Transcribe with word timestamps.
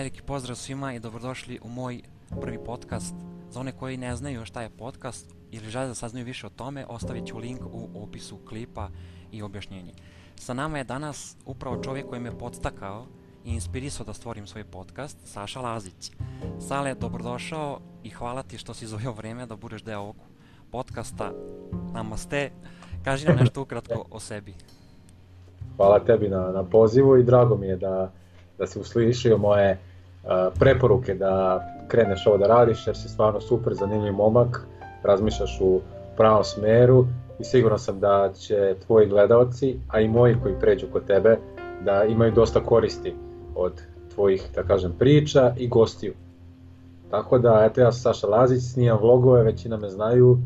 Veliki 0.00 0.22
pozdrav 0.22 0.56
svima 0.56 0.94
i 0.94 0.98
dobrodošli 0.98 1.58
u 1.62 1.68
moj 1.68 2.00
prvi 2.40 2.58
podcast. 2.64 3.14
Za 3.50 3.60
one 3.60 3.72
koji 3.72 3.96
ne 3.96 4.16
znaju 4.16 4.44
šta 4.44 4.62
je 4.62 4.70
podcast 4.70 5.34
ili 5.50 5.70
žele 5.70 5.86
da 5.86 5.94
saznaju 5.94 6.26
više 6.26 6.46
o 6.46 6.50
tome, 6.50 6.86
ostavit 6.88 7.26
ću 7.26 7.38
link 7.38 7.60
u 7.72 8.02
opisu 8.02 8.38
klipa 8.48 8.88
i 9.32 9.42
objašnjenje. 9.42 9.92
Sa 10.36 10.54
nama 10.54 10.78
je 10.78 10.84
danas 10.84 11.36
upravo 11.46 11.82
čovjek 11.82 12.06
koji 12.06 12.20
me 12.20 12.38
podstakao 12.38 13.06
i 13.44 13.54
inspirisao 13.54 14.06
da 14.06 14.12
stvorim 14.12 14.46
svoj 14.46 14.64
podcast, 14.64 15.18
Saša 15.24 15.60
Lazić. 15.60 16.12
Sale, 16.60 16.94
dobrodošao 16.94 17.80
i 18.02 18.10
hvala 18.10 18.42
ti 18.42 18.58
što 18.58 18.74
si 18.74 18.84
izvojio 18.84 19.12
vreme 19.12 19.46
da 19.46 19.56
budeš 19.56 19.82
deo 19.82 20.00
ovog 20.00 20.16
podcasta. 20.70 21.32
Namaste. 21.92 22.50
Kaži 23.04 23.26
nam 23.26 23.36
nešto 23.36 23.62
ukratko 23.62 24.04
o 24.10 24.20
sebi. 24.20 24.54
Hvala 25.76 26.04
tebi 26.04 26.28
na, 26.28 26.50
na 26.52 26.64
pozivu 26.64 27.16
i 27.16 27.24
drago 27.24 27.56
mi 27.56 27.66
je 27.66 27.76
da, 27.76 28.12
da 28.58 28.66
si 28.66 28.78
uslišio 28.78 29.38
moje 29.38 29.89
preporuke 30.58 31.14
da 31.14 31.64
kreneš 31.88 32.26
ovo 32.26 32.38
da 32.38 32.46
radiš 32.46 32.86
jer 32.86 32.96
si 32.96 33.08
stvarno 33.08 33.40
super, 33.40 33.74
zanimljiv 33.74 34.12
momak, 34.12 34.66
razmišljaš 35.02 35.58
u 35.60 35.80
pravom 36.16 36.44
smeru 36.44 37.06
i 37.38 37.44
siguran 37.44 37.78
sam 37.78 38.00
da 38.00 38.30
će 38.38 38.74
tvoji 38.86 39.06
gledalci, 39.06 39.76
a 39.88 40.00
i 40.00 40.08
moji 40.08 40.36
koji 40.42 40.60
pređu 40.60 40.86
kod 40.92 41.06
tebe, 41.06 41.38
da 41.84 42.04
imaju 42.04 42.32
dosta 42.32 42.60
koristi 42.60 43.14
od 43.54 43.82
tvojih, 44.14 44.50
da 44.54 44.62
kažem, 44.62 44.92
priča 44.98 45.54
i 45.56 45.68
gostiju. 45.68 46.14
Tako 47.10 47.38
da, 47.38 47.64
eto 47.64 47.80
ja 47.80 47.92
Saša 47.92 48.26
Lazić, 48.26 48.62
snijam 48.72 48.98
vlogove, 49.00 49.42
većina 49.42 49.76
me 49.76 49.88
znaju. 49.88 50.38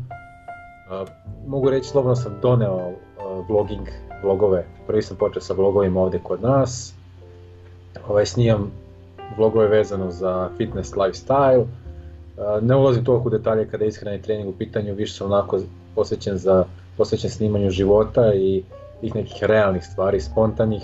Mogu 1.47 1.69
reći, 1.69 1.89
slobodno 1.89 2.15
sam 2.15 2.39
doneo 2.41 2.91
vlogging, 3.49 3.87
vlogove. 4.23 4.65
Prvi 4.87 5.01
sam 5.01 5.17
počeo 5.17 5.41
sa 5.41 5.53
vlogovima 5.53 6.01
ovde 6.01 6.19
kod 6.23 6.41
nas. 6.41 6.93
Ovaj, 8.07 8.25
snijam 8.25 8.71
vlogove 9.37 9.67
vezano 9.67 10.11
za 10.11 10.49
fitness 10.57 10.93
lifestyle. 10.93 11.61
Uh, 11.61 12.63
ne 12.63 12.75
ulazim 12.75 13.05
toliko 13.05 13.27
u 13.27 13.31
detalje 13.31 13.67
kada 13.67 13.83
je 13.83 13.87
ishrana 13.87 14.17
i 14.17 14.21
trening 14.21 14.49
u 14.49 14.57
pitanju, 14.57 14.95
više 14.95 15.13
sam 15.13 15.31
onako 15.31 15.59
posvećen 15.95 16.37
za 16.37 16.65
posvećen 16.97 17.29
snimanju 17.29 17.69
života 17.69 18.33
i 18.33 18.63
tih 19.01 19.15
nekih 19.15 19.43
realnih 19.43 19.85
stvari, 19.85 20.21
spontanih. 20.21 20.83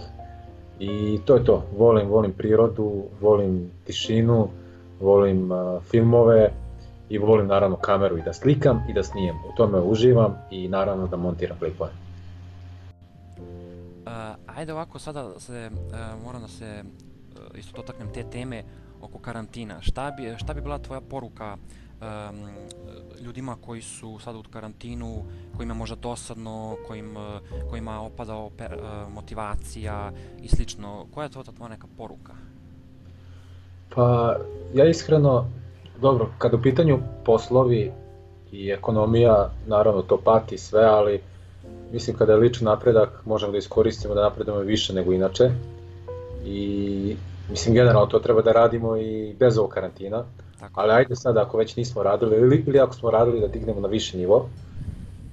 I 0.79 1.19
to 1.25 1.35
je 1.35 1.45
to. 1.45 1.63
Volim, 1.77 2.07
volim 2.07 2.31
prirodu, 2.31 3.03
volim 3.21 3.71
tišinu, 3.85 4.47
volim 4.99 5.51
uh, 5.51 5.83
filmove 5.83 6.51
i 7.09 7.17
volim 7.17 7.47
naravno 7.47 7.75
kameru 7.75 8.17
i 8.17 8.21
da 8.21 8.33
slikam 8.33 8.83
i 8.89 8.93
da 8.93 9.03
snijem. 9.03 9.35
U 9.35 9.55
tome 9.57 9.79
uživam 9.79 10.35
i 10.51 10.67
naravno 10.67 11.07
da 11.07 11.17
montiram 11.17 11.57
klipove. 11.59 11.91
Uh, 14.05 14.11
ajde 14.55 14.73
ovako 14.73 14.99
sada 14.99 15.39
se, 15.39 15.69
uh, 15.73 16.23
moram 16.25 16.41
da 16.41 16.47
se 16.47 16.83
isto 17.55 17.71
dotaknem 17.75 18.13
te 18.13 18.23
teme 18.23 18.63
oko 19.01 19.19
karantina. 19.19 19.81
Šta 19.81 20.11
bi, 20.11 20.35
šta 20.37 20.53
bi 20.53 20.61
bila 20.61 20.77
tvoja 20.77 21.01
poruka 21.01 21.57
um, 21.57 22.07
ljudima 23.21 23.57
koji 23.61 23.81
su 23.81 24.19
sada 24.19 24.37
u 24.37 24.43
karantinu, 24.43 25.23
kojima 25.57 25.73
možda 25.73 25.95
dosadno, 25.95 26.75
kojim, 26.87 27.15
kojima 27.69 28.01
opada 28.01 28.35
oper, 28.35 28.77
motivacija 29.13 30.11
i 30.43 30.47
slično. 30.47 31.05
Koja 31.13 31.23
je 31.23 31.29
to 31.29 31.43
ta 31.43 31.51
tvoja 31.51 31.69
neka 31.69 31.87
poruka? 31.97 32.33
Pa 33.95 34.35
ja 34.73 34.85
iskreno, 34.85 35.45
dobro, 36.01 36.29
kad 36.37 36.53
u 36.53 36.61
pitanju 36.61 36.99
poslovi 37.25 37.91
i 38.51 38.69
ekonomija, 38.69 39.49
naravno 39.67 40.01
to 40.01 40.17
pati 40.17 40.57
sve, 40.57 40.83
ali 40.85 41.21
mislim 41.91 42.17
kada 42.17 42.31
je 42.31 42.39
lični 42.39 42.65
napredak 42.65 43.25
možemo 43.25 43.51
da 43.51 43.57
iskoristimo 43.57 44.13
da 44.13 44.21
napredujemo 44.21 44.63
više 44.63 44.93
nego 44.93 45.13
inače 45.13 45.51
i 46.45 47.15
mislim 47.51 47.75
generalno 47.75 48.05
to 48.05 48.19
treba 48.19 48.41
da 48.41 48.51
radimo 48.51 48.97
i 48.97 49.35
bez 49.39 49.57
ovog 49.57 49.71
karantina, 49.71 50.23
Tako. 50.59 50.81
ali 50.81 50.93
ajde 50.93 51.15
sad 51.15 51.37
ako 51.37 51.57
već 51.57 51.75
nismo 51.75 52.03
radili 52.03 52.35
ili, 52.35 52.63
ili 52.67 52.79
ako 52.79 52.93
smo 52.95 53.11
radili 53.11 53.39
da 53.39 53.47
dignemo 53.47 53.79
na 53.79 53.87
više 53.87 54.17
nivo, 54.17 54.49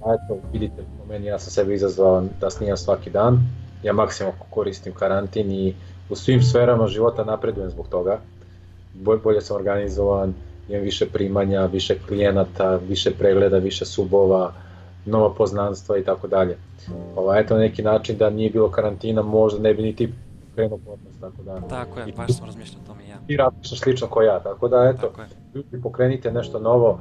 a 0.05 0.13
eto 0.13 0.41
vidite 0.53 0.83
po 0.99 1.05
meni 1.13 1.25
ja 1.25 1.39
sam 1.39 1.51
sebe 1.51 1.73
izazvao 1.73 2.23
da 2.41 2.49
snijam 2.49 2.77
svaki 2.77 3.09
dan, 3.09 3.39
ja 3.83 3.93
maksimum 3.93 4.33
koristim 4.49 4.93
karantin 4.93 5.51
i 5.51 5.75
u 6.09 6.15
svim 6.15 6.41
sferama 6.41 6.87
života 6.87 7.23
napredujem 7.23 7.69
zbog 7.69 7.87
toga, 7.87 8.19
bolje 9.23 9.41
sam 9.41 9.55
organizovan, 9.55 10.33
imam 10.69 10.83
više 10.83 11.05
primanja, 11.09 11.65
više 11.65 11.97
klijenata, 12.07 12.75
više 12.75 13.11
pregleda, 13.11 13.57
više 13.57 13.85
subova, 13.85 14.53
nova 15.05 15.33
poznanstva 15.33 15.97
i 15.97 16.03
tako 16.03 16.27
dalje. 16.27 16.57
Ovo, 17.15 17.35
eto 17.35 17.53
na 17.53 17.59
neki 17.59 17.83
način 17.83 18.17
da 18.17 18.29
nije 18.29 18.49
bilo 18.49 18.69
karantina, 18.71 19.21
možda 19.21 19.59
ne 19.59 19.73
bi 19.73 19.83
ni 19.83 19.95
ti 19.95 20.13
krenuo 20.59 20.79
podcast, 20.85 21.19
tako 21.19 21.43
da... 21.43 21.61
Tako 21.67 21.99
je, 21.99 22.13
baš 22.17 22.37
sam 22.37 22.45
razmišljao 22.45 22.81
o 22.83 22.87
tome 22.87 23.07
ja. 23.07 23.17
Ti 23.27 23.37
razmišljaš 23.37 23.79
slično 23.79 24.07
kao 24.07 24.21
ja, 24.21 24.39
tako 24.39 24.67
da 24.67 24.91
eto, 24.95 25.07
tako 25.07 25.21
ljudi 25.53 25.81
pokrenite 25.83 26.31
nešto 26.31 26.59
novo, 26.59 26.99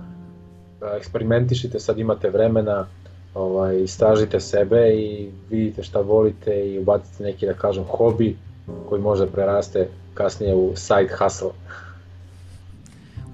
eksperimentišite, 0.96 1.80
sad 1.80 1.98
imate 1.98 2.30
vremena, 2.30 2.86
ovaj, 3.34 3.82
istražite 3.82 4.40
sebe 4.40 4.94
i 4.94 5.30
vidite 5.50 5.82
šta 5.82 6.00
volite 6.00 6.70
i 6.70 6.78
ubacite 6.78 7.24
neki, 7.24 7.46
da 7.46 7.54
kažem, 7.54 7.84
hobi 7.84 8.36
koji 8.88 9.02
može 9.02 9.26
preraste 9.26 9.88
kasnije 10.14 10.54
u 10.54 10.72
side 10.76 11.16
hustle. 11.18 11.50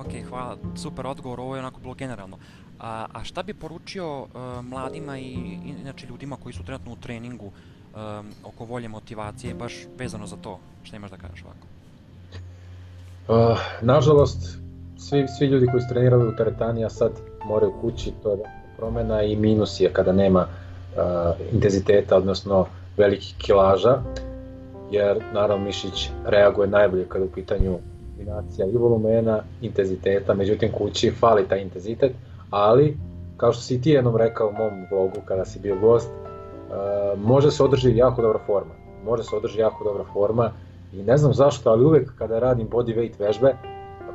Ok, 0.00 0.28
hvala, 0.28 0.56
super 0.76 1.06
odgovor, 1.06 1.40
ovo 1.40 1.56
je 1.56 1.60
onako 1.60 1.80
bilo 1.80 1.94
generalno. 1.94 2.38
A, 2.80 3.06
a 3.12 3.24
šta 3.24 3.42
bi 3.42 3.54
poručio 3.54 4.22
uh, 4.22 4.28
mladima 4.62 5.18
i 5.18 5.58
inače 5.80 6.06
ljudima 6.06 6.36
koji 6.36 6.52
su 6.52 6.64
trenutno 6.64 6.92
u 6.92 6.96
treningu 6.96 7.50
um, 7.96 8.26
oko 8.44 8.64
volje 8.64 8.88
motivacije, 8.88 9.54
baš 9.54 9.86
vezano 9.98 10.26
za 10.26 10.36
to, 10.36 10.58
šta 10.82 10.96
imaš 10.96 11.10
da 11.10 11.16
kažeš 11.16 11.44
ovako? 11.44 11.66
Uh, 13.28 13.58
nažalost, 13.82 14.58
svi, 14.98 15.26
svi 15.38 15.46
ljudi 15.46 15.66
koji 15.66 15.80
su 15.80 15.88
trenirali 15.88 16.28
u 16.28 16.36
teretani, 16.36 16.84
a 16.84 16.90
sad 16.90 17.12
moraju 17.44 17.72
kući, 17.80 18.12
to 18.22 18.30
je 18.30 18.38
promena 18.76 19.22
i 19.22 19.36
minus 19.36 19.80
je 19.80 19.92
kada 19.92 20.12
nema 20.12 20.40
uh, 20.40 21.52
intenziteta, 21.52 22.16
odnosno 22.16 22.66
velikih 22.96 23.34
kilaža, 23.38 24.02
jer 24.90 25.24
naravno 25.32 25.64
mišić 25.64 26.10
reaguje 26.26 26.68
najbolje 26.68 27.08
kada 27.08 27.24
u 27.24 27.28
pitanju 27.28 27.78
kombinacija 28.16 28.66
i 28.66 28.76
volumena, 28.76 29.42
intenziteta, 29.60 30.34
međutim 30.34 30.72
kući 30.72 31.10
fali 31.10 31.48
taj 31.48 31.62
intenzitet, 31.62 32.12
ali 32.50 32.96
kao 33.36 33.52
što 33.52 33.62
si 33.62 33.80
ti 33.80 33.90
jednom 33.90 34.16
rekao 34.16 34.48
u 34.48 34.52
mom 34.52 34.86
vlogu 34.90 35.20
kada 35.24 35.44
si 35.44 35.58
bio 35.58 35.76
gost, 35.76 36.08
može 37.16 37.50
se 37.50 37.62
održi 37.62 37.96
jako 37.96 38.22
dobra 38.22 38.38
forma. 38.46 38.74
Može 39.04 39.22
se 39.22 39.36
održi 39.36 39.60
jako 39.60 39.84
dobra 39.84 40.04
forma 40.12 40.50
i 40.92 41.02
ne 41.02 41.16
znam 41.16 41.34
zašto, 41.34 41.70
ali 41.70 41.84
uvek 41.84 42.12
kada 42.18 42.38
radim 42.38 42.68
body 42.68 42.96
weight 42.96 43.18
vežbe, 43.18 43.56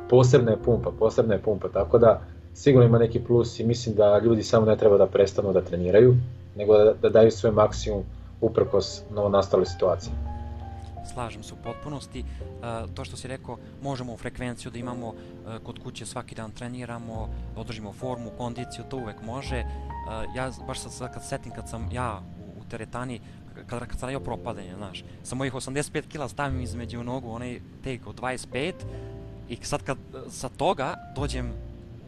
posebna 0.08 0.50
je 0.50 0.62
pumpa, 0.64 0.90
posebna 0.98 1.34
je 1.34 1.42
pumpa, 1.42 1.68
tako 1.68 1.98
da 1.98 2.20
sigurno 2.54 2.86
ima 2.86 2.98
neki 2.98 3.20
plus 3.20 3.60
i 3.60 3.64
mislim 3.64 3.94
da 3.94 4.18
ljudi 4.18 4.42
samo 4.42 4.66
ne 4.66 4.76
treba 4.76 4.98
da 4.98 5.06
prestanu 5.06 5.52
da 5.52 5.60
treniraju, 5.60 6.16
nego 6.56 6.78
da, 6.78 6.92
da 7.02 7.08
daju 7.08 7.30
svoj 7.30 7.52
maksimum 7.52 8.02
uprkos 8.40 9.02
novo 9.14 9.28
nastale 9.28 9.66
situacije 9.66 10.12
slažem 11.12 11.42
se 11.42 11.54
u 11.54 11.56
potpunosti. 11.64 12.20
Uh, 12.22 12.90
to 12.94 13.04
što 13.04 13.16
si 13.16 13.28
rekao, 13.28 13.58
možemo 13.82 14.12
u 14.12 14.16
frekvenciju 14.16 14.70
da 14.70 14.78
imamo 14.78 15.08
uh, 15.08 15.14
kod 15.62 15.78
kuće 15.82 16.06
svaki 16.06 16.34
dan 16.34 16.50
treniramo, 16.50 17.28
održimo 17.56 17.92
formu, 17.92 18.30
kondiciju, 18.38 18.84
to 18.90 18.96
uvek 18.96 19.22
može. 19.22 19.64
Ja 20.36 20.50
baš 20.66 20.80
sad 20.80 21.14
kad 21.14 21.28
setim 21.28 21.52
kad 21.52 21.68
sam 21.68 21.88
ja 21.92 22.22
teretani, 22.70 23.20
kad, 23.66 23.86
kad 23.86 23.98
sam 23.98 24.24
propadanje, 24.24 24.74
znaš, 24.76 25.04
sa 25.22 25.34
mojih 25.34 25.54
85 25.54 26.08
kila 26.08 26.28
stavim 26.28 26.60
između 26.60 27.04
nogu 27.04 27.30
onaj 27.30 27.60
take 27.84 28.00
od 28.06 28.20
25 28.20 28.72
i 29.48 29.58
sad 29.62 29.82
kad 29.82 29.98
sa 30.30 30.48
toga 30.48 30.94
dođem 31.14 31.52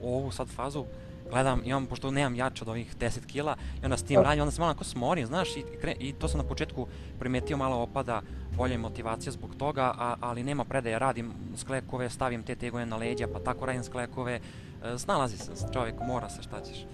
u 0.01 0.17
ovu 0.17 0.31
sad 0.31 0.49
fazu, 0.49 0.85
gledam, 1.31 1.63
imam, 1.65 1.87
pošto 1.87 2.11
nemam 2.11 2.35
jače 2.35 2.65
od 2.65 2.69
ovih 2.69 2.97
10 2.97 3.27
kila, 3.27 3.57
i 3.83 3.85
onda 3.85 3.97
s 3.97 4.03
tim 4.03 4.21
radim, 4.21 4.43
onda 4.43 4.53
se 4.53 4.61
malo 4.61 4.71
onako 4.71 4.85
smorim, 4.85 5.27
znaš, 5.27 5.57
i, 5.57 5.65
i 5.99 6.13
to 6.13 6.29
sam 6.29 6.39
na 6.39 6.49
početku 6.49 6.87
primetio 7.19 7.57
malo 7.57 7.77
opada 7.77 8.23
volja 8.57 8.75
i 8.75 8.79
motivacija 8.79 9.33
zbog 9.33 9.55
toga, 9.55 9.95
a, 9.99 10.17
ali 10.21 10.45
nema 10.45 10.65
predaje, 10.65 10.99
radim 10.99 11.33
sklekove, 11.57 12.11
stavim 12.11 12.43
te 12.43 12.55
tegove 12.55 12.87
na 12.87 12.97
leđa, 12.97 13.29
pa 13.33 13.39
tako 13.39 13.67
radim 13.67 13.85
sklekove, 13.85 14.41
e, 14.85 14.99
snalazi 14.99 15.37
se 15.37 15.67
čovjek, 15.73 15.95
mora 16.07 16.29
se, 16.29 16.43
šta 16.43 16.61
ćeš. 16.61 16.87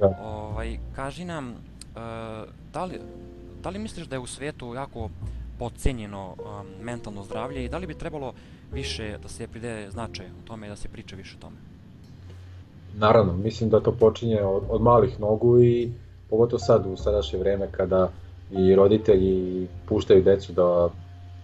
Da. 0.00 0.06
Ovaj, 0.22 0.78
kaži 0.96 1.24
nam, 1.24 1.54
da, 2.72 2.84
li, 2.84 3.00
da 3.62 3.70
li 3.70 3.78
misliš 3.78 4.06
da 4.06 4.16
je 4.16 4.20
u 4.20 4.26
svetu 4.26 4.74
jako 4.74 5.10
podcenjeno 5.58 6.34
um, 6.38 6.84
mentalno 6.84 7.24
zdravlje 7.24 7.64
i 7.64 7.68
da 7.68 7.78
li 7.78 7.86
bi 7.86 7.94
trebalo 7.94 8.32
više 8.72 9.18
da 9.22 9.28
se 9.28 9.46
pridaje 9.46 9.90
značaj 9.90 10.26
u 10.26 10.46
tome 10.46 10.66
i 10.66 10.70
da 10.70 10.76
se 10.76 10.88
priča 10.88 11.16
više 11.16 11.36
o 11.38 11.40
tome? 11.40 11.56
Naravno, 12.94 13.32
mislim 13.32 13.70
da 13.70 13.80
to 13.80 13.92
počinje 13.92 14.42
od, 14.42 14.62
od 14.68 14.82
malih 14.82 15.20
nogu 15.20 15.60
i 15.60 15.92
pogotovo 16.30 16.58
sad 16.58 16.86
u 16.86 16.96
sadašnje 16.96 17.38
vreme 17.38 17.68
kada 17.72 18.08
i 18.50 18.74
roditelji 18.74 19.68
puštaju 19.88 20.22
decu 20.22 20.52
da 20.52 20.88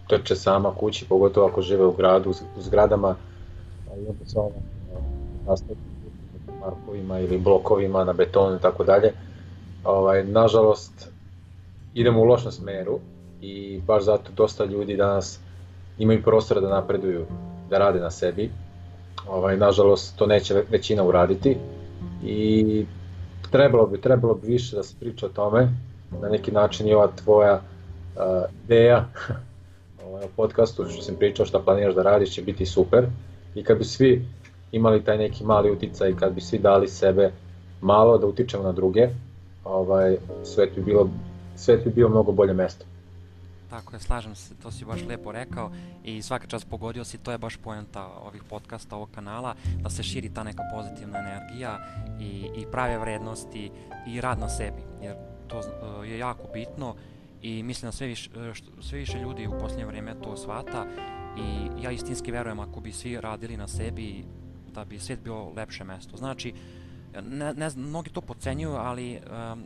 trče 0.09 0.37
sama 0.37 0.75
kući, 0.75 1.05
pogotovo 1.09 1.47
ako 1.47 1.63
žive 1.63 1.85
u 1.85 1.93
gradu, 1.93 2.31
u 2.31 2.61
zgradama, 2.61 3.17
i 3.87 4.07
onda 4.09 4.25
se 4.27 4.39
ono 4.39 4.51
nastavi 5.47 5.79
parkovima 6.61 7.21
ili 7.21 7.39
blokovima 7.39 8.05
na 8.05 8.13
betonu 8.13 8.57
i 8.57 8.61
tako 8.61 8.85
dalje. 8.85 9.13
Ovaj, 9.85 10.25
nažalost, 10.25 11.09
idemo 11.95 12.21
u 12.21 12.25
lošem 12.25 12.53
smeru 12.53 12.99
i 13.41 13.81
baš 13.87 14.05
zato 14.05 14.31
dosta 14.37 14.65
ljudi 14.65 14.97
danas 14.97 15.41
imaju 15.99 16.23
prostora 16.23 16.61
da 16.61 16.69
napreduju, 16.69 17.27
da 17.71 17.79
rade 17.79 18.01
na 18.01 18.11
sebi. 18.11 18.51
Ovaj, 19.29 19.57
nažalost, 19.57 20.17
to 20.17 20.27
neće 20.27 20.63
većina 20.71 21.03
uraditi 21.03 21.57
i 22.25 22.87
trebalo 23.51 23.87
bi, 23.87 24.01
trebalo 24.01 24.35
bi 24.35 24.47
više 24.47 24.77
da 24.77 24.83
se 24.83 24.95
priča 25.01 25.27
o 25.27 25.29
tome, 25.29 25.69
na 26.23 26.29
neki 26.29 26.53
način 26.53 26.89
i 26.89 26.95
ova 26.95 27.09
tvoja 27.25 27.55
uh, 27.55 28.23
ideja 28.65 29.05
ovaj, 30.07 30.25
o 30.25 30.29
podcastu, 30.37 30.85
što 30.89 31.03
sam 31.03 31.15
pričao 31.17 31.47
šta 31.47 31.59
planiraš 31.59 31.95
da 31.95 32.03
radiš 32.03 32.35
će 32.35 32.43
biti 32.43 32.67
super 32.67 33.07
i 33.55 33.65
kad 33.65 33.79
bi 33.79 33.85
svi 33.85 34.27
imali 34.73 35.05
taj 35.05 35.19
neki 35.19 35.45
mali 35.45 35.71
uticaj, 35.71 36.17
kad 36.17 36.35
bi 36.35 36.41
svi 36.41 36.59
dali 36.59 36.89
sebe 36.89 37.33
malo 37.81 38.19
da 38.19 38.27
utičemo 38.27 38.63
na 38.63 38.73
druge, 38.73 39.09
ovaj, 39.65 40.17
svet 40.45 40.75
bi 40.75 40.83
bilo 40.83 41.09
svet 41.57 41.85
bi 41.85 41.91
bio 41.91 42.09
mnogo 42.09 42.33
bolje 42.33 42.53
mesto. 42.53 42.85
Tako 43.71 43.97
je, 43.97 44.01
slažem 44.01 44.35
se, 44.35 44.55
to 44.63 44.71
si 44.71 44.85
baš 44.85 45.01
lepo 45.09 45.33
rekao 45.33 45.71
i 46.05 46.23
svaka 46.23 46.47
čast 46.47 46.69
pogodio 46.71 47.05
si, 47.05 47.19
to 47.19 47.33
je 47.33 47.39
baš 47.39 47.57
poenta 47.57 48.09
ovih 48.27 48.43
podcasta, 48.51 48.97
ovog 48.97 49.09
kanala, 49.15 49.55
da 49.83 49.91
se 49.91 50.03
širi 50.03 50.35
ta 50.35 50.43
neka 50.43 50.63
pozitivna 50.75 51.19
energija 51.19 51.79
i, 52.21 52.61
i 52.61 52.67
prave 52.73 52.99
vrednosti 52.99 53.71
i 54.07 54.21
rad 54.21 54.39
na 54.39 54.49
sebi, 54.49 54.83
jer 55.03 55.17
to 55.49 55.59
uh, 55.59 56.09
je 56.09 56.19
jako 56.19 56.43
bitno 56.53 56.95
i 57.43 57.63
mislim 57.63 57.89
da 57.89 57.93
sve 57.93 58.07
više, 58.07 58.31
sve 58.81 58.99
više 58.99 59.19
ljudi 59.19 59.47
u 59.47 59.59
posljednje 59.61 59.87
vreme 59.87 60.15
to 60.23 60.37
shvata 60.37 60.87
i 61.39 61.83
ja 61.83 61.91
istinski 61.91 62.33
verujem 62.33 62.61
ako 62.61 62.81
bi 62.81 62.93
svi 62.93 63.21
radili 63.21 63.57
na 63.57 63.69
sebi 63.69 64.25
da 64.75 64.85
bi 64.85 64.99
svet 64.99 65.21
bio 65.25 65.51
lepše 65.57 65.85
mesto. 65.85 66.17
Znači, 66.17 66.55
ne, 67.21 67.55
ne 67.55 67.71
znam, 67.71 67.89
mnogi 67.89 68.11
to 68.11 68.21
podcenjuju, 68.21 68.75
ali 68.75 69.17
um, 69.17 69.65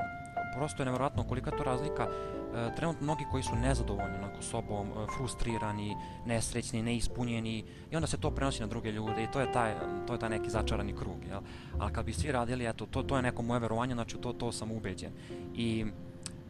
prosto 0.56 0.82
je 0.82 0.84
nevjerojatno 0.84 1.24
kolika 1.24 1.50
to 1.50 1.64
razlika. 1.64 2.08
E, 2.56 2.74
trenutno 2.76 3.04
mnogi 3.04 3.24
koji 3.30 3.42
su 3.42 3.56
nezadovoljni 3.56 4.16
onako 4.18 4.42
sobom, 4.42 4.88
e, 4.88 5.06
frustrirani, 5.16 5.96
nesrećni, 6.26 6.82
neispunjeni 6.82 7.64
i 7.90 7.96
onda 7.96 8.06
se 8.06 8.16
to 8.16 8.30
prenosi 8.30 8.60
na 8.60 8.66
druge 8.66 8.92
ljude 8.92 9.22
i 9.22 9.30
to 9.32 9.40
je 9.40 9.52
taj, 9.52 9.74
to 10.06 10.12
je 10.12 10.18
taj 10.18 10.30
neki 10.30 10.50
začarani 10.50 10.96
krug, 10.96 11.24
jel? 11.28 11.40
Ali 11.78 11.92
kad 11.92 12.04
bi 12.04 12.12
svi 12.12 12.32
radili, 12.32 12.66
eto, 12.66 12.86
to, 12.86 13.02
to 13.02 13.16
je 13.16 13.22
neko 13.22 13.42
moje 13.42 13.60
verovanje, 13.60 13.94
znači 13.94 14.16
to, 14.16 14.32
to 14.32 14.52
sam 14.52 14.72
ubeđen. 14.72 15.12
I 15.54 15.86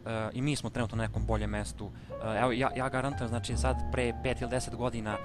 e, 0.05 0.29
i 0.33 0.41
mi 0.41 0.55
smo 0.55 0.69
trenutno 0.69 0.97
na 0.97 1.03
nekom 1.03 1.25
boljem 1.25 1.49
mestu. 1.49 1.91
E, 2.09 2.39
evo, 2.39 2.51
ja, 2.51 2.71
ja 2.75 2.89
garantujem, 2.89 3.29
znači 3.29 3.57
sad 3.57 3.77
pre 3.91 4.13
5 4.23 4.41
ili 4.41 4.51
10 4.51 4.75
godina 4.75 5.17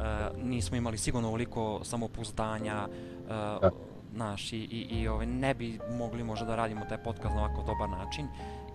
uh, 0.00 0.44
nismo 0.44 0.76
imali 0.76 0.98
sigurno 0.98 1.28
ovoliko 1.28 1.80
samopouzdanja, 1.84 2.88
uh, 3.62 3.70
naš, 4.12 4.52
i, 4.52 4.56
i, 4.56 5.00
i 5.00 5.08
ovaj, 5.08 5.26
ne 5.26 5.54
bi 5.54 5.78
mogli 5.90 6.24
možda 6.24 6.46
da 6.46 6.56
radimo 6.56 6.84
taj 6.88 6.98
podcast 6.98 7.34
na 7.34 7.40
ovako 7.44 7.62
dobar 7.62 7.88
način. 7.88 8.26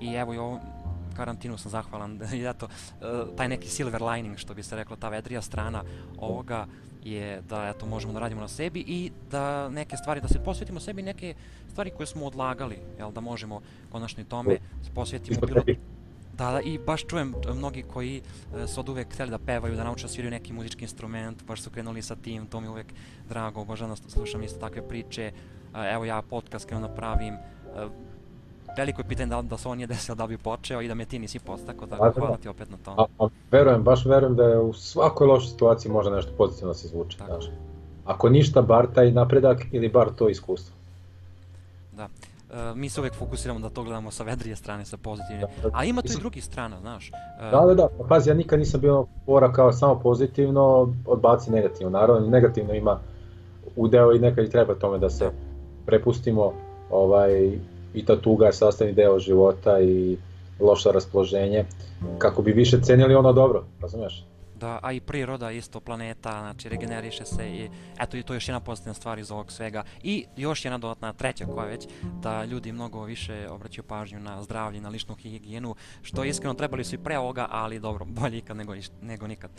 I 0.01 0.13
evo 0.13 0.33
i 0.33 0.37
ovom 0.37 0.59
karantinu 1.15 1.57
sam 1.57 1.71
zahvalan 1.71 2.19
i 2.33 2.45
eto, 2.45 2.65
uh, 2.65 3.35
taj 3.35 3.47
neki 3.47 3.67
silver 3.67 4.03
lining 4.03 4.37
što 4.37 4.53
bi 4.53 4.63
se 4.63 4.75
reklo, 4.75 4.95
ta 4.95 5.09
vedrija 5.09 5.41
strana 5.41 5.83
ovoga 6.17 6.67
je 7.03 7.41
da 7.41 7.67
eto 7.67 7.85
možemo 7.85 8.13
da 8.13 8.19
radimo 8.19 8.41
na 8.41 8.47
sebi 8.47 8.79
i 8.87 9.11
da 9.31 9.69
neke 9.69 9.97
stvari, 9.97 10.21
da 10.21 10.27
se 10.27 10.43
posvetimo 10.43 10.79
sebi 10.79 11.01
neke 11.01 11.35
stvari 11.71 11.91
koje 11.97 12.07
smo 12.07 12.25
odlagali, 12.25 12.77
jel, 12.97 13.11
da 13.11 13.21
možemo 13.21 13.61
konačno 13.91 14.23
i 14.23 14.25
tome 14.25 14.57
posvetimo 14.95 15.39
bilo, 15.47 15.63
Da, 16.37 16.51
da, 16.51 16.61
i 16.61 16.77
baš 16.77 17.05
čujem 17.05 17.33
mnogi 17.55 17.83
koji 17.93 18.21
e, 18.55 18.67
su 18.67 18.79
od 18.79 18.89
uvek 18.89 19.13
hteli 19.13 19.31
da 19.31 19.37
pevaju, 19.37 19.75
da 19.75 19.83
nauče 19.83 20.03
da 20.03 20.07
sviraju 20.07 20.31
neki 20.31 20.53
muzički 20.53 20.83
instrument, 20.83 21.43
baš 21.47 21.61
su 21.61 21.69
krenuli 21.69 22.01
sa 22.01 22.15
tim, 22.15 22.47
to 22.47 22.61
mi 22.61 22.67
uvek 22.67 22.93
drago, 23.29 23.61
obožavam 23.61 23.95
da 23.95 24.09
slušam 24.09 24.43
isto 24.43 24.59
takve 24.59 24.87
priče. 24.87 25.23
E, 25.23 25.31
evo 25.93 26.05
ja 26.05 26.21
podcast 26.21 26.67
krenuo 26.67 26.87
da 26.87 26.93
pravim, 26.93 27.33
e, 27.33 27.39
veliko 28.77 29.01
je 29.01 29.07
pitanje 29.07 29.29
da, 29.29 29.41
da 29.41 29.57
se 29.57 29.67
on 29.67 29.77
nije 29.77 29.87
desilo 29.87 30.15
da 30.15 30.27
bi 30.27 30.37
počeo 30.37 30.81
i 30.81 30.87
da 30.87 30.95
me 30.95 31.05
ti 31.05 31.19
nisi 31.19 31.39
postako, 31.39 31.87
tako 31.87 32.05
da, 32.05 32.11
hvala 32.11 32.37
ti 32.37 32.47
opet 32.47 32.69
na 32.71 32.77
tome. 32.77 32.97
A, 32.99 33.25
a, 33.25 33.27
verujem, 33.51 33.83
baš 33.83 34.05
verujem 34.05 34.35
da 34.35 34.43
je 34.43 34.59
u 34.59 34.73
svakoj 34.73 35.27
lošoj 35.27 35.49
situaciji 35.49 35.91
može 35.91 36.09
nešto 36.09 36.31
pozitivno 36.37 36.73
da 36.73 36.77
se 36.77 36.87
izvuče. 36.87 37.17
Znaš. 37.25 37.45
Ako 38.05 38.29
ništa, 38.29 38.61
bar 38.61 38.87
taj 38.95 39.11
napredak 39.11 39.65
ili 39.71 39.89
bar 39.89 40.09
to 40.15 40.29
iskustvo. 40.29 40.75
Da. 41.97 42.07
Uh, 42.55 42.77
mi 42.77 42.89
se 42.89 43.01
uvek 43.01 43.13
fokusiramo 43.13 43.59
da 43.59 43.69
to 43.69 43.83
gledamo 43.83 44.11
sa 44.11 44.23
vedrije 44.23 44.55
strane, 44.55 44.85
sa 44.85 44.97
pozitivne. 44.97 45.41
Da, 45.41 45.69
da. 45.69 45.69
A 45.73 45.83
ima 45.83 46.01
tu 46.01 46.13
i 46.13 46.19
drugih 46.19 46.43
strana, 46.43 46.79
znaš. 46.79 47.11
Uh, 47.11 47.51
da, 47.51 47.65
da, 47.65 47.73
da. 47.73 47.87
Pa 47.97 48.03
pazi, 48.03 48.29
ja 48.29 48.33
nikad 48.33 48.59
nisam 48.59 48.81
bio 48.81 49.05
fora 49.25 49.51
kao 49.51 49.73
samo 49.73 49.99
pozitivno, 49.99 50.93
odbaci 51.05 51.51
negativno. 51.51 51.89
Naravno, 51.89 52.27
negativno 52.27 52.73
ima 52.73 52.99
udeo 53.75 54.13
i 54.13 54.19
nekad 54.19 54.45
i 54.45 54.49
treba 54.49 54.75
tome 54.75 54.97
da 54.97 55.09
se 55.09 55.31
prepustimo 55.85 56.53
ovaj, 56.89 57.57
i 57.93 58.05
ta 58.05 58.21
tuga 58.21 58.45
je 58.45 58.53
sastavni 58.53 58.93
deo 58.93 59.19
života 59.19 59.79
i 59.79 60.17
loše 60.59 60.91
raspoloženje 60.91 61.65
kako 62.17 62.41
bi 62.41 62.51
više 62.51 62.81
cenili 62.81 63.15
ono 63.15 63.33
dobro, 63.33 63.63
razumeš? 63.81 64.25
Da, 64.59 64.79
a 64.83 64.91
i 64.91 64.99
priroda 64.99 65.51
isto, 65.51 65.79
planeta, 65.79 66.31
znači 66.31 66.69
regeneriše 66.69 67.25
se 67.25 67.49
i 67.49 67.69
eto 67.99 68.17
i 68.17 68.23
to 68.23 68.33
je 68.33 68.35
još 68.35 68.47
jedna 68.47 68.59
pozitivna 68.59 68.93
stvar 68.93 69.19
iz 69.19 69.31
ovog 69.31 69.51
svega. 69.51 69.83
I 70.03 70.25
još 70.37 70.65
jedna 70.65 70.77
dodatna, 70.77 71.13
treća 71.13 71.45
koja 71.45 71.65
već, 71.65 71.87
da 72.21 72.45
ljudi 72.45 72.71
mnogo 72.71 73.03
više 73.03 73.49
obraćaju 73.49 73.83
pažnju 73.83 74.19
na 74.19 74.43
zdravlje, 74.43 74.81
na 74.81 74.89
ličnu 74.89 75.15
higijenu, 75.15 75.75
što 76.01 76.23
iskreno 76.23 76.53
trebali 76.53 76.83
su 76.83 76.95
i 76.95 77.03
pre 77.03 77.17
ovoga, 77.17 77.47
ali 77.49 77.79
dobro, 77.79 78.05
bolje 78.19 78.37
ikad 78.37 78.57
nego, 78.57 78.73
nego 79.01 79.27
nikad. 79.27 79.51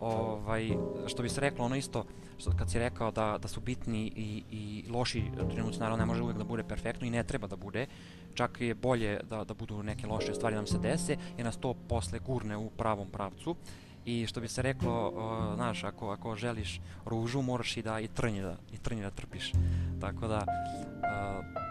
Ovaj, 0.00 0.70
što 1.06 1.22
bi 1.22 1.28
se 1.28 1.40
reklo, 1.40 1.64
ono 1.64 1.76
isto, 1.76 2.04
što, 2.38 2.52
kad 2.58 2.70
si 2.70 2.78
rekao 2.78 3.10
da, 3.10 3.38
da 3.42 3.48
su 3.48 3.60
bitni 3.60 4.12
i, 4.16 4.42
i 4.50 4.84
loši 4.90 5.22
trenuci, 5.50 5.78
naravno 5.78 5.96
ne 5.96 6.06
može 6.06 6.22
uvek 6.22 6.36
da 6.36 6.44
bude 6.44 6.62
perfektno 6.62 7.06
i 7.06 7.10
ne 7.10 7.24
treba 7.24 7.46
da 7.46 7.56
bude, 7.56 7.86
čak 8.34 8.60
je 8.60 8.74
bolje 8.74 9.20
da, 9.30 9.44
da 9.44 9.54
budu 9.54 9.82
neke 9.82 10.06
loše 10.06 10.34
stvari 10.34 10.56
nam 10.56 10.66
se 10.66 10.78
dese, 10.78 11.16
jer 11.36 11.44
nas 11.46 11.56
to 11.56 11.74
posle 11.88 12.18
gurne 12.18 12.56
u 12.56 12.70
pravom 12.70 13.10
pravcu 13.10 13.56
i 14.04 14.26
što 14.26 14.40
bi 14.40 14.48
se 14.48 14.62
reklo, 14.62 15.08
uh, 15.08 15.54
znaš, 15.54 15.84
ako, 15.84 16.10
ako 16.10 16.36
želiš 16.36 16.80
ružu, 17.06 17.42
moraš 17.42 17.76
i 17.76 17.82
da 17.82 18.00
i 18.00 18.08
trnje 18.08 18.42
da, 18.42 18.56
i 18.72 18.76
trnje 18.76 19.02
da 19.02 19.10
trpiš. 19.10 19.52
Tako 20.00 20.28
da, 20.28 20.36
uh, 20.36 21.62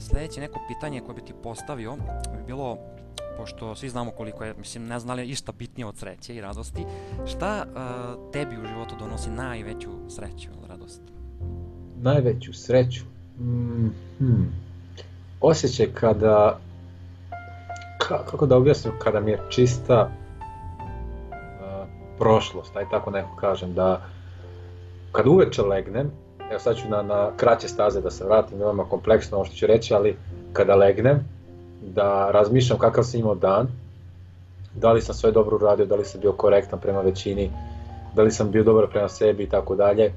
sledeće 0.00 0.40
neko 0.40 0.60
pitanje 0.68 1.00
koje 1.00 1.14
bi 1.14 1.24
ti 1.24 1.32
postavio 1.42 1.96
bi 2.36 2.46
bilo, 2.46 2.78
pošto 3.36 3.74
svi 3.74 3.88
znamo 3.88 4.10
koliko 4.10 4.44
je, 4.44 4.54
mislim, 4.58 4.86
ne 4.86 4.98
znam 4.98 5.16
li 5.16 5.22
je 5.22 5.28
išta 5.28 5.52
bitnije 5.52 5.86
od 5.86 5.96
sreće 5.96 6.34
i 6.34 6.40
radosti, 6.40 6.84
šta 7.26 7.66
uh, 7.66 8.32
tebi 8.32 8.56
u 8.56 8.66
životu 8.66 8.94
donosi 8.98 9.30
najveću 9.30 9.90
sreću 10.08 10.48
ili 10.50 10.68
radost? 10.68 11.02
Najveću 12.02 12.52
sreću? 12.52 13.04
Mm, 13.40 13.88
hmm. 14.18 14.52
Osjećaj 15.40 15.86
kada, 15.94 16.58
ka, 17.98 18.24
kako 18.24 18.46
da 18.46 18.56
objasnim, 18.56 18.94
kada 18.98 19.20
mi 19.20 19.30
je 19.30 19.40
čista 19.50 20.10
prošlost, 22.20 22.76
aj 22.76 22.84
tako 22.90 23.10
neko 23.10 23.36
kažem, 23.36 23.74
da 23.74 24.00
kad 25.12 25.26
uveče 25.26 25.62
legnem, 25.62 26.10
evo 26.50 26.58
sad 26.58 26.76
ću 26.76 26.88
na, 26.88 27.02
na 27.02 27.30
kraće 27.36 27.68
staze 27.68 28.00
da 28.00 28.10
se 28.10 28.24
vratim, 28.24 28.58
veoma 28.58 28.84
kompleksno 28.84 29.36
ovo 29.36 29.44
što 29.44 29.56
ću 29.56 29.66
reći, 29.66 29.94
ali 29.94 30.16
kada 30.52 30.74
legnem, 30.74 31.24
da 31.82 32.30
razmišljam 32.30 32.78
kakav 32.78 33.04
sam 33.04 33.20
imao 33.20 33.34
dan, 33.34 33.68
da 34.74 34.92
li 34.92 35.02
sam 35.02 35.14
sve 35.14 35.32
dobro 35.32 35.56
uradio, 35.56 35.86
da 35.86 35.94
li 35.94 36.04
sam 36.04 36.20
bio 36.20 36.32
korektan 36.32 36.80
prema 36.80 37.00
većini, 37.00 37.50
da 38.14 38.22
li 38.22 38.30
sam 38.30 38.50
bio 38.50 38.64
dobar 38.64 38.86
prema 38.90 39.08
sebi 39.08 39.42
i 39.42 39.48
tako 39.48 39.74
dalje. 39.74 40.12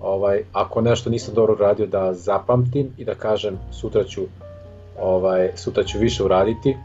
Ovaj, 0.00 0.44
ako 0.52 0.80
nešto 0.80 1.10
nisam 1.10 1.34
dobro 1.34 1.54
uradio 1.54 1.86
da 1.86 2.14
zapamtim 2.14 2.90
i 2.98 3.04
da 3.04 3.14
kažem 3.14 3.58
sutra 3.72 4.04
ću, 4.04 4.22
ovaj, 5.00 5.50
sutra 5.56 5.84
ću 5.84 5.98
više 5.98 6.24
uraditi 6.24 6.76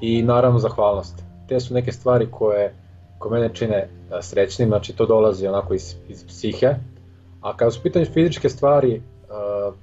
i 0.00 0.22
naravno 0.22 0.58
zahvalnost. 0.58 1.22
Te 1.48 1.60
su 1.60 1.74
neke 1.74 1.92
stvari 1.92 2.28
koje 2.30 2.74
koje 3.24 3.40
mene 3.40 3.54
čine 3.54 3.88
srećnim, 4.20 4.68
znači 4.68 4.92
to 4.92 5.06
dolazi 5.06 5.46
onako 5.46 5.74
iz, 5.74 5.94
iz 6.08 6.24
psihe, 6.26 6.74
a 7.40 7.56
kada 7.56 7.70
su 7.70 7.82
pitanje 7.82 8.04
fizičke 8.04 8.48
stvari, 8.48 8.96
uh, 8.96 9.74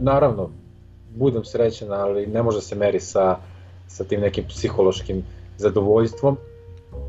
naravno, 0.00 0.50
budem 1.14 1.44
srećan, 1.44 1.92
ali 1.92 2.26
ne 2.26 2.42
može 2.42 2.60
se 2.60 2.74
meri 2.74 3.00
sa, 3.00 3.36
sa 3.88 4.04
tim 4.04 4.20
nekim 4.20 4.44
psihološkim 4.48 5.24
zadovoljstvom 5.58 6.36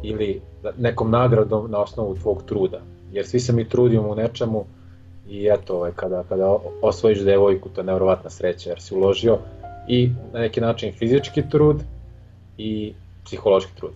ili 0.04 0.42
nekom 0.78 1.12
nagradom 1.12 1.72
na 1.72 1.80
osnovu 1.80 2.16
tvog 2.16 2.44
truda. 2.46 2.82
Jer 3.12 3.28
svi 3.28 3.40
se 3.40 3.54
mi 3.54 3.70
trudimo 3.70 4.10
u 4.10 4.16
nečemu 4.16 4.66
i 5.30 5.50
eto, 5.54 5.76
ovaj, 5.76 5.92
kada, 5.96 6.24
kada 6.30 6.58
osvojiš 6.82 7.20
devojku, 7.20 7.70
to 7.70 7.82
je 7.82 7.86
nevrovatna 7.86 8.30
sreća 8.30 8.70
jer 8.70 8.82
si 8.82 8.96
uložio 8.96 9.38
i 9.88 10.10
na 10.34 10.40
neki 10.40 10.62
način 10.62 10.94
fizički 10.94 11.50
trud 11.50 11.84
i 12.58 12.94
psihološki 13.26 13.76
trud 13.76 13.92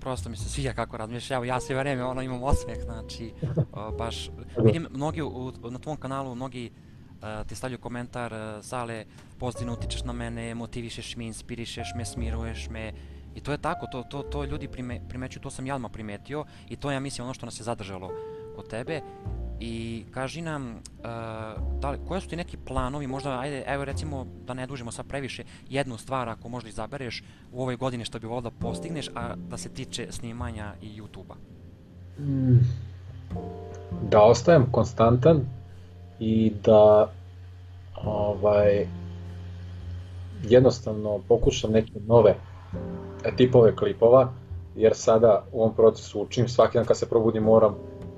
prosto 0.00 0.28
mi 0.28 0.36
se 0.36 0.48
sviđa 0.48 0.72
kako 0.72 0.96
razmišljaš, 0.96 1.30
evo 1.30 1.44
ja 1.44 1.60
sve 1.60 1.76
vreme 1.76 2.04
ono 2.04 2.22
imam 2.22 2.42
osmeh, 2.42 2.78
znači 2.84 3.32
uh, 3.42 3.96
baš 3.98 4.30
vidim 4.64 4.86
mnogi 4.90 5.22
u, 5.22 5.52
na 5.70 5.78
tvom 5.78 5.96
kanalu 5.96 6.34
mnogi 6.34 6.70
uh, 6.70 7.46
ti 7.46 7.54
stavljaju 7.54 7.80
komentar 7.80 8.32
uh, 8.32 8.64
Sale, 8.64 9.04
pozitivno 9.38 9.72
utičeš 9.72 10.04
na 10.04 10.12
mene, 10.12 10.54
motivišeš 10.54 11.16
me, 11.16 11.24
inspirišeš 11.24 11.88
me, 11.96 12.04
smiruješ 12.04 12.68
me. 12.70 12.92
I 13.34 13.40
to 13.40 13.52
je 13.52 13.58
tako, 13.58 13.86
to, 13.86 14.02
to, 14.02 14.22
to 14.22 14.44
ljudi 14.44 14.68
prime, 14.68 15.00
primećuju, 15.08 15.42
to 15.42 15.50
sam 15.50 15.66
ja 15.66 15.74
odmah 15.74 15.90
primetio 15.92 16.44
i 16.68 16.76
to 16.76 16.90
ja 16.90 17.00
mislim 17.00 17.24
ono 17.24 17.34
što 17.34 17.46
nas 17.46 17.60
je 17.60 17.64
zadržalo 17.64 18.10
kod 18.56 18.68
tebe 18.68 19.00
i 19.60 20.04
kaži 20.10 20.42
nam 20.42 20.70
uh, 20.70 21.04
da 21.80 21.90
li, 21.90 21.98
koje 22.08 22.20
su 22.20 22.28
ti 22.28 22.36
neki 22.36 22.56
planovi, 22.56 23.06
možda 23.06 23.40
ajde, 23.40 23.64
evo 23.66 23.84
recimo 23.84 24.26
da 24.46 24.54
ne 24.54 24.66
dužimo 24.66 24.92
sad 24.92 25.06
previše, 25.06 25.44
jednu 25.68 25.98
stvar 25.98 26.28
ako 26.28 26.48
možda 26.48 26.68
izabereš 26.68 27.22
u 27.52 27.62
ovoj 27.62 27.76
godini 27.76 28.04
što 28.04 28.18
bi 28.18 28.26
volio 28.26 28.50
da 28.50 28.50
postigneš, 28.50 29.08
a 29.14 29.34
da 29.36 29.56
se 29.56 29.68
tiče 29.68 30.06
snimanja 30.10 30.74
i 30.82 31.00
YouTube-a. 31.00 31.34
Mm, 32.22 32.60
da 34.10 34.22
ostajem 34.22 34.66
konstantan 34.70 35.40
i 36.20 36.52
da 36.64 37.10
ovaj, 38.04 38.86
jednostavno 40.42 41.20
pokušam 41.28 41.72
neke 41.72 41.92
nove 42.06 42.34
tipove 43.36 43.76
klipova, 43.76 44.32
jer 44.76 44.94
sada 44.94 45.44
u 45.52 45.60
ovom 45.60 45.74
procesu 45.74 46.22
učim, 46.22 46.48
svaki 46.48 46.78
dan 46.78 46.86
kad 46.86 46.98
se 46.98 47.08
probudim 47.08 47.42
moram 47.42 47.74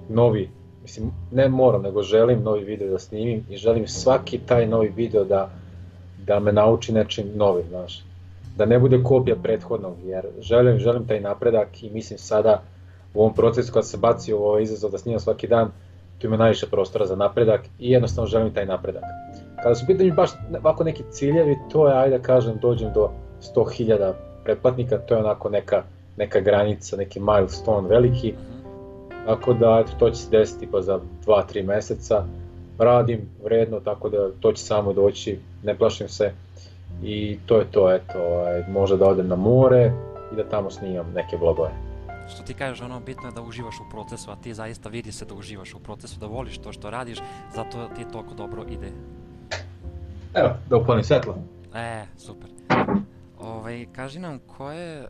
novi, 0.09 0.51
mislim 0.89 1.11
ne 1.33 1.49
moram, 1.49 1.83
nego 1.83 2.03
želim 2.03 2.43
novi 2.43 2.65
video 2.65 2.91
da 2.91 2.99
snimim 2.99 3.45
i 3.51 3.57
želim 3.57 3.89
svaki 3.89 4.39
taj 4.39 4.67
novi 4.67 4.89
video 4.89 5.25
da, 5.25 5.51
da 6.27 6.41
me 6.41 6.53
nauči 6.53 6.93
nečim 6.93 7.27
novim, 7.35 7.65
znaš. 7.69 8.05
Da 8.57 8.67
ne 8.67 8.79
bude 8.79 9.03
kopija 9.03 9.37
prethodnog, 9.43 9.95
jer 10.05 10.27
želim, 10.41 10.79
želim 10.79 11.07
taj 11.07 11.21
napredak 11.21 11.83
i 11.83 11.91
mislim 11.91 12.19
sada 12.19 12.63
u 13.15 13.21
ovom 13.21 13.35
procesu 13.35 13.73
kad 13.73 13.87
se 13.87 13.97
baci 13.97 14.33
u 14.33 14.37
ovaj 14.37 14.63
izazov 14.63 14.91
da 14.91 14.99
snimam 14.99 15.21
svaki 15.21 15.47
dan, 15.47 15.71
tu 16.19 16.27
ima 16.27 16.37
najviše 16.37 16.67
prostora 16.67 17.07
za 17.07 17.17
napredak 17.17 17.61
i 17.79 17.91
jednostavno 17.91 18.29
želim 18.29 18.55
taj 18.55 18.67
napredak. 18.67 19.03
Kada 19.63 19.75
su 19.75 19.87
pitanju 19.87 20.15
baš 20.15 20.31
ovako 20.59 20.85
neki 20.85 21.03
ciljevi, 21.11 21.57
to 21.73 21.89
je, 21.89 21.99
ajde 21.99 22.19
da 22.19 22.23
kažem, 22.23 22.59
dođem 22.63 22.93
do 22.95 23.11
100.000 23.55 24.13
pretplatnika, 24.45 24.99
to 24.99 25.15
je 25.15 25.21
onako 25.21 25.49
neka, 25.49 25.83
neka 26.17 26.41
granica, 26.41 26.97
neki 26.97 27.21
milestone 27.21 27.89
veliki, 27.89 28.35
tako 29.29 29.53
da 29.55 29.83
eto, 29.85 29.93
to 29.99 30.11
će 30.11 30.21
se 30.21 30.31
desiti 30.31 30.69
pa 30.73 30.83
za 30.83 31.01
2-3 31.27 31.67
meseca, 31.67 32.25
radim 32.79 33.21
vredno, 33.45 33.81
tako 33.81 34.09
da 34.09 34.31
to 34.41 34.53
će 34.53 34.63
samo 34.63 34.93
doći, 34.93 35.39
ne 35.63 35.79
plašim 35.79 36.09
se 36.09 36.33
i 37.03 37.39
to 37.47 37.59
je 37.59 37.67
to, 37.71 37.93
eto, 37.93 38.19
možda 38.69 38.97
da 38.97 39.07
odem 39.07 39.29
na 39.29 39.37
more 39.37 39.93
i 40.33 40.37
da 40.37 40.49
tamo 40.49 40.71
snimam 40.71 41.13
neke 41.15 41.37
vlogove 41.37 41.71
što 42.35 42.43
ti 42.43 42.55
kažeš, 42.55 42.81
ono, 42.81 43.01
bitno 43.01 43.29
je 43.29 43.33
da 43.33 43.43
uživaš 43.43 43.75
u 43.81 43.91
procesu, 43.91 44.31
a 44.31 44.37
ti 44.37 44.55
zaista 44.55 44.89
vidi 44.89 45.13
se 45.13 45.25
da 45.25 45.35
uživaš 45.35 45.75
u 45.75 45.79
procesu, 45.79 46.21
da 46.21 46.27
voliš 46.27 46.59
to 46.59 46.73
što 46.73 46.91
radiš, 46.91 47.19
zato 47.55 47.89
ti 47.97 48.05
toliko 48.13 48.35
dobro 48.35 48.65
ide. 48.71 48.91
Evo, 50.35 50.51
da 50.71 50.77
upalim 50.77 51.05
svetlo. 51.05 51.39
E, 51.75 52.05
super. 52.17 52.51
Ove, 53.41 53.51
ovaj, 53.51 53.87
kaži 53.93 54.19
nam, 54.19 54.39
koje, 54.57 55.01
uh, 55.01 55.09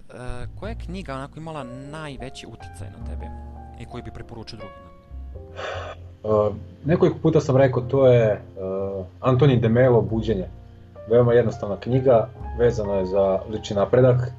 koja 0.61 0.71
je 0.71 0.79
knjiga 0.85 1.15
onako 1.15 1.41
imala 1.41 1.65
najveći 1.65 2.47
uticaj 2.47 2.89
na 2.99 3.05
tebe 3.05 3.49
i 3.81 3.85
koji 3.85 4.03
bi 4.03 4.11
preporučio 4.11 4.59
drugima? 4.59 4.89
Uh, 6.23 6.55
nekoliko 6.85 7.19
puta 7.23 7.41
sam 7.41 7.57
rekao, 7.57 7.83
to 7.83 8.07
je 8.07 8.33
uh, 8.33 9.07
Antoni 9.21 9.57
de 9.57 9.69
Melo, 9.69 10.01
Buđenje. 10.01 10.49
Veoma 11.11 11.33
jednostavna 11.33 11.77
knjiga, 11.81 12.29
vezana 12.59 12.95
je 12.95 13.07
za 13.07 13.41
lični 13.51 13.77
napredak 13.77 14.33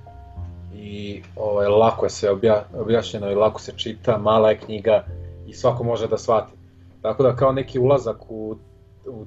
i 0.74 1.22
ovaj, 1.36 1.68
lako 1.68 2.06
je 2.06 2.10
sve 2.10 2.32
obja, 2.32 2.64
objašnjeno 2.80 3.32
i 3.32 3.36
lako 3.36 3.62
se 3.62 3.72
čita, 3.78 4.18
mala 4.18 4.50
je 4.50 4.58
knjiga 4.58 5.04
i 5.48 5.54
svako 5.54 5.84
može 5.84 6.08
da 6.08 6.18
shvati. 6.18 6.54
Tako 7.02 7.24
da 7.24 7.36
kao 7.36 7.52
neki 7.52 7.80
ulazak 7.80 8.32
u, 8.32 8.56
u 9.06 9.26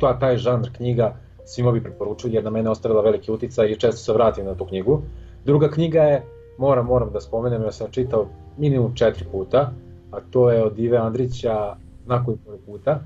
ta, 0.00 0.18
taj 0.18 0.36
žanr 0.36 0.68
knjiga 0.76 1.14
svima 1.44 1.72
bi 1.72 1.82
preporučio 1.82 2.28
jer 2.28 2.44
na 2.44 2.50
mene 2.50 2.70
ostavila 2.70 3.02
veliki 3.02 3.32
uticaj 3.32 3.66
i 3.66 3.76
često 3.76 3.96
se 3.96 4.12
vratim 4.12 4.46
na 4.46 4.54
tu 4.54 4.64
knjigu. 4.64 5.02
Druga 5.44 5.70
knjiga 5.70 6.02
je, 6.02 6.22
moram, 6.58 6.86
moram 6.86 7.10
da 7.12 7.20
spomenem, 7.20 7.62
ja 7.62 7.72
sam 7.72 7.90
čitao 7.90 8.26
minimum 8.60 8.94
četiri 8.94 9.24
puta, 9.32 9.72
a 10.10 10.20
to 10.30 10.50
je 10.50 10.64
od 10.64 10.78
Ive 10.78 10.96
Andrića 10.96 11.76
Znako 12.06 12.32
i 12.32 12.36
puta. 12.66 13.00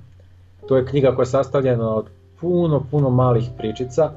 To 0.68 0.76
je 0.76 0.86
knjiga 0.86 1.14
koja 1.14 1.22
je 1.22 1.26
sastavljena 1.26 1.94
od 1.94 2.06
puno, 2.40 2.84
puno 2.90 3.10
malih 3.10 3.48
pričica, 3.58 4.10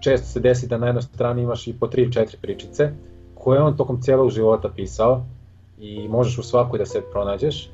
često 0.00 0.26
se 0.26 0.40
desi 0.40 0.66
da 0.66 0.78
na 0.78 0.86
jednoj 0.86 1.02
strani 1.02 1.42
imaš 1.42 1.66
i 1.66 1.72
po 1.72 1.86
3-4 1.86 2.36
pričice 2.40 2.92
koje 3.34 3.62
on 3.62 3.76
tokom 3.76 4.02
cijelog 4.02 4.30
života 4.30 4.68
pisao 4.76 5.22
i 5.80 6.08
možeš 6.08 6.38
u 6.38 6.42
svakoj 6.42 6.78
da 6.78 6.86
se 6.86 7.02
pronađeš 7.12 7.70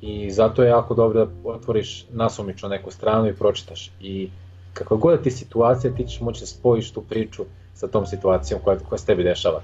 i 0.00 0.30
zato 0.30 0.62
je 0.62 0.68
jako 0.68 0.94
dobro 0.94 1.24
da 1.24 1.50
otvoriš 1.50 2.06
nasumično 2.10 2.68
neku 2.68 2.90
stranu 2.90 3.28
i 3.28 3.34
pročitaš 3.34 3.90
i 4.00 4.30
kako 4.74 4.96
god 4.96 5.22
ti 5.22 5.30
situacija 5.30 5.94
ti 5.94 6.06
ćeš 6.06 6.20
moći 6.20 6.40
da 6.40 6.46
spojiš 6.46 6.90
tu 6.90 7.00
priču 7.00 7.44
sa 7.74 7.88
tom 7.88 8.06
situacijom 8.06 8.60
koja, 8.64 8.78
koja 8.78 8.98
se 8.98 9.06
tebi 9.06 9.22
dešava. 9.22 9.62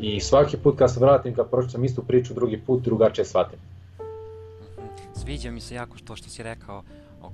I 0.00 0.20
svaki 0.20 0.56
put 0.56 0.78
kad 0.78 0.94
se 0.94 1.00
vratim, 1.00 1.34
kad 1.34 1.50
pročitam 1.50 1.84
istu 1.84 2.02
priču, 2.02 2.34
drugi 2.34 2.60
put 2.66 2.82
drugačije 2.82 3.24
shvatim. 3.24 3.58
Mhm. 3.98 4.86
Sviđa 5.14 5.50
mi 5.50 5.60
se 5.60 5.74
jako 5.74 5.96
to 6.04 6.16
što 6.16 6.30
si 6.30 6.42
rekao, 6.42 6.82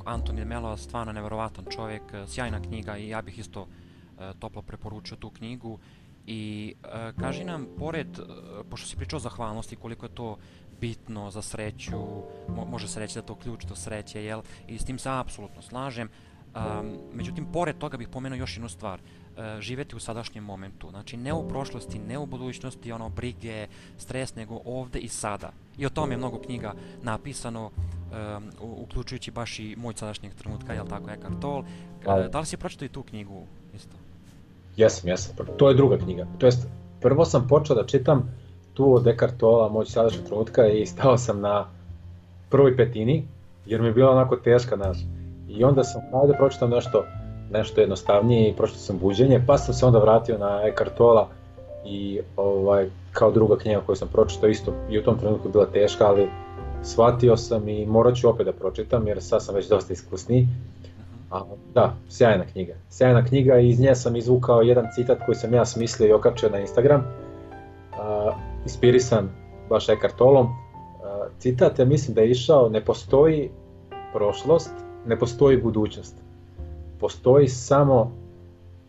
Antoni 0.04 0.44
Melo 0.44 0.76
stvarno 0.76 1.12
neverovatan 1.12 1.64
čovjek, 1.70 2.02
sjajna 2.26 2.62
knjiga 2.62 2.96
i 2.96 3.08
ja 3.08 3.22
bih 3.22 3.38
isto 3.38 3.66
E, 4.20 4.32
toplo 4.38 4.62
preporučio 4.62 5.16
tu 5.16 5.30
knjigu 5.30 5.78
i 6.26 6.74
e, 6.84 7.12
kaži 7.20 7.44
nam, 7.44 7.66
pored, 7.78 8.18
e, 8.18 8.22
pošto 8.70 8.88
si 8.88 8.96
pričao 8.96 9.16
o 9.16 9.20
zahvalnosti, 9.20 9.76
koliko 9.76 10.06
je 10.06 10.14
to 10.14 10.36
bitno 10.80 11.30
za 11.30 11.42
sreću, 11.42 11.98
mo, 12.48 12.64
može 12.64 12.88
se 12.88 13.00
reći 13.00 13.14
da 13.14 13.20
je 13.20 13.26
to 13.26 13.34
ključ 13.34 13.64
do 13.64 13.76
sreće, 13.76 14.24
jel? 14.24 14.42
I 14.68 14.78
s 14.78 14.84
tim 14.84 14.98
se 14.98 15.10
apsolutno 15.10 15.62
slažem. 15.62 16.08
Um, 16.54 16.98
međutim, 17.12 17.46
pored 17.52 17.78
toga 17.78 17.96
bih 17.96 18.08
pomenuo 18.08 18.36
još 18.36 18.56
jednu 18.56 18.68
stvar. 18.68 19.00
Uh, 19.36 19.60
živeti 19.60 19.96
u 19.96 19.98
sadašnjem 19.98 20.44
momentu. 20.44 20.90
Znači, 20.90 21.16
ne 21.16 21.32
u 21.32 21.48
prošlosti, 21.48 21.98
ne 21.98 22.18
u 22.18 22.26
budućnosti, 22.26 22.92
ono, 22.92 23.08
brige, 23.08 23.66
stres, 23.98 24.34
nego 24.34 24.60
ovde 24.64 24.98
i 24.98 25.08
sada. 25.08 25.50
I 25.78 25.86
o 25.86 25.90
tome 25.90 26.12
je 26.12 26.18
mnogo 26.18 26.38
knjiga 26.38 26.72
napisano, 27.02 27.70
um, 27.70 28.44
uključujući 28.60 29.30
baš 29.30 29.58
i 29.58 29.76
moj 29.76 29.94
sadašnjeg 29.96 30.34
trenutka, 30.34 30.72
jel 30.72 30.86
tako, 30.86 31.10
Eckhart 31.10 31.40
Tolle. 31.40 31.64
Uh, 32.06 32.30
da 32.32 32.40
li 32.40 32.46
si 32.46 32.56
pročitao 32.56 32.86
i 32.86 32.88
tu 32.88 33.02
knjigu 33.02 33.42
isto? 33.74 33.96
Jesam, 34.76 35.08
jesam. 35.08 35.36
To 35.56 35.68
je 35.68 35.74
druga 35.74 35.98
knjiga. 35.98 36.26
To 36.38 36.46
jest, 36.46 36.66
prvo 37.00 37.24
sam 37.24 37.48
počeo 37.48 37.76
da 37.76 37.86
čitam 37.86 38.30
tu 38.74 38.94
od 38.94 39.06
Eckhart 39.06 39.36
Tolle, 39.38 39.70
Moć 39.70 39.92
sadašnjeg 39.92 40.26
trenutka 40.26 40.66
i 40.66 40.86
stao 40.86 41.18
sam 41.18 41.40
na 41.40 41.66
prvoj 42.48 42.76
petini, 42.76 43.24
jer 43.66 43.80
mi 43.80 43.86
je 43.86 43.92
bila 43.92 44.10
onako 44.10 44.36
teška 44.36 44.76
naš. 44.76 44.98
I 45.48 45.64
onda 45.64 45.84
sam 45.84 46.00
ajde 46.14 46.32
da 46.32 46.38
pročitam 46.38 46.70
nešto, 46.70 47.04
nešto 47.50 47.80
jednostavnije 47.80 48.50
i 48.50 48.56
pročitao 48.56 48.80
sam 48.80 48.98
buđenje, 48.98 49.44
pa 49.46 49.58
sam 49.58 49.74
se 49.74 49.86
onda 49.86 49.98
vratio 49.98 50.38
na 50.38 50.60
Eckhart 50.66 50.94
Tolle 50.94 51.24
i 51.84 52.20
ovaj, 52.36 52.88
kao 53.12 53.30
druga 53.30 53.56
knjiga 53.56 53.80
koju 53.86 53.96
sam 53.96 54.08
pročitao 54.08 54.48
isto 54.48 54.72
i 54.90 54.98
u 54.98 55.02
tom 55.02 55.18
trenutku 55.18 55.48
bila 55.48 55.66
teška, 55.66 56.06
ali 56.06 56.28
shvatio 56.82 57.36
sam 57.36 57.68
i 57.68 57.86
morat 57.86 58.16
ću 58.16 58.28
opet 58.28 58.46
da 58.46 58.52
pročitam 58.52 59.06
jer 59.08 59.22
sad 59.22 59.44
sam 59.44 59.54
već 59.54 59.68
dosta 59.68 59.92
iskusniji 59.92 60.48
A, 61.34 61.42
da, 61.74 61.94
sjajna 62.08 62.44
knjiga. 62.52 62.74
Sjajna 62.90 63.24
knjiga 63.24 63.58
i 63.58 63.68
iz 63.68 63.80
nje 63.80 63.94
sam 63.94 64.16
izvukao 64.16 64.62
jedan 64.62 64.86
citat 64.94 65.18
koji 65.26 65.34
sam 65.34 65.54
ja 65.54 65.64
smislio 65.64 66.08
i 66.08 66.12
okačio 66.12 66.48
na 66.50 66.58
Instagram. 66.58 67.00
Uh, 67.00 68.34
inspirisan 68.62 69.28
baš 69.68 69.88
Eckhart 69.88 70.16
Tollom. 70.16 70.46
Uh, 70.46 70.52
citat, 71.38 71.78
ja 71.78 71.84
mislim 71.84 72.14
da 72.14 72.20
je 72.20 72.30
išao, 72.30 72.68
ne 72.68 72.84
postoji 72.84 73.50
prošlost, 74.12 74.70
ne 75.06 75.18
postoji 75.18 75.56
budućnost. 75.56 76.23
Postoji 77.04 77.48
samo 77.48 78.12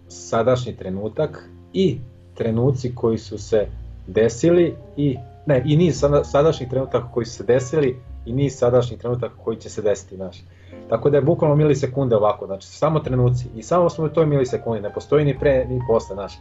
sadašnji 0.08 0.76
trenutak 0.76 1.50
i 1.74 1.98
trenuci 2.34 2.96
koji 2.96 3.18
su 3.18 3.38
se 3.38 3.68
desili 4.08 4.76
i 4.98 5.18
ne, 5.46 5.64
i 5.66 5.78
niz 5.78 6.04
sadašnjih 6.24 6.70
trenutaka 6.70 7.12
koji 7.12 7.26
su 7.26 7.36
se 7.36 7.44
desili 7.44 7.98
i 8.26 8.34
niz 8.34 8.54
sadašnjih 8.58 9.00
trenutaka 9.00 9.36
koji 9.44 9.58
će 9.58 9.70
se 9.70 9.82
desiti, 9.82 10.16
znaš. 10.16 10.44
Tako 10.90 11.10
da 11.10 11.18
je 11.18 11.24
bukvalno 11.24 11.56
milisekunde 11.56 12.16
ovako, 12.16 12.46
znači 12.46 12.68
samo 12.68 13.00
trenuci 13.00 13.46
i 13.56 13.64
samo 13.64 13.90
smo 13.90 14.06
u 14.06 14.10
toj 14.10 14.26
milisekundi, 14.26 14.82
ne 14.82 14.94
postoji 14.94 15.26
ni 15.26 15.40
pre 15.40 15.66
ni 15.70 15.82
posle, 15.88 16.16
znaš. 16.16 16.34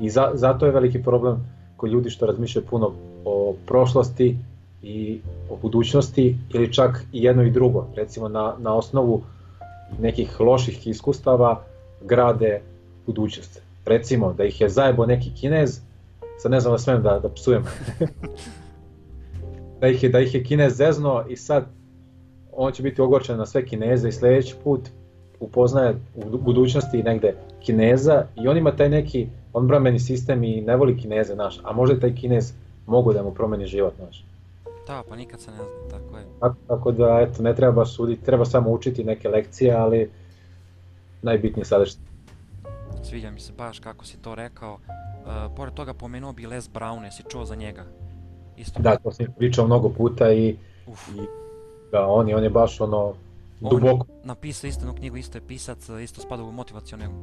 I 0.00 0.10
za, 0.10 0.30
zato 0.34 0.66
je 0.66 0.72
veliki 0.72 1.02
problem 1.02 1.46
kod 1.76 1.90
ljudi 1.90 2.10
što 2.10 2.26
razmišljaju 2.26 2.66
puno 2.66 2.92
o 3.24 3.54
prošlosti 3.66 4.36
i 4.82 5.20
o 5.50 5.56
budućnosti 5.62 6.36
ili 6.54 6.72
čak 6.72 7.04
i 7.12 7.22
jedno 7.22 7.42
i 7.42 7.50
drugo, 7.50 7.86
recimo 7.96 8.28
na, 8.28 8.54
na 8.58 8.74
osnovu 8.74 9.22
nekih 10.00 10.40
loših 10.40 10.86
iskustava 10.86 11.64
grade 12.04 12.60
budućnost. 13.06 13.62
Recimo 13.86 14.32
da 14.32 14.44
ih 14.44 14.60
je 14.60 14.68
zajebo 14.68 15.06
neki 15.06 15.30
kinez, 15.40 15.80
sad 16.38 16.52
ne 16.52 16.60
znam 16.60 16.72
da 16.72 16.78
smem 16.78 17.02
da, 17.02 17.18
da 17.18 17.28
psujem, 17.28 17.64
da 19.80 19.88
ih 19.88 20.02
je, 20.02 20.08
da 20.08 20.20
ih 20.20 20.34
je 20.34 20.44
kinez 20.44 20.76
zezno 20.76 21.24
i 21.28 21.36
sad 21.36 21.64
on 22.60 22.72
će 22.72 22.82
biti 22.82 23.02
ogorčen 23.02 23.36
na 23.36 23.46
sve 23.46 23.64
Kineze 23.64 24.08
i 24.08 24.12
sledeći 24.12 24.54
put 24.64 24.80
upoznaje 25.40 25.94
u 26.14 26.38
budućnosti 26.38 27.02
negde 27.02 27.34
Kineza 27.60 28.24
i 28.36 28.48
on 28.48 28.56
ima 28.56 28.76
taj 28.76 28.88
neki 28.88 29.26
odbrameni 29.52 29.98
sistem 29.98 30.44
i 30.44 30.60
ne 30.60 30.76
voli 30.76 30.98
Kineze, 30.98 31.36
naš, 31.36 31.60
a 31.62 31.72
možda 31.72 32.00
taj 32.00 32.14
Kinez 32.14 32.52
mogu 32.86 33.12
da 33.12 33.22
mu 33.22 33.34
promeni 33.34 33.66
život, 33.66 33.92
naš. 34.06 34.24
Da, 34.88 35.02
pa 35.08 35.16
nikad 35.16 35.40
se 35.40 35.50
ne 35.50 35.56
zna, 35.56 35.88
tako 35.90 36.18
je. 36.18 36.24
Tako, 36.40 36.56
tako 36.68 36.92
da, 36.92 37.20
eto, 37.20 37.42
ne 37.42 37.54
treba 37.54 37.72
baš 37.72 37.96
suditi, 37.96 38.24
treba 38.24 38.44
samo 38.44 38.70
učiti 38.70 39.04
neke 39.04 39.28
lekcije, 39.28 39.74
ali 39.74 40.10
najbitnije 41.22 41.64
sadašnje. 41.64 42.00
Sviđa 43.02 43.30
mi 43.30 43.40
se 43.40 43.52
baš 43.52 43.78
kako 43.78 44.04
si 44.04 44.16
to 44.16 44.34
rekao. 44.34 44.72
Uh, 44.74 45.56
pored 45.56 45.74
toga 45.74 45.94
pomenuo 45.94 46.32
bi 46.32 46.46
Les 46.46 46.70
Brown, 46.70 47.04
jesi 47.04 47.22
čuo 47.28 47.44
za 47.44 47.54
njega? 47.54 47.84
Isto. 48.56 48.80
Da, 48.82 48.96
to 48.96 49.12
sam 49.12 49.26
pričao 49.38 49.66
mnogo 49.66 49.88
puta 49.88 50.32
i, 50.32 50.56
Uf. 50.86 51.08
i 51.08 51.20
Da, 51.92 52.06
on 52.06 52.28
je, 52.28 52.36
on 52.36 52.42
je 52.44 52.50
baš 52.50 52.80
ono 52.80 53.14
duboko. 53.60 54.06
On 54.08 54.20
napisao 54.24 54.68
isto 54.68 54.80
jednu 54.80 54.94
knjigu, 54.94 55.16
isto 55.16 55.38
je 55.38 55.46
pisac, 55.46 55.88
isto 55.88 56.20
spada 56.20 56.42
u 56.42 56.52
motivacione 56.52 57.08
uh, 57.08 57.14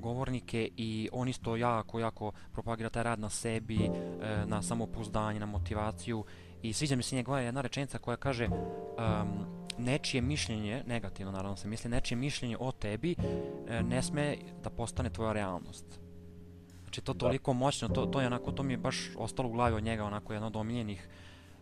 govornike 0.00 0.68
i 0.76 1.08
on 1.12 1.28
isto 1.28 1.56
jako, 1.56 1.98
jako 1.98 2.32
propagira 2.52 2.90
taj 2.90 3.02
rad 3.02 3.18
na 3.18 3.30
sebi, 3.30 3.78
uh, 3.88 4.48
na 4.48 4.62
samopouzdanje, 4.62 5.40
na 5.40 5.46
motivaciju 5.46 6.24
I 6.64 6.72
sviđa 6.72 6.96
mi 6.96 7.02
se 7.02 7.16
njegova 7.16 7.40
jedna 7.40 7.60
rečenica 7.60 7.98
koja 7.98 8.16
kaže 8.16 8.48
um, 8.48 9.28
nečije 9.78 10.20
mišljenje, 10.20 10.82
negativno 10.86 11.32
naravno 11.32 11.56
se 11.56 11.68
misli, 11.68 11.90
nečije 11.90 12.18
mišljenje 12.18 12.56
o 12.60 12.72
tebi 12.72 13.14
e, 13.68 13.82
ne 13.82 14.02
sme 14.02 14.36
da 14.62 14.70
postane 14.70 15.10
tvoja 15.10 15.32
realnost. 15.32 15.84
Znači 16.82 17.00
to 17.00 17.14
toliko 17.14 17.52
moćno, 17.52 17.88
to, 17.88 18.06
to 18.06 18.20
je 18.20 18.26
onako, 18.26 18.52
to 18.52 18.62
mi 18.62 18.72
je 18.72 18.76
baš 18.76 19.10
ostalo 19.18 19.48
u 19.48 19.52
glavi 19.52 19.76
od 19.76 19.84
njega, 19.84 20.04
onako 20.04 20.32
jedno 20.32 20.46
od 20.46 20.56
omiljenih 20.56 21.08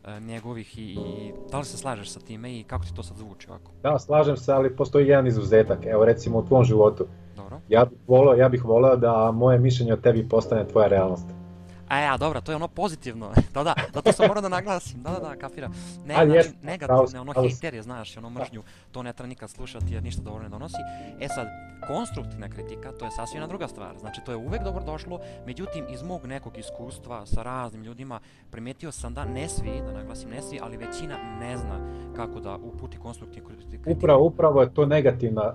e, 0.05 0.21
njegovih 0.21 0.79
i, 0.79 0.83
i 0.93 1.33
da 1.51 1.59
li 1.59 1.65
se 1.65 1.77
slažeš 1.77 2.11
sa 2.11 2.21
time 2.21 2.59
i 2.59 2.65
kako 2.65 2.85
ti 2.85 2.95
to 2.95 3.03
sad 3.03 3.17
zvuči 3.17 3.49
ovako? 3.51 3.71
Da, 3.83 3.99
slažem 3.99 4.37
se, 4.37 4.53
ali 4.53 4.77
postoji 4.77 5.09
jedan 5.09 5.27
izuzetak. 5.27 5.87
Evo 5.87 6.05
recimo 6.05 6.39
u 6.39 6.47
tvom 6.47 6.65
životu. 6.65 7.07
Dobro. 7.37 7.61
Ja 7.69 7.85
bih 7.85 7.99
voleo, 8.07 8.35
ja 8.35 8.49
bih 8.49 8.65
voleo 8.65 8.97
da 8.97 9.31
moje 9.31 9.59
mišljenje 9.59 9.93
o 9.93 9.97
tebi 9.97 10.29
postane 10.29 10.69
tvoja 10.69 10.89
realnost. 10.89 11.42
A 11.89 11.99
ja, 11.99 12.17
dobro, 12.17 12.41
to 12.41 12.53
je 12.53 12.57
ono 12.57 12.69
pozitivno. 12.69 13.33
da, 13.55 13.65
da, 13.65 13.75
da 13.95 14.03
to 14.03 14.13
sam 14.13 14.27
morao 14.29 14.43
da 14.43 14.49
naglasim. 14.49 15.03
Da, 15.03 15.11
da, 15.11 15.19
da, 15.19 15.37
kafira. 15.37 15.71
Ne, 16.07 16.15
A, 16.15 16.27
znači, 16.27 16.49
negativne, 16.63 17.21
ono 17.21 17.33
hejterje, 17.33 17.83
znaš, 17.83 18.17
ono 18.17 18.31
mržnju, 18.31 18.63
to 18.93 19.03
ne 19.03 19.13
treba 19.13 19.29
nikad 19.29 19.51
slušati 19.51 19.95
jer 19.95 20.03
ništa 20.03 20.23
dobro 20.23 20.43
ne 20.43 20.49
donosi. 20.49 20.77
E 21.21 21.29
sad, 21.29 21.47
konstruktivna 21.87 22.49
kritika, 22.49 22.93
to 22.93 23.05
je 23.05 23.11
sasvim 23.11 23.37
jedna 23.37 23.47
druga 23.47 23.69
stvar. 23.69 23.99
Znači, 24.01 24.21
to 24.27 24.33
je 24.33 24.37
uvek 24.37 24.63
dobro 24.63 24.85
došlo, 24.85 25.21
međutim, 25.47 25.85
iz 25.91 26.03
mog 26.03 26.27
nekog 26.27 26.59
iskustva 26.59 27.27
sa 27.27 27.43
raznim 27.43 27.83
ljudima, 27.83 28.21
primetio 28.51 28.93
sam 28.93 29.15
da 29.15 29.25
ne 29.25 29.49
svi, 29.49 29.81
da 29.87 29.93
naglasim 29.93 30.31
ne 30.31 30.43
svi, 30.43 30.59
ali 30.63 30.77
većina 30.77 31.17
ne 31.41 31.57
zna 31.57 31.79
kako 32.17 32.41
da 32.41 32.57
uputi 32.57 32.99
konstruktivnu 32.99 33.49
kritiku. 33.49 33.91
Upravo, 33.91 34.25
upravo 34.25 34.63
je 34.63 34.75
to 34.75 34.87
negativna, 34.87 35.55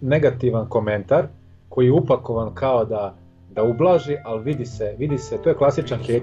negativan 0.00 0.68
komentar 0.68 1.26
koji 1.68 1.86
je 1.86 1.92
upakovan 1.92 2.54
kao 2.54 2.84
da, 2.84 3.14
da 3.58 3.64
ublaži, 3.64 4.16
ali 4.24 4.42
vidi 4.42 4.66
se, 4.66 4.94
vidi 4.98 5.18
se, 5.18 5.42
to 5.42 5.48
je 5.48 5.54
klasičan 5.54 5.98
hejt. 6.06 6.22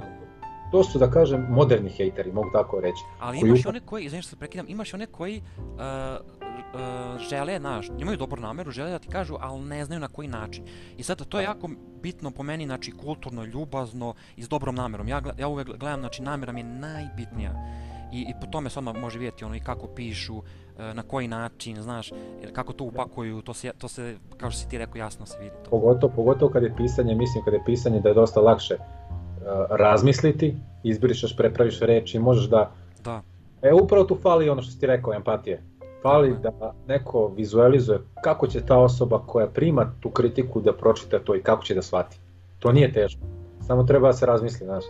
To 0.72 0.84
su, 0.84 1.00
da 1.00 1.10
kažem, 1.12 1.46
moderni 1.50 1.89
hejteri, 1.89 2.32
mogu 2.32 2.50
tako 2.54 2.80
reći. 2.80 3.04
Ali 3.20 3.39
koji 3.39 3.50
imaš 3.50 3.60
i 3.60 3.63
upa- 3.63 3.70
one 3.70 3.80
koji, 3.80 4.06
izvini 4.06 4.22
što 4.22 4.30
se 4.30 4.36
prekidam, 4.36 4.65
imaš 4.70 4.94
one 4.94 5.06
koji 5.06 5.38
uh, 5.38 5.75
uh, 6.42 7.20
žele, 7.30 7.60
znaš, 7.60 7.88
imaju 8.00 8.18
dobru 8.18 8.42
nameru, 8.42 8.72
žele 8.72 8.92
da 8.92 9.00
ti 9.00 9.08
kažu, 9.08 9.36
ali 9.39 9.62
ne 9.62 9.86
znaju 9.86 10.00
na 10.01 10.08
koji 10.08 10.27
način. 10.27 10.63
I 10.98 11.04
sad 11.04 11.25
to 11.27 11.39
je 11.39 11.44
jako 11.44 11.70
bitno 12.01 12.32
po 12.32 12.44
meni, 12.44 12.65
znači 12.65 12.92
kulturno, 12.92 13.44
ljubazno 13.44 14.13
i 14.38 14.44
s 14.44 14.50
dobrom 14.50 14.75
namerom. 14.75 15.08
Ja, 15.08 15.22
ja 15.38 15.48
uvek 15.48 15.68
gledam, 15.68 16.00
znači 16.00 16.24
namera 16.24 16.51
mi 16.51 16.60
je 16.60 16.63
najbitnija. 16.63 17.54
I, 18.13 18.22
I 18.22 18.34
po 18.42 18.48
tome 18.48 18.70
se 18.70 18.80
odmah 18.80 18.96
može 18.96 19.20
vidjeti 19.20 19.46
ono 19.46 19.56
i 19.56 19.60
kako 19.60 19.88
pišu, 19.88 20.42
na 20.94 21.03
koji 21.03 21.27
način, 21.27 21.82
znaš, 21.82 22.12
jer 22.41 22.53
kako 22.53 22.74
to 22.74 22.84
upakuju, 22.84 23.41
to 23.41 23.53
se, 23.53 23.72
to 23.77 23.88
se, 23.88 24.15
kao 24.38 24.51
što 24.51 24.60
si 24.60 24.70
ti 24.70 24.77
rekao, 24.77 25.00
jasno 25.00 25.25
se 25.25 25.38
vidi 25.39 25.55
to. 25.63 25.70
Pogotovo, 25.70 26.13
pogotovo 26.15 26.51
kad 26.51 26.63
je 26.63 26.75
pisanje, 26.77 27.15
mislim 27.15 27.44
kad 27.44 27.53
je 27.53 27.63
pisanje 27.65 28.00
da 28.00 28.10
je 28.10 28.15
dosta 28.15 28.41
lakše 28.41 28.74
uh, 28.75 28.82
razmisliti, 29.70 30.55
izbrišeš, 30.84 31.38
prepraviš 31.38 31.79
reči, 31.79 32.20
možeš 32.20 32.50
da... 32.50 32.72
Da, 33.03 33.22
E, 33.65 33.74
upravo 33.74 34.05
tu 34.05 34.15
fali 34.15 34.50
ono 34.50 34.62
što 34.62 34.72
si 34.72 34.79
ti 34.79 34.88
rekao, 34.88 35.13
empatije. 35.13 35.62
Fali 36.01 36.36
Tako 36.44 36.58
da 36.60 36.74
neko 36.88 37.32
vizualizuje 37.38 38.00
kako 38.24 38.48
će 38.48 38.65
ta 38.65 38.77
osoba 38.77 39.20
koja 39.27 39.48
prima 39.48 39.91
tu 40.00 40.10
kritiku 40.10 40.62
da 40.62 40.74
pročita 40.74 41.20
to 41.20 41.36
i 41.36 41.41
kako 41.41 41.63
će 41.63 41.75
da 41.75 41.82
shvati. 41.82 42.17
To 42.60 42.72
nije 42.72 42.94
teško, 42.94 43.22
samo 43.62 43.84
treba 43.84 44.08
da 44.08 44.13
se 44.13 44.25
razmisli, 44.25 44.65
znaš. 44.65 44.84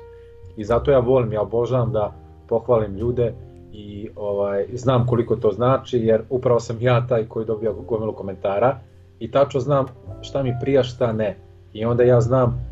I 0.58 0.64
zato 0.64 0.92
ja 0.92 1.00
volim, 1.00 1.34
ja 1.34 1.42
obožavam 1.42 1.92
da 1.92 2.14
pohvalim 2.48 2.96
ljude 2.96 3.34
i 3.78 4.10
ovaj, 4.16 4.66
znam 4.74 5.08
koliko 5.08 5.36
to 5.36 5.52
znači, 5.52 5.98
jer 5.98 6.22
upravo 6.30 6.60
sam 6.60 6.78
ja 6.82 7.08
taj 7.08 7.26
koji 7.26 7.46
dobija 7.46 7.72
gomilu 7.88 8.14
komentara 8.14 8.80
i 9.20 9.32
tačno 9.32 9.60
znam 9.60 9.86
šta 10.22 10.44
mi 10.44 10.54
prija, 10.62 10.84
šta 10.84 11.12
ne. 11.14 11.38
I 11.74 11.86
onda 11.86 12.04
ja 12.04 12.22
znam 12.22 12.66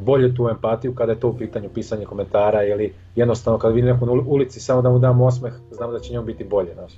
bolje 0.00 0.34
tu 0.34 0.48
empatiju 0.48 0.94
kada 0.94 1.12
je 1.12 1.20
to 1.20 1.28
u 1.28 1.36
pitanju 1.36 1.68
pisanje 1.74 2.04
komentara 2.04 2.64
ili 2.64 2.92
jednostavno 3.16 3.58
kada 3.58 3.74
vidim 3.74 3.90
nekog 3.90 4.08
na 4.08 4.14
uli- 4.14 4.24
ulici 4.26 4.60
samo 4.60 4.82
da 4.82 4.90
mu 4.90 4.98
dam 4.98 5.20
osmeh, 5.20 5.52
znam 5.70 5.92
da 5.92 5.98
će 5.98 6.12
njom 6.12 6.26
biti 6.26 6.44
bolje, 6.44 6.74
znaš. 6.74 6.92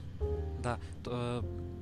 Da, 0.62 0.76
to, 1.02 1.10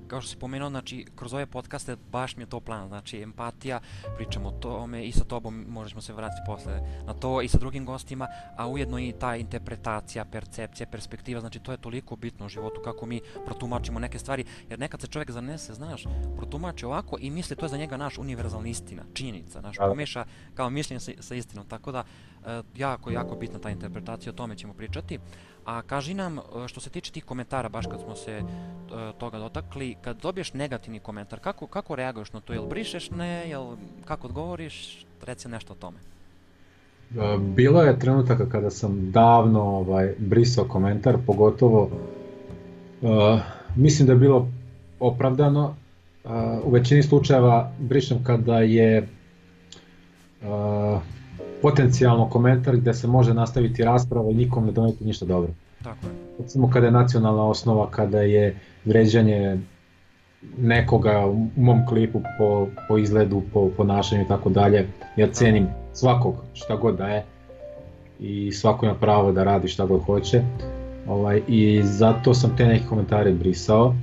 kao 0.09 0.21
što 0.21 0.31
si 0.31 0.37
pomenuo, 0.37 0.71
znači, 0.71 1.07
kroz 1.17 1.35
ove 1.35 1.47
podcaste 1.47 1.97
baš 2.13 2.37
mi 2.37 2.43
je 2.43 2.47
to 2.47 2.61
plan, 2.61 2.89
znači, 2.89 3.23
empatija, 3.23 3.81
pričamo 4.17 4.49
o 4.49 4.53
tome 4.53 5.05
i 5.05 5.13
sa 5.13 5.25
tobom 5.25 5.67
možemo 5.69 6.01
se 6.01 6.13
vratiti 6.13 6.43
posle 6.47 6.81
na 7.07 7.15
to 7.15 7.43
i 7.43 7.49
sa 7.49 7.59
drugim 7.59 7.85
gostima, 7.85 8.29
a 8.57 8.69
ujedno 8.69 8.99
i 8.99 9.15
ta 9.21 9.37
interpretacija, 9.37 10.25
percepcija, 10.25 10.87
perspektiva, 10.87 11.41
znači, 11.41 11.59
to 11.59 11.73
je 11.73 11.79
toliko 11.79 12.17
bitno 12.17 12.47
u 12.47 12.49
životu 12.49 12.81
kako 12.85 13.07
mi 13.07 13.21
protumačimo 13.47 13.99
neke 13.99 14.19
stvari, 14.19 14.45
jer 14.71 14.79
nekad 14.79 15.01
se 15.01 15.07
čovjek 15.07 15.31
zanese, 15.31 15.75
znaš, 15.75 16.05
protumači 16.37 16.87
ovako 16.87 17.17
i 17.21 17.31
misli 17.31 17.57
to 17.57 17.65
je 17.65 17.69
za 17.69 17.77
njega 17.77 17.97
naš 17.97 18.19
univerzalna 18.19 18.69
istina, 18.69 19.03
činjenica, 19.15 19.61
znaš, 19.61 19.77
Da. 19.77 19.89
pomeša 19.89 20.25
kao 20.55 20.71
mišljenje 20.71 21.01
sa, 21.01 21.13
sa 21.21 21.35
istinom, 21.35 21.67
tako 21.67 21.93
da, 21.93 22.05
e, 22.47 22.63
jako, 22.77 23.11
jako 23.11 23.37
bitna 23.37 23.59
ta 23.59 23.71
interpretacija, 23.71 24.31
o 24.33 24.37
tome 24.37 24.57
ćemo 24.57 24.75
pričati. 24.75 25.19
A 25.69 25.83
kaži 25.83 26.15
nam, 26.15 26.39
e, 26.39 26.69
što 26.69 26.81
se 26.81 26.91
tiče 26.91 27.13
tih 27.13 27.25
komentara, 27.25 27.69
baš 27.69 27.87
kad 27.87 28.01
smo 28.01 28.17
se 28.17 28.33
e, 28.33 28.43
toga 29.19 29.39
dotakli, 29.39 29.97
kad 30.01 30.21
dobiješ 30.23 30.53
negativni 30.53 31.01
komentar, 31.01 31.41
kako, 31.41 31.67
kako 31.67 31.97
reaguješ 31.97 32.33
na 32.33 32.41
to? 32.41 32.53
Jel 32.53 32.67
brišeš 32.67 33.11
ne, 33.11 33.49
jel 33.49 33.77
kako 34.05 34.27
odgovoriš? 34.27 35.07
Reci 35.27 35.49
nešto 35.49 35.73
o 35.73 35.77
tome. 35.77 35.99
E, 35.99 37.39
Bilo 37.39 37.83
je 37.83 37.99
trenutaka 37.99 38.49
kada 38.49 38.71
sam 38.71 39.11
davno 39.13 39.63
ovaj, 39.63 40.15
brisao 40.19 40.65
komentar, 40.65 41.17
pogotovo 41.27 41.91
uh, 43.03 43.41
mislim 43.77 44.07
da 44.07 44.13
je 44.13 44.19
bilo 44.19 44.49
opravdano. 45.01 45.75
Uh, 46.25 46.31
u 46.65 46.71
većini 46.71 47.03
slučajeva 47.03 47.73
brišem 47.79 48.25
kada 48.25 48.61
je 48.61 49.09
uh, 50.43 51.01
potencijalno 51.63 52.29
komentar 52.29 52.77
gde 52.77 52.95
se 52.95 53.07
može 53.07 53.35
nastaviti 53.35 53.85
rasprava 53.85 54.31
i 54.31 54.35
nikom 54.35 54.67
ne 54.67 54.73
doneti 54.73 55.05
ništa 55.05 55.27
dobro. 55.27 55.53
Tako 55.83 56.07
je. 56.07 56.13
Recimo 56.39 56.71
kada 56.71 56.87
je 56.87 56.93
nacionalna 56.93 57.45
osnova, 57.45 57.91
kada 57.91 58.21
je 58.21 58.57
vređanje 58.85 59.59
nekoga 60.59 61.27
u 61.27 61.47
mom 61.57 61.87
klipu 61.87 62.23
po, 62.39 62.69
po 62.89 62.99
izgledu, 62.99 63.43
po 63.53 63.71
ponašanju 63.77 64.23
i 64.23 64.29
tako 64.29 64.51
dalje. 64.51 64.87
Ja 65.17 65.27
cenim 65.33 65.67
svakog 65.93 66.35
šta 66.55 66.77
god 66.77 66.97
da 66.97 67.09
je 67.09 67.25
i 68.21 68.53
svako 68.53 68.87
ima 68.87 68.95
pravo 68.95 69.33
da 69.33 69.45
radi 69.45 69.69
šta 69.69 69.87
god 69.87 70.03
hoće. 70.03 70.43
Ovaj, 71.09 71.43
I 71.49 71.83
zato 71.85 72.35
sam 72.35 72.57
te 72.57 72.67
neke 72.67 72.85
komentare 72.89 73.33
brisao. 73.33 73.95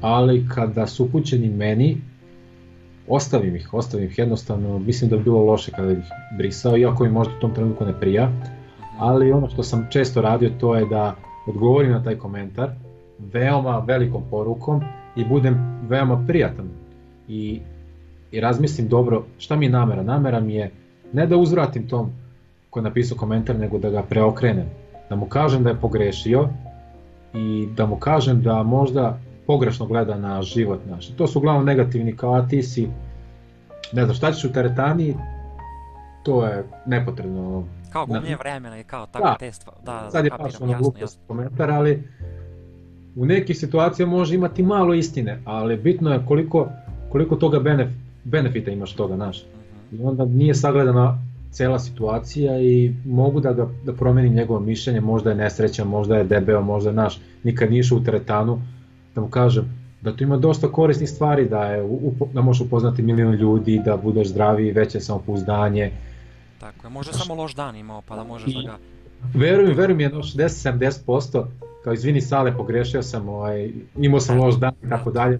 Ali 0.00 0.48
kada 0.54 0.86
su 0.86 1.04
upućeni 1.04 1.48
meni, 1.48 1.96
ostavim 3.08 3.56
ih, 3.56 3.74
ostavim 3.74 4.06
ih 4.06 4.18
jednostavno, 4.18 4.78
mislim 4.78 5.10
da 5.10 5.16
bi 5.16 5.22
bilo 5.22 5.44
loše 5.44 5.70
kada 5.70 5.94
bih 5.94 6.04
brisao, 6.38 6.76
iako 6.76 7.04
mi 7.04 7.10
možda 7.10 7.34
u 7.36 7.40
tom 7.40 7.54
trenutku 7.54 7.84
ne 7.84 8.00
prija 8.00 8.30
ali 8.98 9.32
ono 9.32 9.48
što 9.48 9.62
sam 9.62 9.86
često 9.90 10.20
radio 10.20 10.50
to 10.60 10.74
je 10.74 10.86
da 10.86 11.14
odgovorim 11.46 11.92
na 11.92 12.02
taj 12.02 12.16
komentar 12.16 12.70
veoma 13.32 13.78
velikom 13.86 14.22
porukom 14.30 14.82
i 15.16 15.24
budem 15.24 15.80
veoma 15.88 16.24
prijatan 16.26 16.68
i, 17.28 17.60
i 18.32 18.40
razmislim 18.40 18.88
dobro 18.88 19.24
šta 19.38 19.56
mi 19.56 19.66
je 19.66 19.70
namera. 19.70 20.02
Namera 20.02 20.40
mi 20.40 20.54
je 20.54 20.70
ne 21.12 21.26
da 21.26 21.36
uzvratim 21.36 21.88
tom 21.88 22.10
ko 22.70 22.78
je 22.78 22.82
napisao 22.84 23.18
komentar, 23.18 23.56
nego 23.56 23.78
da 23.78 23.90
ga 23.90 24.02
preokrenem. 24.02 24.66
Da 25.08 25.16
mu 25.16 25.26
kažem 25.26 25.62
da 25.62 25.70
je 25.70 25.80
pogrešio 25.80 26.48
i 27.34 27.68
da 27.76 27.86
mu 27.86 27.96
kažem 27.96 28.42
da 28.42 28.62
možda 28.62 29.18
pogrešno 29.46 29.86
gleda 29.86 30.18
na 30.18 30.42
život 30.42 30.80
naš. 30.86 31.06
To 31.08 31.26
su 31.26 31.38
uglavnom 31.38 31.64
negativni 31.64 32.16
kao 32.16 32.34
a 32.34 32.48
ti 32.48 32.62
si 32.62 32.88
ne 33.92 34.04
znam 34.04 34.14
šta 34.16 34.32
ćeš 34.32 34.44
u 34.44 34.52
teretani 34.52 35.14
to 36.22 36.46
je 36.46 36.64
nepotrebno 36.86 37.64
Kao 37.92 38.06
Na- 38.06 38.14
gubljenje 38.14 38.36
vremena 38.36 38.80
i 38.80 38.84
kao 38.84 39.06
tako 39.06 39.24
Da. 39.24 39.36
te 39.38 39.52
stvari. 39.52 39.78
Da, 39.84 40.08
sad 40.10 40.24
je 40.24 40.30
kapiram, 40.30 40.50
baš 40.50 40.60
ono 40.60 40.78
glupost 40.78 41.18
komentar, 41.26 41.70
ali 41.70 42.02
u 43.16 43.26
nekih 43.26 43.58
situacija 43.58 44.06
može 44.06 44.34
imati 44.34 44.62
malo 44.62 44.94
istine, 44.94 45.38
ali 45.44 45.76
bitno 45.76 46.12
je 46.12 46.20
koliko, 46.26 46.68
koliko 47.12 47.36
toga 47.36 47.60
benef, 47.60 47.88
benefita 48.24 48.70
imaš 48.70 48.92
toga, 48.94 49.14
znaš. 49.16 49.44
Mhm. 49.92 50.02
I 50.02 50.06
onda 50.06 50.24
nije 50.24 50.54
sagledana 50.54 51.18
cela 51.50 51.78
situacija 51.78 52.60
i 52.60 52.94
mogu 53.06 53.40
da 53.40 53.52
ga 53.52 53.68
da 53.84 53.92
promenim 53.92 54.34
njegovo 54.34 54.60
mišljenje, 54.60 55.00
možda 55.00 55.30
je 55.30 55.36
nesrećan, 55.36 55.88
možda 55.88 56.16
je 56.16 56.24
debeo, 56.24 56.60
možda 56.62 56.90
je 56.90 56.96
naš, 56.96 57.20
nikad 57.44 57.70
nije 57.70 57.80
išao 57.80 57.98
u 57.98 58.04
teretanu, 58.04 58.60
da 59.16 59.20
mu 59.22 59.28
kažem 59.28 59.64
da 60.00 60.16
tu 60.16 60.24
ima 60.24 60.36
dosta 60.36 60.68
korisnih 60.68 61.10
stvari, 61.10 61.48
da, 61.48 61.64
je, 61.64 61.82
upo, 61.82 62.28
da 62.32 62.40
možeš 62.42 62.66
upoznati 62.66 63.02
milion 63.02 63.34
ljudi, 63.34 63.80
da 63.84 63.96
budeš 63.96 64.28
zdraviji, 64.28 64.72
veće 64.72 65.00
samopouzdanje, 65.00 65.90
Tako 66.60 66.86
je, 66.86 66.90
možda 66.90 67.12
samo 67.12 67.34
loš 67.34 67.54
dan 67.54 67.76
imao, 67.76 68.02
pa 68.08 68.16
da 68.16 68.24
možeš 68.24 68.54
da 68.54 68.60
I- 68.60 68.66
ga... 68.66 68.76
Veruj 69.34 69.66
mi, 69.66 69.74
veruj 69.74 69.96
mi, 69.96 70.02
jedno 70.02 70.22
60-70%, 70.22 71.44
kao 71.84 71.92
izvini 71.92 72.20
sale, 72.20 72.56
pogrešio 72.56 73.02
sam, 73.02 73.28
ovaj, 73.28 73.70
imao 73.96 74.20
sam 74.20 74.38
loš 74.40 74.54
dan 74.54 74.72
i 74.84 74.88
tako 74.88 75.10
dalje. 75.10 75.38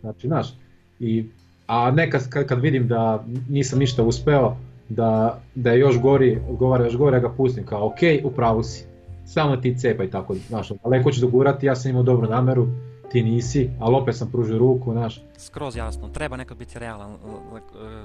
Znači, 0.00 0.26
znaš, 0.26 0.54
i, 1.00 1.26
a 1.66 1.90
nekad 1.90 2.28
kad, 2.28 2.46
kad 2.46 2.60
vidim 2.60 2.88
da 2.88 3.24
nisam 3.48 3.78
ništa 3.78 4.02
uspeo, 4.02 4.56
da, 4.88 5.40
da 5.54 5.70
je 5.70 5.80
još 5.80 6.00
gori, 6.00 6.38
odgovara 6.48 6.84
još 6.84 6.96
gore, 6.96 7.16
ja 7.16 7.20
ga 7.20 7.28
pustim 7.28 7.66
kao, 7.66 7.86
ok, 7.86 7.98
u 8.24 8.30
pravu 8.30 8.62
si, 8.62 8.84
samo 9.26 9.56
ti 9.56 9.78
cepaj 9.78 10.10
tako, 10.10 10.34
znaš, 10.34 10.68
daleko 10.84 11.12
ću 11.12 11.20
dogurati, 11.20 11.66
ja 11.66 11.76
sam 11.76 11.90
imao 11.90 12.02
dobru 12.02 12.28
nameru, 12.28 12.66
ti 13.12 13.22
nisi, 13.22 13.70
ali 13.80 13.96
opet 13.96 14.16
sam 14.16 14.30
pružio 14.30 14.58
ruku, 14.58 14.92
znaš, 14.92 15.22
Skroz 15.36 15.76
jasno, 15.76 16.08
treba 16.08 16.36
nekad 16.36 16.56
biti 16.56 16.78
realan, 16.78 17.16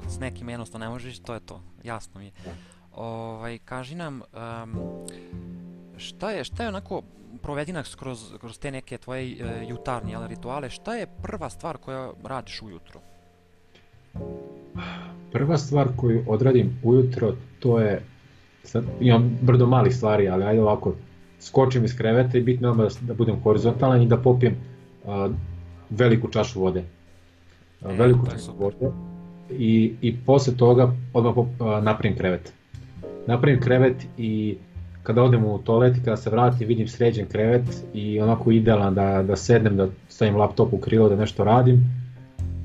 s 0.08 0.20
nekim 0.20 0.50
jednostavno 0.50 0.86
ne 0.86 0.90
možeš, 0.90 1.20
to 1.20 1.34
je 1.34 1.40
to, 1.40 1.62
jasno 1.84 2.20
mi 2.20 2.26
je. 2.26 2.32
Da. 2.46 2.52
Ovaj, 2.96 3.58
kaži 3.58 3.96
nam, 3.96 4.22
um, 4.22 4.76
šta 5.98 6.32
je, 6.32 6.44
šta 6.44 6.64
je 6.64 6.70
onako 6.70 7.02
provedina 7.42 7.84
kroz, 8.00 8.34
kroz 8.40 8.60
te 8.60 8.72
neke 8.72 8.98
tvoje 8.98 9.24
e, 9.24 9.66
jutarnje 9.70 10.16
ali, 10.16 10.28
rituale, 10.28 10.70
šta 10.70 10.96
je 10.96 11.08
prva 11.22 11.50
stvar 11.50 11.78
koja 11.78 12.12
radiš 12.24 12.62
ujutro? 12.62 13.00
Prva 15.32 15.58
stvar 15.58 15.88
koju 15.98 16.24
odradim 16.28 16.80
ujutro, 16.84 17.36
to 17.60 17.80
je, 17.80 18.04
sad, 18.64 18.84
imam 19.00 19.38
brdo 19.42 19.66
malih 19.66 19.96
stvari, 19.96 20.30
ali 20.30 20.44
ajde 20.44 20.62
ovako, 20.62 20.94
skočim 21.40 21.86
iz 21.86 21.98
kreveta 21.98 22.38
i 22.38 22.42
bitno 22.42 22.70
je 22.70 22.76
da, 22.76 22.88
da 23.02 23.14
budem 23.14 23.42
horizontalan 23.44 24.02
i 24.02 24.08
da 24.08 24.18
popijem 24.18 24.54
uh, 24.54 24.73
veliku 25.90 26.28
čašu 26.28 26.62
vode. 26.62 26.84
Uh, 27.82 27.92
veliku 27.98 28.26
čašu 28.32 28.52
vode 28.60 28.92
i, 29.50 29.94
i 30.02 30.18
posle 30.26 30.54
toga 30.58 30.92
odmah 31.14 31.36
napravim 31.82 32.18
krevet. 32.18 32.54
Napravim 33.28 33.62
krevet 33.62 34.06
i 34.18 34.58
kada 35.04 35.24
odem 35.24 35.46
u 35.46 35.58
toalet 35.58 35.98
i 35.98 36.04
kada 36.04 36.18
se 36.18 36.30
vratim 36.30 36.68
vidim 36.68 36.88
sređen 36.88 37.28
krevet 37.28 37.84
i 37.94 38.22
onako 38.22 38.52
idealan 38.52 38.96
da, 38.96 39.24
da 39.24 39.36
sednem, 39.36 39.78
da 39.78 39.88
stavim 40.10 40.36
laptop 40.36 40.74
u 40.74 40.78
krilo, 40.78 41.10
da 41.10 41.16
nešto 41.16 41.44
radim. 41.44 41.84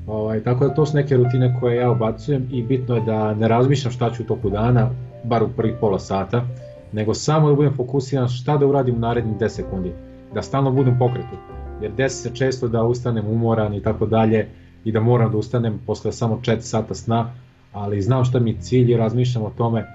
Ovaj, 0.07 0.43
tako 0.43 0.67
da 0.67 0.73
to 0.73 0.85
su 0.85 0.95
neke 0.95 1.17
rutine 1.17 1.57
koje 1.59 1.75
ja 1.75 1.91
obacujem 1.91 2.47
i 2.51 2.63
bitno 2.63 2.95
je 2.95 3.01
da 3.01 3.33
ne 3.33 3.47
razmišljam 3.47 3.91
šta 3.91 4.11
ću 4.11 4.23
u 4.23 4.25
toku 4.25 4.49
dana, 4.49 4.89
bar 5.23 5.43
u 5.43 5.49
prvih 5.57 5.75
pola 5.79 5.99
sata, 5.99 6.45
nego 6.91 7.13
samo 7.13 7.49
da 7.49 7.55
budem 7.55 7.73
fokusiran 7.73 8.27
šta 8.27 8.57
da 8.57 8.65
uradim 8.65 8.95
u 8.95 8.99
narednih 8.99 9.37
10 9.37 9.49
sekundi, 9.49 9.91
da 10.33 10.41
stalno 10.41 10.71
budem 10.71 10.99
pokretu, 10.99 11.35
jer 11.81 11.91
desi 11.91 12.21
se 12.21 12.35
često 12.35 12.67
da 12.67 12.83
ustanem 12.83 13.27
umoran 13.27 13.73
i 13.73 13.83
tako 13.83 14.05
dalje 14.05 14.47
i 14.83 14.91
da 14.91 14.99
moram 14.99 15.31
da 15.31 15.37
ustanem 15.37 15.79
posle 15.85 16.11
samo 16.11 16.39
4 16.43 16.59
sata 16.59 16.93
sna, 16.93 17.33
ali 17.73 18.01
znam 18.01 18.25
šta 18.25 18.39
mi 18.39 18.49
je 18.49 18.61
cilj 18.61 18.91
i 18.91 18.97
razmišljam 18.97 19.43
o 19.43 19.51
tome 19.57 19.85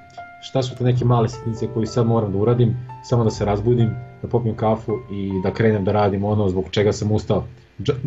šta 0.44 0.62
su 0.62 0.77
te 0.77 0.85
neke 0.85 1.05
male 1.05 1.29
sitnice 1.29 1.66
koje 1.75 1.87
sad 1.87 2.07
moram 2.07 2.33
da 2.33 2.38
uradim, 2.38 2.77
samo 3.03 3.25
da 3.25 3.31
se 3.31 3.44
razbudim, 3.44 3.90
da 4.23 4.29
popijem 4.29 4.57
kafu 4.57 4.92
i 5.12 5.31
da 5.42 5.51
krenem 5.51 5.85
da 5.85 5.92
radim 5.92 6.25
ono 6.25 6.49
zbog 6.49 6.64
čega 6.70 6.92
sam 6.92 7.12
ustao. 7.12 7.44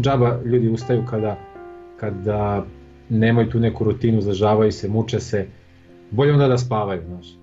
Džaba 0.01 0.39
ljudi 0.45 0.69
ustaju 0.69 1.03
kada, 1.09 1.37
kada 1.99 2.65
nemaju 3.09 3.49
tu 3.49 3.59
neku 3.59 3.83
rutinu, 3.83 4.21
zažavaju 4.21 4.71
se, 4.71 4.89
muče 4.89 5.19
se, 5.19 5.47
bolje 6.11 6.33
onda 6.33 6.47
da 6.47 6.57
spavaju, 6.57 7.01
znaš. 7.07 7.36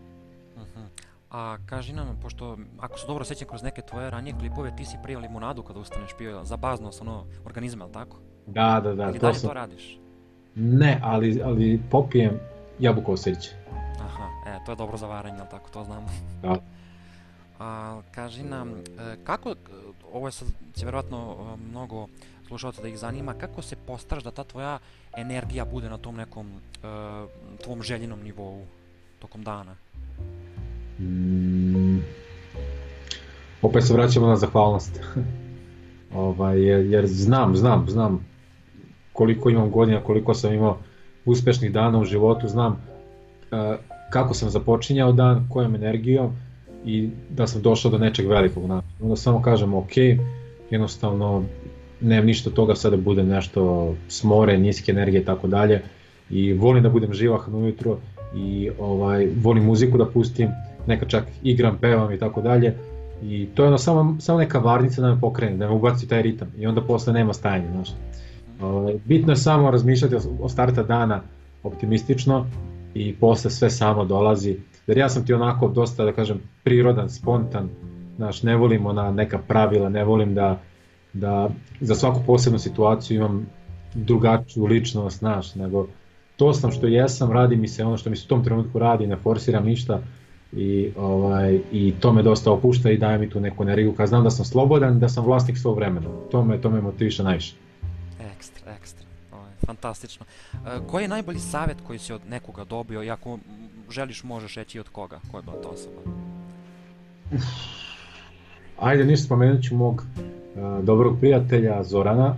A 1.35 1.57
kaži 1.67 1.93
nam, 1.93 2.19
pošto 2.23 2.59
ako 2.81 2.99
se 2.99 3.07
dobro 3.07 3.25
sećam 3.25 3.49
kroz 3.49 3.63
neke 3.63 3.83
tvoje 3.83 4.11
ranije 4.11 4.35
klipove, 4.39 4.77
ti 4.77 4.85
si 4.85 4.97
prije 5.03 5.19
limunadu 5.19 5.63
kada 5.63 5.81
ustaneš 5.81 6.11
pio 6.19 6.45
za 6.45 6.57
baznost 6.57 7.01
ono 7.01 7.25
organizma, 7.45 7.85
al 7.85 7.91
tako? 7.91 8.17
Da, 8.47 8.81
da, 8.85 8.95
da. 8.95 9.05
Ili 9.05 9.19
to 9.19 9.27
dalje 9.27 9.35
sam... 9.35 9.49
to 9.49 9.55
radiš? 9.55 9.99
Ne, 10.55 11.01
ali, 11.03 11.43
ali 11.45 11.81
popijem 11.91 12.39
jabuko 12.79 13.13
osjeće. 13.13 13.51
E, 14.47 14.65
to 14.67 14.73
je 14.73 14.77
dobro 14.77 14.97
za 14.97 15.07
varanje, 15.07 15.37
ali 15.41 15.51
tako, 15.51 15.71
to 15.71 15.85
znamo. 15.85 16.07
Da. 16.43 16.57
A, 17.59 18.01
kaži 18.11 18.43
nam, 18.43 18.71
e, 18.71 19.17
kako, 19.25 19.55
ovo 20.13 20.29
je 20.29 20.33
sad, 20.33 20.49
će 20.75 20.85
verovatno 20.85 21.37
e, 21.39 21.57
mnogo 21.71 22.07
slušalca 22.47 22.83
da 22.83 22.89
ih 22.89 22.99
zanima, 22.99 23.35
kako 23.35 23.63
se 23.63 23.77
postaraš 23.77 24.25
da 24.25 24.31
ta 24.31 24.45
tvoja 24.45 24.79
energija 25.17 25.65
bude 25.65 25.91
na 25.91 25.99
tom 25.99 26.17
nekom 26.17 26.47
uh, 26.47 27.31
tvom 27.65 27.83
željenom 27.83 28.21
nivou 28.23 28.67
tokom 29.19 29.43
dana? 29.43 29.77
Mm, 30.99 31.99
opet 33.63 33.85
se 33.85 33.95
vraćamo 33.95 34.27
na 34.27 34.37
zahvalnost. 34.37 35.01
ovaj, 36.15 36.63
jer, 36.63 36.87
jer 36.87 37.07
znam, 37.07 37.57
znam, 37.57 37.87
znam 37.89 38.27
koliko 39.13 39.51
imam 39.51 39.71
godina, 39.71 40.01
koliko 40.01 40.35
sam 40.35 40.55
imao 40.55 40.79
uspešnih 41.25 41.73
dana 41.73 41.99
u 41.99 42.05
životu, 42.05 42.49
znam 42.49 42.73
uh, 42.73 43.77
kako 44.11 44.35
sam 44.35 44.51
započinjao 44.51 45.13
dan, 45.13 45.49
kojom 45.49 45.75
energijom 45.75 46.33
i 46.85 47.11
da 47.31 47.47
sam 47.47 47.63
došao 47.63 47.91
do 47.91 47.99
nečeg 47.99 48.29
velikog. 48.29 48.65
Znači. 48.65 48.87
Onda 49.03 49.17
samo 49.17 49.43
kažem 49.43 49.75
ok, 49.75 49.97
jednostavno 50.71 51.45
nemam 52.01 52.27
ništa 52.27 52.51
toga 52.51 52.75
sada 52.75 52.97
da 52.97 53.03
bude 53.03 53.23
nešto 53.23 53.95
smore, 54.09 54.59
niske 54.59 54.93
energije 54.93 55.23
i 55.23 55.25
tako 55.25 55.47
dalje 55.47 55.83
i 56.31 56.53
volim 56.53 56.83
da 56.83 56.89
budem 56.89 57.15
živahan 57.15 57.55
ujutro 57.55 57.99
i 58.37 58.71
ovaj, 58.79 59.29
volim 59.43 59.65
muziku 59.65 59.99
da 59.99 60.07
pustim, 60.07 60.49
neka 60.87 61.07
čak 61.07 61.25
igram, 61.43 61.79
pevam 61.81 62.13
i 62.13 62.19
tako 62.19 62.41
dalje 62.41 62.75
i 63.23 63.49
to 63.55 63.63
je 63.63 63.69
ono 63.69 63.79
samo, 63.79 64.17
samo 64.21 64.39
neka 64.39 64.59
varnica 64.59 65.03
da 65.03 65.15
me 65.15 65.21
pokrene, 65.21 65.57
da 65.57 65.67
me 65.69 65.75
ubaci 65.75 66.09
taj 66.09 66.23
ritam 66.23 66.49
i 66.59 66.67
onda 66.67 66.81
posle 66.81 67.13
nema 67.13 67.33
stajanja, 67.33 67.71
znaš. 67.71 67.89
Bitno 69.05 69.33
je 69.33 69.37
samo 69.37 69.71
razmišljati 69.71 70.17
o 70.41 70.49
starta 70.49 70.83
dana 70.83 71.21
optimistično 71.63 72.47
i 72.95 73.15
posle 73.15 73.51
sve 73.51 73.71
samo 73.71 74.05
dolazi. 74.05 74.57
Jer 74.87 74.99
ja 74.99 75.09
sam 75.09 75.27
ti 75.27 75.35
onako 75.35 75.69
dosta, 75.69 76.05
da 76.05 76.13
kažem, 76.13 76.41
prirodan, 76.65 77.11
spontan, 77.11 77.69
znaš, 78.17 78.43
ne 78.43 78.57
volim 78.57 78.87
ona 78.87 79.11
neka 79.11 79.39
pravila, 79.39 79.89
ne 79.89 80.05
volim 80.05 80.35
da, 80.35 80.61
da 81.13 81.51
za 81.81 81.95
svaku 81.95 82.21
posebnu 82.27 82.59
situaciju 82.59 83.17
imam 83.17 83.47
drugačiju 83.95 84.65
ličnost, 84.65 85.19
znaš, 85.19 85.55
nego 85.55 85.87
to 86.37 86.53
sam 86.53 86.71
što 86.71 86.87
jesam, 86.87 87.33
radi 87.33 87.57
mi 87.57 87.69
se 87.69 87.85
ono 87.85 87.97
što 87.97 88.11
mi 88.11 88.17
se 88.17 88.25
u 88.27 88.29
tom 88.29 88.45
trenutku 88.45 88.79
radi, 88.79 89.07
ne 89.07 89.17
forsiram 89.17 89.65
ništa 89.65 90.01
i, 90.57 90.91
ovaj, 90.97 91.61
i 91.73 91.95
to 92.01 92.13
me 92.13 92.23
dosta 92.23 92.53
opušta 92.53 92.91
i 92.91 92.99
daje 92.99 93.19
mi 93.19 93.31
tu 93.31 93.41
neku 93.41 93.63
energiju, 93.63 93.93
kad 93.93 94.09
znam 94.09 94.25
da 94.25 94.31
sam 94.31 94.45
slobodan, 94.45 95.01
da 95.01 95.09
sam 95.09 95.25
vlasnik 95.25 95.59
svog 95.59 95.77
vremena, 95.77 96.09
to 96.31 96.45
me, 96.45 96.61
to 96.61 96.71
me 96.71 96.81
motiviše 96.81 97.23
najviše. 97.23 97.55
Ekstra, 98.21 98.73
ekstra 98.73 99.05
fantastično. 99.67 100.27
E, 100.55 100.59
koji 100.87 101.05
je 101.05 101.09
najbolji 101.09 101.39
savjet 101.39 101.79
koji 101.87 101.99
si 101.99 102.13
od 102.13 102.21
nekoga 102.31 102.65
dobio 102.65 103.03
i 103.03 103.11
ako 103.11 103.39
želiš 103.91 104.23
možeš 104.25 104.55
reći 104.55 104.81
od 104.81 104.89
koga? 104.89 105.21
Ko 105.31 105.39
je 105.39 105.43
bila 105.43 105.63
ta 105.63 105.69
osoba? 105.69 106.01
Ajde, 108.81 109.05
ništa 109.05 109.27
spomenut 109.27 109.63
ću 109.63 109.77
mog 109.77 110.03
uh, 110.03 110.85
dobrog 110.85 111.19
prijatelja 111.21 111.83
Zorana. 111.83 112.37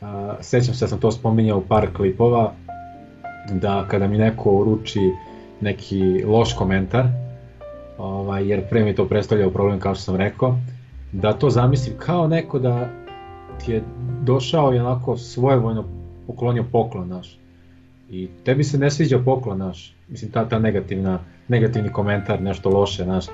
Uh, 0.00 0.08
sećam 0.40 0.74
se 0.74 0.84
da 0.84 0.88
sam 0.88 1.00
to 1.00 1.12
spominjao 1.12 1.58
u 1.58 1.64
par 1.68 1.88
klipova, 1.96 2.52
da 3.52 3.86
kada 3.88 4.06
mi 4.06 4.18
neko 4.18 4.50
uruči 4.50 5.00
neki 5.60 6.24
loš 6.26 6.54
komentar, 6.54 7.06
ovaj, 8.00 8.48
jer 8.48 8.68
pre 8.68 8.84
mi 8.84 8.94
to 8.94 9.08
predstavljao 9.08 9.50
problem 9.50 9.80
kao 9.80 9.94
što 9.94 10.02
sam 10.02 10.16
rekao, 10.16 10.58
da 11.12 11.32
to 11.32 11.50
zamislim 11.50 11.96
kao 11.98 12.28
neko 12.28 12.58
da 12.58 12.88
ti 13.64 13.72
je 13.72 13.82
došao 14.22 14.74
i 14.74 14.78
onako 14.78 15.16
svojevojno 15.16 15.84
poklonio 16.26 16.64
poklon 16.72 17.08
naš. 17.08 17.38
I 18.10 18.28
tebi 18.44 18.64
se 18.64 18.78
ne 18.78 18.90
sviđa 18.90 19.18
poklon 19.18 19.58
naš, 19.58 19.94
mislim 20.08 20.30
ta, 20.30 20.48
ta 20.48 20.58
negativna, 20.58 21.18
negativni 21.48 21.92
komentar, 21.92 22.42
nešto 22.42 22.70
loše 22.70 23.06
naš. 23.06 23.26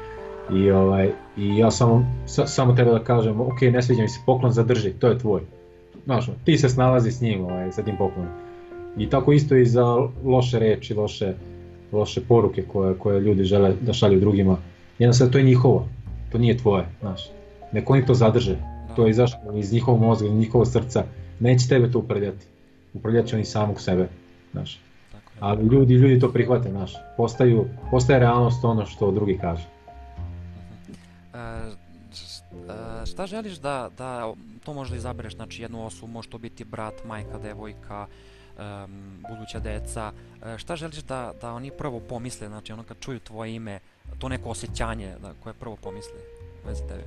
I, 0.53 0.71
ovaj, 0.71 1.11
i 1.37 1.57
ja 1.57 1.71
samo, 1.71 2.07
sa, 2.27 2.47
samo 2.47 2.73
treba 2.73 2.93
da 2.93 3.05
kažem, 3.05 3.41
ok, 3.41 3.61
ne 3.61 3.83
sviđa 3.83 4.03
mi 4.03 4.09
se 4.09 4.21
poklon, 4.27 4.53
zadrži, 4.53 4.93
to 4.93 5.09
je 5.09 5.19
tvoj. 5.19 5.43
Znaš, 6.05 6.31
ti 6.45 6.59
se 6.59 6.69
snalazi 6.69 7.13
s 7.13 7.21
njim, 7.21 7.45
ovaj, 7.45 7.73
sa 7.73 7.83
tim 7.83 7.97
poklonom. 7.97 8.33
I 8.99 9.11
tako 9.11 9.33
isto 9.33 9.57
i 9.57 9.67
za 9.67 9.85
loše 10.25 10.59
reči, 10.59 10.95
loše, 10.95 11.35
loše 11.93 12.21
poruke 12.21 12.63
koje, 12.63 12.95
koje 12.99 13.21
ljudi 13.21 13.45
žele 13.45 13.75
da 13.81 13.93
šalju 13.93 14.21
drugima. 14.21 14.57
Jednostavno, 14.99 15.33
to 15.33 15.39
je 15.39 15.45
njihovo, 15.45 15.89
to 16.33 16.39
nije 16.39 16.59
tvoje, 16.59 16.85
znaš. 17.01 17.31
Neko 17.73 17.93
oni 17.93 18.07
to 18.07 18.15
zadrže, 18.15 18.57
to 18.97 19.07
je 19.07 19.11
izašlo 19.11 19.39
iz 19.55 19.73
njihovog 19.73 20.01
mozga, 20.01 20.29
iz 20.29 20.35
njihovog 20.35 20.67
srca, 20.67 21.05
neće 21.41 21.69
tebe 21.69 21.91
to 21.91 21.99
uprljati 21.99 22.47
upravljat 22.97 23.27
će 23.27 23.37
oni 23.37 23.45
samog 23.45 23.81
sebe, 23.81 24.09
znaš. 24.53 24.81
Ali 25.41 25.67
ljudi, 25.67 25.95
ljudi 25.95 26.21
to 26.21 26.33
prihvate, 26.33 26.71
znaš. 26.71 26.93
Postaju, 27.17 27.67
postaje 27.91 28.21
realnost 28.21 28.65
ono 28.65 28.87
što 28.87 29.11
drugi 29.11 29.39
kaže. 29.39 29.67
Uh, 31.35 31.41
šta 33.05 33.27
želiš 33.27 33.59
da, 33.59 33.91
da 33.99 34.33
to 34.65 34.75
možda 34.75 34.97
izabereš, 34.97 35.35
znači 35.35 35.63
jednu 35.63 35.87
osobu, 35.87 36.13
može 36.13 36.29
to 36.29 36.39
biti 36.39 36.65
brat, 36.65 37.05
majka, 37.05 37.39
devojka, 37.39 38.07
um, 38.59 39.25
buduća 39.29 39.61
deca, 39.61 40.13
uh, 40.13 40.57
šta 40.57 40.77
želiš 40.77 40.97
da, 40.97 41.33
da 41.41 41.53
oni 41.53 41.71
prvo 41.71 42.01
pomisle, 42.01 42.49
znači 42.49 42.73
ono 42.73 42.83
kad 42.83 42.97
čuju 43.01 43.21
tvoje 43.21 43.55
ime, 43.55 43.79
to 44.19 44.29
neko 44.29 44.49
osjećanje 44.49 45.15
da, 45.23 45.33
koje 45.43 45.53
prvo 45.53 45.77
pomisle 45.77 46.19
vezi 46.67 46.83
tebe? 46.89 47.03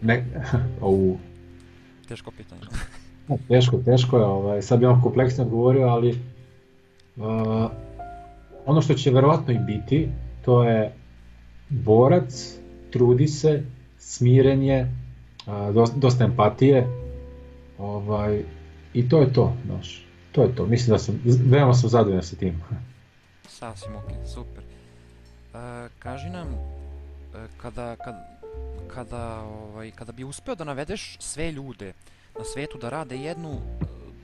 Ne, 0.00 0.24
au. 0.82 1.16
Teško 2.08 2.30
pitanje. 2.30 2.62
Teško, 3.48 3.78
teško 3.84 4.18
je, 4.18 4.24
ovaj, 4.24 4.62
sad 4.62 4.78
bih 4.78 4.88
vam 4.88 5.02
kompleksno 5.02 5.44
odgovorio, 5.44 5.86
ali 5.86 6.10
uh, 7.16 7.70
ono 8.66 8.82
što 8.82 8.94
će 8.94 9.10
verovatno 9.10 9.52
i 9.52 9.58
biti, 9.58 10.08
to 10.44 10.64
je 10.64 10.92
borac, 11.68 12.56
trudi 12.90 13.28
se, 13.28 13.62
smirenje, 13.98 14.86
uh, 15.46 15.74
dosta, 15.74 15.96
dosta 15.96 16.24
empatije, 16.24 16.86
ovaj, 17.78 18.42
i 18.94 19.08
to 19.08 19.20
je 19.20 19.32
to, 19.32 19.52
znaš, 19.66 20.06
to 20.32 20.42
je 20.42 20.54
to, 20.54 20.66
mislim 20.66 20.94
da 20.94 20.98
sam, 20.98 21.20
veoma 21.24 21.74
sam 21.74 21.88
zadovoljan 21.88 22.22
sa 22.22 22.36
tim. 22.36 22.62
Sasvim 23.48 23.96
ok, 23.96 24.10
super. 24.34 24.64
Uh, 24.64 25.58
kaži 25.98 26.30
nam, 26.30 26.48
uh, 26.48 27.40
kada, 27.56 27.96
kada, 27.96 28.38
kada, 28.94 29.40
ovaj, 29.40 29.90
kada 29.90 30.12
bi 30.12 30.24
uspeo 30.24 30.54
da 30.54 30.64
navedeš 30.64 31.16
sve 31.20 31.52
ljude 31.52 31.92
na 32.38 32.44
svetu 32.44 32.78
da 32.78 32.88
rade 32.88 33.16
jednu, 33.16 33.58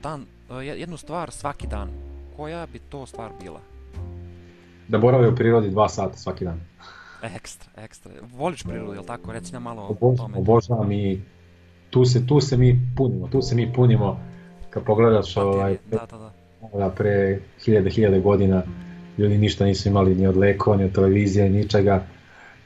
dan, 0.03 0.25
jednu 0.61 0.97
stvar 0.97 1.31
svaki 1.31 1.67
dan, 1.67 1.89
koja 2.37 2.65
bi 2.73 2.79
to 2.79 3.05
stvar 3.05 3.31
bila? 3.41 3.59
Da 4.87 4.97
borave 4.97 5.27
u 5.27 5.35
prirodi 5.35 5.69
dva 5.69 5.89
sata 5.89 6.17
svaki 6.17 6.45
dan. 6.45 6.61
Ekstra, 7.23 7.71
ekstra. 7.77 8.11
Voliš 8.21 8.63
prirodu, 8.63 8.93
jel 8.93 9.03
tako? 9.03 9.31
Reci 9.31 9.53
nam 9.53 9.63
malo 9.63 9.97
o 10.01 10.15
tome. 10.17 10.37
Obožavam 10.37 10.91
i 10.91 11.21
tu 11.89 12.05
se, 12.05 12.27
tu 12.27 12.41
se 12.41 12.57
mi 12.57 12.91
punimo, 12.97 13.27
tu 13.27 13.41
se 13.41 13.55
mi 13.55 13.73
punimo 13.73 14.19
kad 14.69 14.83
pogledaš 14.83 15.37
ovaj, 15.37 15.77
da, 15.91 16.07
da, 16.11 16.17
da. 16.17 16.31
da 16.77 16.89
pre 16.89 17.39
hiljade, 17.65 17.89
hiljade 17.89 18.19
godina 18.19 18.63
ljudi 19.17 19.37
ništa 19.37 19.65
nisu 19.65 19.89
imali 19.89 20.15
ni 20.15 20.27
od 20.27 20.37
lekova, 20.37 20.77
ni 20.77 20.83
od 20.83 20.91
televizije, 20.91 21.49
ničega. 21.49 22.03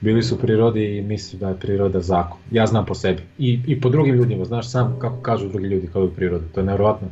Bili 0.02 0.24
su 0.24 0.40
prirodi 0.40 0.98
i 0.98 1.02
mislim 1.02 1.40
da 1.40 1.50
je 1.50 1.60
priroda 1.60 2.00
zakon. 2.00 2.38
Ja 2.52 2.66
znam 2.68 2.86
po 2.86 2.96
sebi. 2.96 3.22
I, 3.38 3.60
i 3.68 3.82
po 3.82 3.90
drugim 3.90 4.16
ljudima, 4.16 4.46
znaš 4.46 4.72
sam 4.72 5.00
kako 5.00 5.22
kažu 5.22 5.48
drugi 5.48 5.68
ljudi 5.68 5.90
kao 5.94 6.04
je 6.04 6.10
priroda. 6.16 6.46
To 6.54 6.60
je 6.60 6.66
nevjerovatno. 6.66 7.08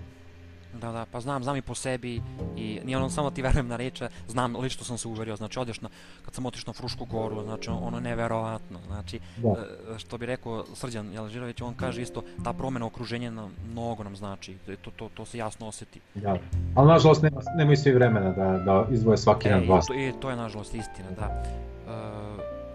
Da, 0.82 0.92
da, 0.92 1.06
pa 1.12 1.20
znam, 1.20 1.44
znam 1.44 1.56
i 1.56 1.62
po 1.62 1.76
sebi 1.76 2.22
i 2.58 2.80
nije 2.86 2.98
ono 2.98 3.10
samo 3.10 3.32
ti 3.32 3.42
verujem 3.42 3.68
na 3.68 3.76
reče, 3.76 4.10
znam, 4.28 4.56
lično 4.56 4.84
sam 4.84 4.98
se 4.98 5.08
uverio, 5.08 5.36
znači 5.36 5.60
odeš 5.60 5.82
na, 5.82 5.90
kad 6.26 6.34
sam 6.34 6.46
otišao 6.46 6.64
na 6.68 6.74
Frušku 6.74 7.06
goru, 7.06 7.44
znači 7.44 7.70
ono 7.70 7.98
je 7.98 8.02
neverovatno, 8.02 8.80
znači, 8.88 9.20
da. 9.38 9.50
E, 9.50 10.00
što 10.00 10.18
bi 10.18 10.26
rekao 10.26 10.66
Srđan 10.74 11.14
Jelžirović, 11.14 11.62
on 11.62 11.74
kaže 11.74 12.02
isto, 12.02 12.24
ta 12.44 12.54
promena 12.54 12.86
okruženja 12.86 13.32
na, 13.32 13.50
mnogo 13.72 14.04
nam 14.04 14.16
znači, 14.16 14.56
to, 14.82 14.92
to, 14.92 15.10
to 15.14 15.26
se 15.26 15.38
jasno 15.38 15.68
oseti. 15.68 16.00
Da, 16.16 16.38
ali 16.76 16.88
nažalost 16.88 17.22
nema, 17.24 17.42
nema 17.58 17.76
svi 17.76 17.92
vremena 17.92 18.32
da, 18.32 18.58
da 18.66 18.86
izdvoje 18.92 19.18
svaki 19.18 19.48
e, 19.48 19.52
dan. 19.52 19.62
I 19.98 20.12
to, 20.12 20.18
to 20.20 20.30
je 20.30 20.36
nažalost 20.36 20.76
istina, 20.76 21.10
da, 21.20 21.26
e, 21.26 21.50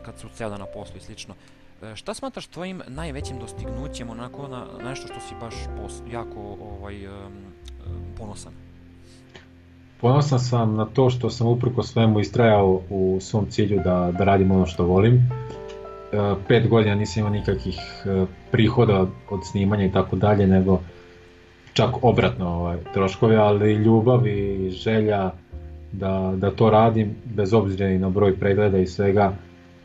kad 0.02 0.18
su 0.18 0.28
ceo 0.34 0.50
dan 0.50 0.60
na 0.60 0.66
poslu 0.66 0.96
i 0.96 1.00
slično. 1.00 1.34
E, 1.82 1.96
šta 1.96 2.14
smatraš 2.14 2.46
tvojim 2.46 2.82
najvećim 2.86 3.38
dostignućem 3.38 4.10
onako 4.10 4.48
na 4.48 4.66
nešto 4.84 5.06
što 5.06 5.20
si 5.20 5.34
baš 5.40 5.54
pos, 5.76 5.92
jako 6.12 6.56
ovaj, 6.60 7.06
um, 7.06 7.32
ponosan? 8.18 8.52
Ponosan 10.00 10.40
sam 10.40 10.74
na 10.74 10.84
to 10.84 11.10
što 11.10 11.30
sam 11.30 11.46
uprko 11.46 11.82
svemu 11.82 12.20
istrajao 12.20 12.80
u 12.90 13.18
svom 13.20 13.46
cilju 13.50 13.80
da, 13.84 14.12
da 14.18 14.24
radim 14.24 14.50
ono 14.50 14.66
što 14.66 14.84
volim. 14.84 15.14
E, 15.14 16.34
pet 16.48 16.68
godina 16.68 16.94
nisam 16.94 17.20
imao 17.20 17.32
nikakvih 17.32 17.78
e, 18.04 18.26
prihoda 18.50 19.06
od 19.30 19.40
snimanja 19.50 19.84
i 19.84 19.92
tako 19.92 20.16
dalje, 20.16 20.46
nego 20.46 20.80
čak 21.72 21.90
obratno 22.02 22.48
ovaj, 22.48 22.78
troškove, 22.94 23.36
ali 23.36 23.74
ljubav 23.74 24.26
i 24.26 24.70
želja 24.70 25.30
da, 25.92 26.32
da 26.36 26.50
to 26.50 26.70
radim, 26.70 27.14
bez 27.24 27.54
obzira 27.54 27.88
i 27.88 27.98
na 27.98 28.08
broj 28.08 28.36
pregleda 28.38 28.78
i 28.78 28.86
svega, 28.86 29.32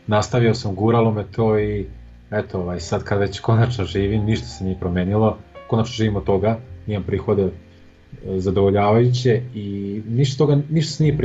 nastavio 0.06 0.54
sam, 0.54 0.74
guralo 0.74 1.10
me 1.12 1.24
to 1.32 1.58
i 1.58 1.86
eto, 2.30 2.60
ovaj, 2.60 2.80
sad 2.80 3.04
kad 3.04 3.18
već 3.18 3.40
konačno 3.40 3.84
živim, 3.84 4.24
ništa 4.24 4.46
se 4.46 4.64
nije 4.64 4.76
promenilo, 4.80 5.36
konačno 5.68 5.92
živim 5.92 6.16
od 6.16 6.24
toga, 6.24 6.58
imam 6.86 7.02
prihode 7.02 7.50
zadovoljavajuće 8.36 9.42
i 9.54 10.00
ništa 10.08 10.38
toga 10.38 10.62
ništa 10.70 10.92
se 10.92 11.02
nije 11.02 11.18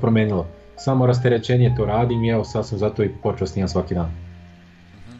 promenilo. 0.00 0.46
Samo 0.76 1.06
rasterećenje 1.06 1.74
to 1.76 1.84
radim 1.84 2.24
i 2.24 2.28
evo 2.28 2.44
sad 2.44 2.66
sam 2.66 2.78
zato 2.78 3.04
i 3.04 3.10
počeo 3.22 3.46
snimam 3.46 3.68
svaki 3.68 3.94
dan. 3.94 4.06
Uh 4.06 5.14
-huh. 5.14 5.18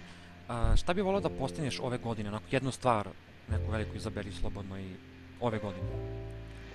A, 0.48 0.76
šta 0.76 0.94
bi 0.94 1.02
volao 1.02 1.20
da 1.20 1.28
postigneš 1.28 1.80
ove 1.80 1.98
godine, 1.98 2.28
onako 2.28 2.44
jednu 2.50 2.70
stvar, 2.70 3.09
neku 3.50 3.72
veliku 3.72 3.96
izaberi 3.96 4.33
slobodno 4.33 4.78
i 4.78 4.88
ove 5.40 5.59
godine? 5.59 5.87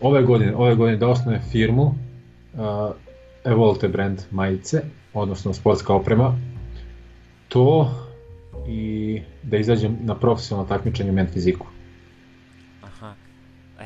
Ove 0.02 0.24
godine, 0.24 0.56
ove 0.56 0.76
godine 0.76 0.98
da 0.98 1.08
osnovne 1.08 1.42
firmu 1.52 1.84
uh, 1.84 1.92
Evolte 3.44 3.88
brand 3.88 4.22
majice, 4.32 4.82
odnosno 5.14 5.54
sportska 5.54 5.94
oprema. 5.94 6.38
To 7.48 7.92
i 8.68 9.22
da 9.44 9.58
izađem 9.58 9.98
na 10.02 10.16
profesionalno 10.16 10.70
takmičenje 10.70 11.10
u 11.10 11.14
men 11.14 11.28
fiziku 11.28 11.68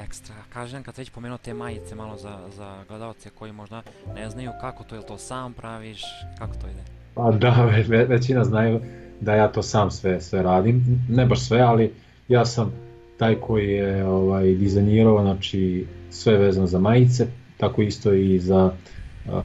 ekstra. 0.10 0.36
Kažem, 0.54 0.84
kad 0.84 0.98
već 0.98 1.10
pomenuo 1.10 1.38
te 1.38 1.54
majice 1.54 1.95
malo 1.95 2.17
za, 2.17 2.39
za 2.58 2.84
gledalce 2.88 3.30
koji 3.30 3.52
možda 3.52 3.82
ne 4.15 4.30
znaju 4.30 4.52
kako 4.62 4.84
to, 4.84 4.95
je 4.95 5.02
to 5.02 5.17
sam 5.17 5.54
praviš, 5.54 6.02
kako 6.39 6.54
to 6.54 6.67
ide? 6.67 6.84
Pa 7.13 7.32
da, 7.32 7.69
ve, 7.88 8.06
većina 8.06 8.43
znaju 8.43 8.82
da 9.22 9.36
ja 9.36 9.48
to 9.48 9.62
sam 9.62 9.91
sve 9.91 10.22
sve 10.22 10.43
radim, 10.43 11.06
ne 11.10 11.26
baš 11.26 11.39
sve, 11.39 11.60
ali 11.60 11.93
ja 12.28 12.45
sam 12.45 12.74
taj 13.17 13.36
koji 13.36 13.69
je 13.72 14.06
ovaj 14.06 14.54
dizajnirao, 14.54 15.22
znači 15.22 15.88
sve 16.10 16.38
vezano 16.38 16.67
za 16.67 16.80
majice, 16.80 17.28
tako 17.58 17.82
isto 17.82 18.13
i 18.13 18.39
za 18.39 18.72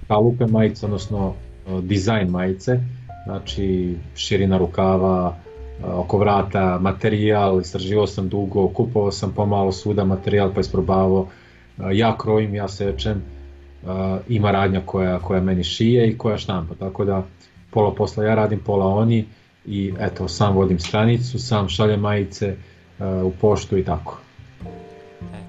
kalupe 0.08 0.46
majice, 0.46 0.86
odnosno 0.86 1.34
dizajn 1.82 2.28
majice, 2.28 2.80
znači 3.26 3.96
širina 4.14 4.58
rukava, 4.58 5.36
oko 5.82 6.18
vrata, 6.18 6.78
materijal, 6.80 7.60
istraživao 7.60 8.06
sam 8.06 8.28
dugo, 8.28 8.68
kupovao 8.68 9.12
sam 9.12 9.32
pomalo 9.32 9.72
svuda 9.72 10.04
materijal 10.04 10.54
pa 10.54 10.60
isprobavao, 10.60 11.26
ja 11.92 12.18
krojim, 12.18 12.54
ja 12.54 12.68
sečem, 12.68 13.22
ima 14.28 14.50
radnja 14.50 14.80
koja, 14.86 15.18
koja 15.18 15.40
meni 15.40 15.64
šije 15.64 16.08
i 16.08 16.18
koja 16.18 16.38
štampa, 16.38 16.74
tako 16.74 17.04
da 17.04 17.22
pola 17.70 17.94
posla 17.94 18.24
ja 18.24 18.34
radim, 18.34 18.60
pola 18.60 18.86
oni 18.86 19.24
i 19.66 19.92
eto, 20.00 20.28
sam 20.28 20.56
vodim 20.56 20.78
stranicu, 20.78 21.38
sam 21.38 21.68
šaljem 21.68 22.00
majice 22.00 22.56
u 23.24 23.32
poštu 23.40 23.78
i 23.78 23.84
tako. 23.84 24.18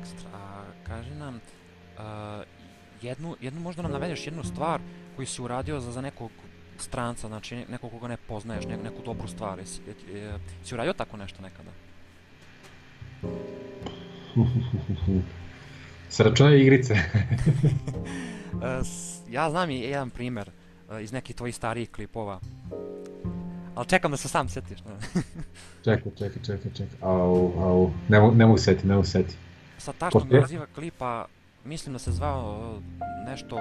Ekstra, 0.01 0.29
a 0.33 0.63
kaži 0.83 1.15
nam, 1.15 1.39
jednu, 3.01 3.35
jednu 3.41 3.61
možda 3.61 3.81
nam 3.81 3.91
navedeš 3.91 4.27
jednu 4.27 4.43
stvar 4.43 4.79
koju 5.15 5.25
si 5.25 5.41
uradio 5.41 5.79
za, 5.79 5.91
za 5.91 6.01
nekog 6.01 6.31
stranca, 6.81 7.27
znači 7.27 7.65
nekog 7.69 7.91
koga 7.91 8.07
ne 8.07 8.17
poznaješ, 8.17 8.65
neku, 8.65 8.83
neku 8.83 9.01
dobru 9.05 9.27
stvar. 9.27 9.59
Jesi, 9.59 9.81
je, 10.13 10.39
si 10.63 10.73
uradio 10.73 10.93
tako 10.93 11.17
nešto 11.17 11.41
nekada? 11.41 11.71
Sračunaj 16.09 16.61
igrice. 16.61 16.95
E, 18.55 18.81
ja 19.29 19.49
znam 19.49 19.69
i 19.69 19.79
jedan 19.79 20.09
primer 20.09 20.49
e, 20.91 21.03
iz 21.03 21.11
nekih 21.11 21.35
tvojih 21.35 21.55
starijih 21.55 21.91
klipova. 21.91 22.39
Ali 23.75 23.88
čekam 23.88 24.11
da 24.11 24.17
se 24.17 24.27
sam 24.27 24.49
setiš. 24.49 24.79
čekaj, 25.85 26.11
čekaj, 26.17 26.43
čekaj, 26.45 26.71
čekaj. 26.71 26.97
Au, 27.01 27.53
au, 27.59 27.91
ne, 28.09 28.19
mogu, 28.19 28.35
ne 28.35 28.45
mogu 28.45 28.57
seti, 28.57 28.88
ne 28.88 28.95
mogu 28.95 29.07
seti. 29.07 29.35
Sa 29.77 29.93
tašnom 29.93 30.27
naziva 30.29 30.65
klipa, 30.75 31.25
mislim 31.65 31.93
da 31.93 31.99
se 31.99 32.11
zvao 32.11 32.79
nešto 33.25 33.59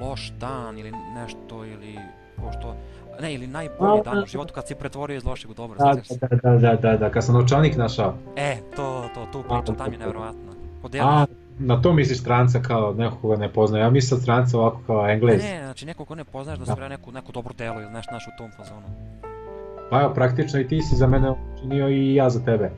loš 0.00 0.32
dan 0.40 0.78
ili 0.78 0.92
nešto 1.14 1.64
ili 1.64 1.98
pošto 2.44 2.74
ne, 3.20 3.34
ili 3.34 3.46
najbolji 3.46 4.02
dan 4.04 4.18
u 4.18 4.26
životu 4.26 4.54
kad 4.54 4.66
si 4.66 4.74
pretvorio 4.74 5.16
iz 5.16 5.24
lošeg 5.24 5.50
u 5.50 5.54
dobro, 5.54 5.78
da, 5.78 5.94
da, 6.20 6.36
da, 6.36 6.58
da, 6.58 6.76
da, 6.76 6.96
da, 6.96 7.10
kad 7.10 7.24
sam 7.24 7.34
novčanik 7.34 7.76
našao. 7.76 8.14
E, 8.36 8.56
to, 8.76 9.04
to, 9.14 9.26
tu 9.32 9.42
priča, 9.42 9.72
tam 9.78 9.92
je 9.92 9.98
nevjerovatno. 9.98 10.48
A, 11.02 11.26
na 11.58 11.82
to 11.82 11.92
misliš 11.92 12.20
stranca 12.20 12.60
kao 12.60 12.94
nekog 12.94 13.20
koga 13.20 13.36
ne 13.36 13.52
poznaje, 13.52 13.82
ja 13.82 13.90
mislim 13.90 14.20
stranca 14.20 14.58
ovako 14.58 14.80
kao 14.86 15.08
englez. 15.08 15.42
Ne, 15.42 15.54
ne, 15.54 15.64
znači 15.64 15.86
nekog 15.86 16.08
ko 16.08 16.14
ne 16.14 16.24
poznaješ 16.24 16.58
da 16.58 16.66
se 16.66 16.80
da. 16.80 16.88
neku, 16.88 17.12
neku 17.12 17.32
dobru 17.32 17.54
delu 17.54 17.80
ili 17.80 17.90
nešto 17.90 18.12
naš 18.12 18.26
u 18.26 18.38
tom 18.38 18.50
fazonu. 18.56 18.86
Pa 19.90 20.00
evo, 20.00 20.14
praktično 20.14 20.60
i 20.60 20.68
ti 20.68 20.82
si 20.82 20.96
za 20.96 21.06
mene 21.06 21.30
učinio 21.30 21.88
i 21.88 22.14
ja 22.14 22.30
za 22.30 22.44
tebe. 22.44 22.70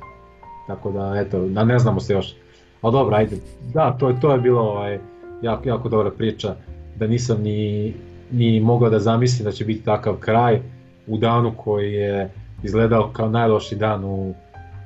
Tako 0.66 0.90
da, 0.92 1.14
eto, 1.16 1.48
da 1.48 1.64
ne 1.64 1.78
znamo 1.78 2.00
se 2.00 2.12
još. 2.12 2.34
Ali 2.82 2.92
dobro, 2.92 3.16
ajde. 3.16 3.36
Da, 3.74 3.96
to, 3.98 4.12
to 4.20 4.32
je 4.32 4.38
bilo 4.38 4.60
ovaj, 4.60 4.98
jako, 5.42 5.68
jako 5.68 5.88
dobra 5.88 6.10
priča. 6.10 6.54
Da 6.96 7.06
nisam 7.06 7.42
ni 7.42 7.94
ni 8.32 8.60
mogao 8.60 8.90
da 8.90 8.98
zamislim 8.98 9.44
da 9.44 9.52
će 9.52 9.64
biti 9.64 9.84
takav 9.84 10.16
kraj 10.16 10.60
u 11.06 11.18
danu 11.18 11.52
koji 11.56 11.92
je 11.92 12.30
izgledao 12.62 13.10
kao 13.12 13.28
najloši 13.28 13.76
dan 13.76 14.04
u, 14.04 14.34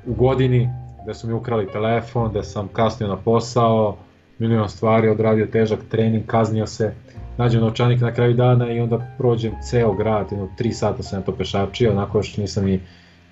u 0.07 0.15
godini, 0.15 0.69
da 1.07 1.15
su 1.15 1.29
mi 1.29 1.33
ukrali 1.33 1.73
telefon, 1.73 2.33
da 2.33 2.43
sam 2.43 2.69
kasnio 2.69 3.09
na 3.09 3.17
posao, 3.17 3.97
milion 4.39 4.69
stvari, 4.69 5.09
odradio 5.09 5.47
težak 5.47 5.79
trening, 5.91 6.27
kaznio 6.27 6.67
se, 6.67 6.95
nađem 7.39 7.61
novčanik 7.61 8.01
na 8.01 8.13
kraju 8.13 8.35
dana 8.35 8.73
i 8.73 8.81
onda 8.81 9.15
prođem 9.19 9.53
ceo 9.71 9.93
grad, 9.93 10.27
jedno 10.31 10.49
3 10.59 10.73
sata 10.73 11.03
sam 11.03 11.23
to 11.23 11.33
pešačio, 11.33 11.91
onako 11.91 12.23
što 12.23 12.41
nisam 12.41 12.65
ni, 12.65 12.81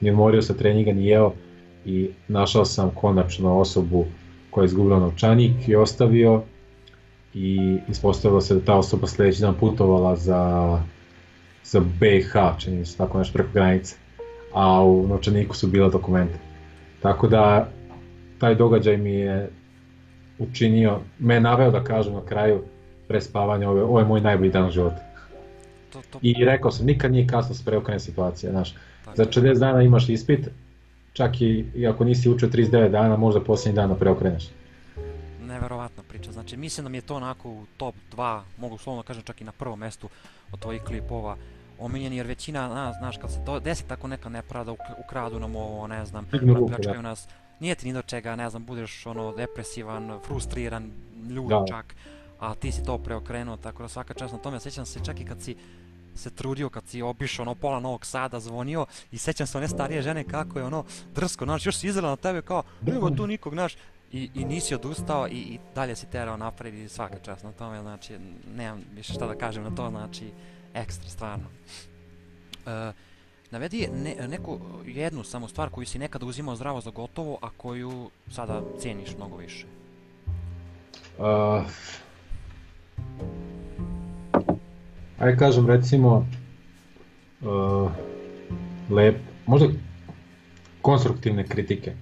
ni 0.00 0.10
umorio 0.10 0.42
sa 0.42 0.54
treninga, 0.54 0.92
ni 0.92 1.06
jeo 1.06 1.32
i 1.84 2.10
našao 2.28 2.64
sam 2.64 2.90
konačno 2.90 3.58
osobu 3.58 4.04
koja 4.50 4.62
je 4.62 4.66
izgubila 4.66 4.98
novčanik 4.98 5.68
i 5.68 5.76
ostavio 5.76 6.42
i 7.34 7.78
ispostavilo 7.88 8.40
se 8.40 8.54
da 8.54 8.64
ta 8.64 8.74
osoba 8.74 9.06
sledeći 9.06 9.40
dan 9.40 9.54
putovala 9.54 10.16
za, 10.16 10.78
za 11.64 11.80
BiH, 11.80 12.32
čini 12.58 12.86
se 12.86 12.96
tako 12.96 13.18
nešto 13.18 13.32
preko 13.32 13.50
granice, 13.52 13.96
a 14.54 14.84
u 14.84 15.06
novčaniku 15.08 15.56
su 15.56 15.66
bila 15.66 15.88
dokumenta. 15.88 16.38
Tako 17.02 17.28
da 17.28 17.68
taj 18.38 18.54
događaj 18.54 18.96
mi 18.96 19.12
je 19.12 19.50
učinio, 20.38 20.98
me 21.18 21.40
naveo 21.40 21.70
da 21.70 21.84
kažem 21.84 22.14
na 22.14 22.24
kraju 22.24 22.62
pre 23.08 23.20
spavanja, 23.20 23.70
ovo, 23.70 23.82
ovo 23.82 23.98
je 23.98 24.04
moj 24.04 24.20
najbolji 24.20 24.50
dan 24.50 24.66
u 24.66 24.70
životu. 24.70 25.00
To, 25.92 26.02
to... 26.10 26.18
I 26.22 26.44
rekao 26.44 26.70
sam, 26.70 26.86
nikad 26.86 27.12
nije 27.12 27.26
kasno 27.26 27.54
se 27.54 27.64
preokrene 27.64 28.00
situacija, 28.00 28.52
znaš. 28.52 28.74
Za 29.14 29.24
40 29.24 29.58
dana 29.58 29.82
imaš 29.82 30.08
ispit, 30.08 30.48
čak 31.12 31.40
i, 31.40 31.64
i 31.74 31.86
ako 31.86 32.04
nisi 32.04 32.30
učio 32.30 32.48
39 32.48 32.88
dana, 32.88 33.16
možda 33.16 33.40
posljednji 33.40 33.76
dana 33.76 33.94
preokreneš 33.94 34.44
neverovatna 34.44 34.61
priča. 36.12 36.32
Znači, 36.32 36.56
mislim 36.56 36.84
da 36.84 36.88
mi 36.88 36.98
je 36.98 37.02
to 37.02 37.16
onako 37.16 37.48
u 37.48 37.64
top 37.76 37.94
2, 38.16 38.40
mogu 38.58 38.78
slovno 38.78 39.02
kažem 39.02 39.22
čak 39.22 39.40
i 39.40 39.44
na 39.44 39.52
prvom 39.52 39.78
mestu 39.78 40.08
od 40.52 40.60
tvojih 40.60 40.82
klipova 40.82 41.36
omiljeni, 41.78 42.16
jer 42.16 42.26
većina, 42.26 42.68
na, 42.68 42.92
znaš, 42.92 43.16
kad 43.16 43.32
se 43.32 43.44
to 43.46 43.60
desi 43.60 43.88
tako 43.88 44.08
neka 44.08 44.28
nepravda, 44.28 44.74
ukradu 45.06 45.40
nam 45.40 45.56
ovo, 45.56 45.86
ne 45.86 46.06
znam, 46.06 46.26
pljačkaju 46.68 47.02
nas, 47.02 47.28
nije 47.60 47.74
ti 47.74 47.86
ni 47.86 47.92
do 47.92 48.02
čega, 48.02 48.36
ne 48.36 48.50
znam, 48.50 48.64
budeš 48.64 49.06
ono 49.06 49.32
depresivan, 49.32 50.18
frustriran, 50.26 50.90
ljud 51.30 51.48
da. 51.48 51.64
čak, 51.68 51.94
a 52.40 52.54
ti 52.54 52.72
si 52.72 52.84
to 52.84 52.98
preokrenuo, 52.98 53.56
tako 53.56 53.82
da 53.82 53.88
svaka 53.88 54.14
čast 54.14 54.32
na 54.32 54.38
tome, 54.38 54.60
sjećam 54.60 54.86
se 54.86 55.04
čak 55.04 55.20
i 55.20 55.24
kad 55.24 55.42
si 55.42 55.56
se 56.14 56.30
trudio 56.30 56.68
kad 56.68 56.86
si 56.86 57.02
obišao 57.02 57.42
ono 57.42 57.54
pola 57.54 57.80
Novog 57.80 58.06
Sada, 58.06 58.40
zvonio 58.40 58.86
i 59.12 59.18
sećam 59.18 59.46
se 59.46 59.58
one 59.58 59.68
starije 59.68 60.02
žene 60.02 60.24
kako 60.24 60.58
je 60.58 60.64
ono 60.64 60.84
drsko, 61.14 61.44
znaš, 61.44 61.66
još 61.66 61.76
si 61.76 61.88
izrela 61.88 62.10
na 62.10 62.16
tebe 62.16 62.42
kao, 62.42 62.62
nema 62.82 63.16
tu 63.16 63.26
nikog, 63.26 63.52
znaš, 63.52 63.76
i, 64.12 64.30
i 64.34 64.44
nisi 64.44 64.74
odustao 64.74 65.28
i, 65.28 65.32
i 65.32 65.58
dalje 65.74 65.96
si 65.96 66.06
terao 66.06 66.36
napred 66.36 66.74
i 66.74 66.88
svaka 66.88 67.18
čast 67.18 67.44
na 67.44 67.52
tome, 67.52 67.80
znači, 67.80 68.18
nemam 68.56 68.80
više 68.94 69.12
šta 69.12 69.26
da 69.26 69.34
kažem 69.34 69.62
na 69.62 69.74
to, 69.74 69.90
znači, 69.90 70.24
ekstra, 70.74 71.10
stvarno. 71.10 71.44
Uh, 72.66 72.94
navedi 73.50 73.88
ne, 74.04 74.28
neku 74.28 74.58
jednu 74.86 75.24
samo 75.24 75.48
stvar 75.48 75.70
koju 75.70 75.86
si 75.86 75.98
nekada 75.98 76.26
uzimao 76.26 76.56
zdravo 76.56 76.80
za 76.80 76.90
gotovo, 76.90 77.38
a 77.42 77.48
koju 77.56 78.10
sada 78.30 78.62
ceniš 78.78 79.16
mnogo 79.16 79.36
više. 79.36 79.66
Uh, 81.18 81.62
ajde 85.18 85.38
kažem 85.38 85.66
recimo 85.66 86.26
uh, 87.40 87.90
lep, 88.90 89.16
možda 89.46 89.68
konstruktivne 90.82 91.46
kritike. 91.46 91.92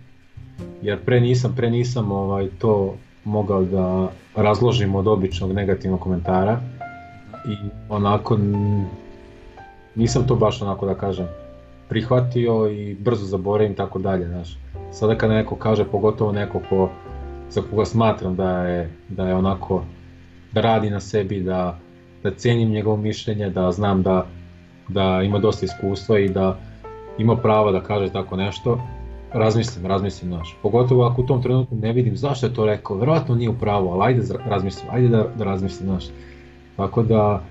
Jer 0.82 0.98
pre 1.04 1.20
nisam, 1.20 1.54
pre 1.56 1.70
nisam 1.70 2.12
ovaj, 2.12 2.48
to 2.58 2.94
mogao 3.24 3.64
da 3.64 4.10
razložim 4.36 4.94
od 4.94 5.08
običnog 5.08 5.52
negativnog 5.52 6.00
komentara 6.00 6.60
i 7.48 7.56
onako 7.88 8.38
nisam 9.94 10.26
to 10.26 10.34
baš 10.34 10.62
onako 10.62 10.86
da 10.86 10.94
kažem 10.94 11.26
prihvatio 11.88 12.70
i 12.70 12.94
brzo 12.94 13.26
zaboravim 13.26 13.74
tako 13.74 13.98
dalje, 13.98 14.28
znaš. 14.28 14.58
Sada 14.92 15.14
kada 15.14 15.34
neko 15.34 15.56
kaže, 15.56 15.84
pogotovo 15.84 16.32
neko 16.32 16.60
ko, 16.68 16.90
za 17.50 17.62
koga 17.70 17.84
smatram 17.84 18.36
da 18.36 18.66
je, 18.66 18.90
da 19.08 19.28
je 19.28 19.34
onako, 19.34 19.84
da 20.52 20.60
radi 20.60 20.90
na 20.90 21.00
sebi, 21.00 21.40
da, 21.40 21.78
da 22.22 22.34
cenim 22.34 22.70
njegovo 22.70 22.96
mišljenje, 22.96 23.50
da 23.50 23.72
znam 23.72 24.02
da, 24.02 24.26
da 24.88 25.22
ima 25.24 25.38
dosta 25.38 25.66
iskustva 25.66 26.18
i 26.18 26.28
da 26.28 26.58
ima 27.18 27.36
prava 27.36 27.72
da 27.72 27.80
kaže 27.80 28.12
tako 28.12 28.36
nešto, 28.36 28.80
razmislim, 29.32 29.86
razmislim, 29.86 30.30
znaš. 30.30 30.56
Pogotovo 30.62 31.04
ako 31.04 31.22
u 31.22 31.26
tom 31.26 31.42
trenutku 31.42 31.76
ne 31.76 31.92
vidim 31.92 32.16
zašto 32.16 32.46
je 32.46 32.54
to 32.54 32.66
rekao, 32.66 32.96
verovatno 32.96 33.34
nije 33.34 33.50
u 33.50 33.58
pravu, 33.58 33.88
ali 33.88 34.04
ajde 34.04 34.22
razmislim, 34.46 34.86
ajde 34.90 35.08
da, 35.08 35.26
da 35.36 35.44
razmislim, 35.44 35.88
znaš. 35.88 36.04
Tako 36.76 37.02
da, 37.02 37.42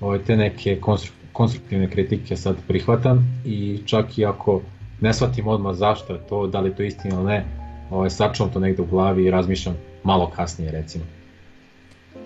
ovaj, 0.00 0.18
te 0.18 0.36
neke 0.36 0.80
konstruktivne 1.32 1.90
kritike 1.90 2.36
sad 2.36 2.56
prihvatam 2.68 3.42
i 3.44 3.80
čak 3.86 4.18
i 4.18 4.26
ako 4.26 4.60
ne 5.00 5.14
shvatim 5.14 5.48
odmah 5.48 5.74
zašto 5.74 6.12
je 6.12 6.20
to, 6.28 6.46
da 6.46 6.60
li 6.60 6.70
je 6.70 6.76
to 6.76 6.82
istina 6.82 7.14
ili 7.14 7.24
ne, 7.24 7.44
ovaj, 7.90 8.10
sačuvam 8.10 8.52
to 8.52 8.60
negde 8.60 8.82
u 8.82 8.86
glavi 8.86 9.24
i 9.24 9.30
razmišljam 9.30 9.76
malo 10.04 10.30
kasnije 10.36 10.70
recimo. 10.70 11.04
E, 11.04 12.18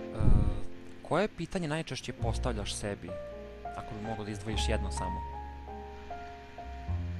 koje 1.03 1.29
pitanje 1.29 1.69
najčešće 1.69 2.13
postavljaš 2.13 2.75
sebi, 2.75 3.09
ako 3.77 3.95
bi 3.95 4.09
mogao 4.09 4.25
da 4.25 4.31
izdvojiš 4.31 4.69
jedno 4.69 4.91
samo? 4.91 5.21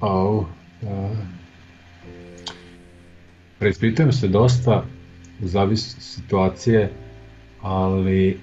Oh, 0.01 0.45
uh, 0.81 1.17
preispitujem 3.61 4.11
se 4.11 4.27
dosta 4.27 4.83
u 5.43 5.47
zavis 5.47 5.95
situacije, 5.99 6.89
ali 7.61 8.39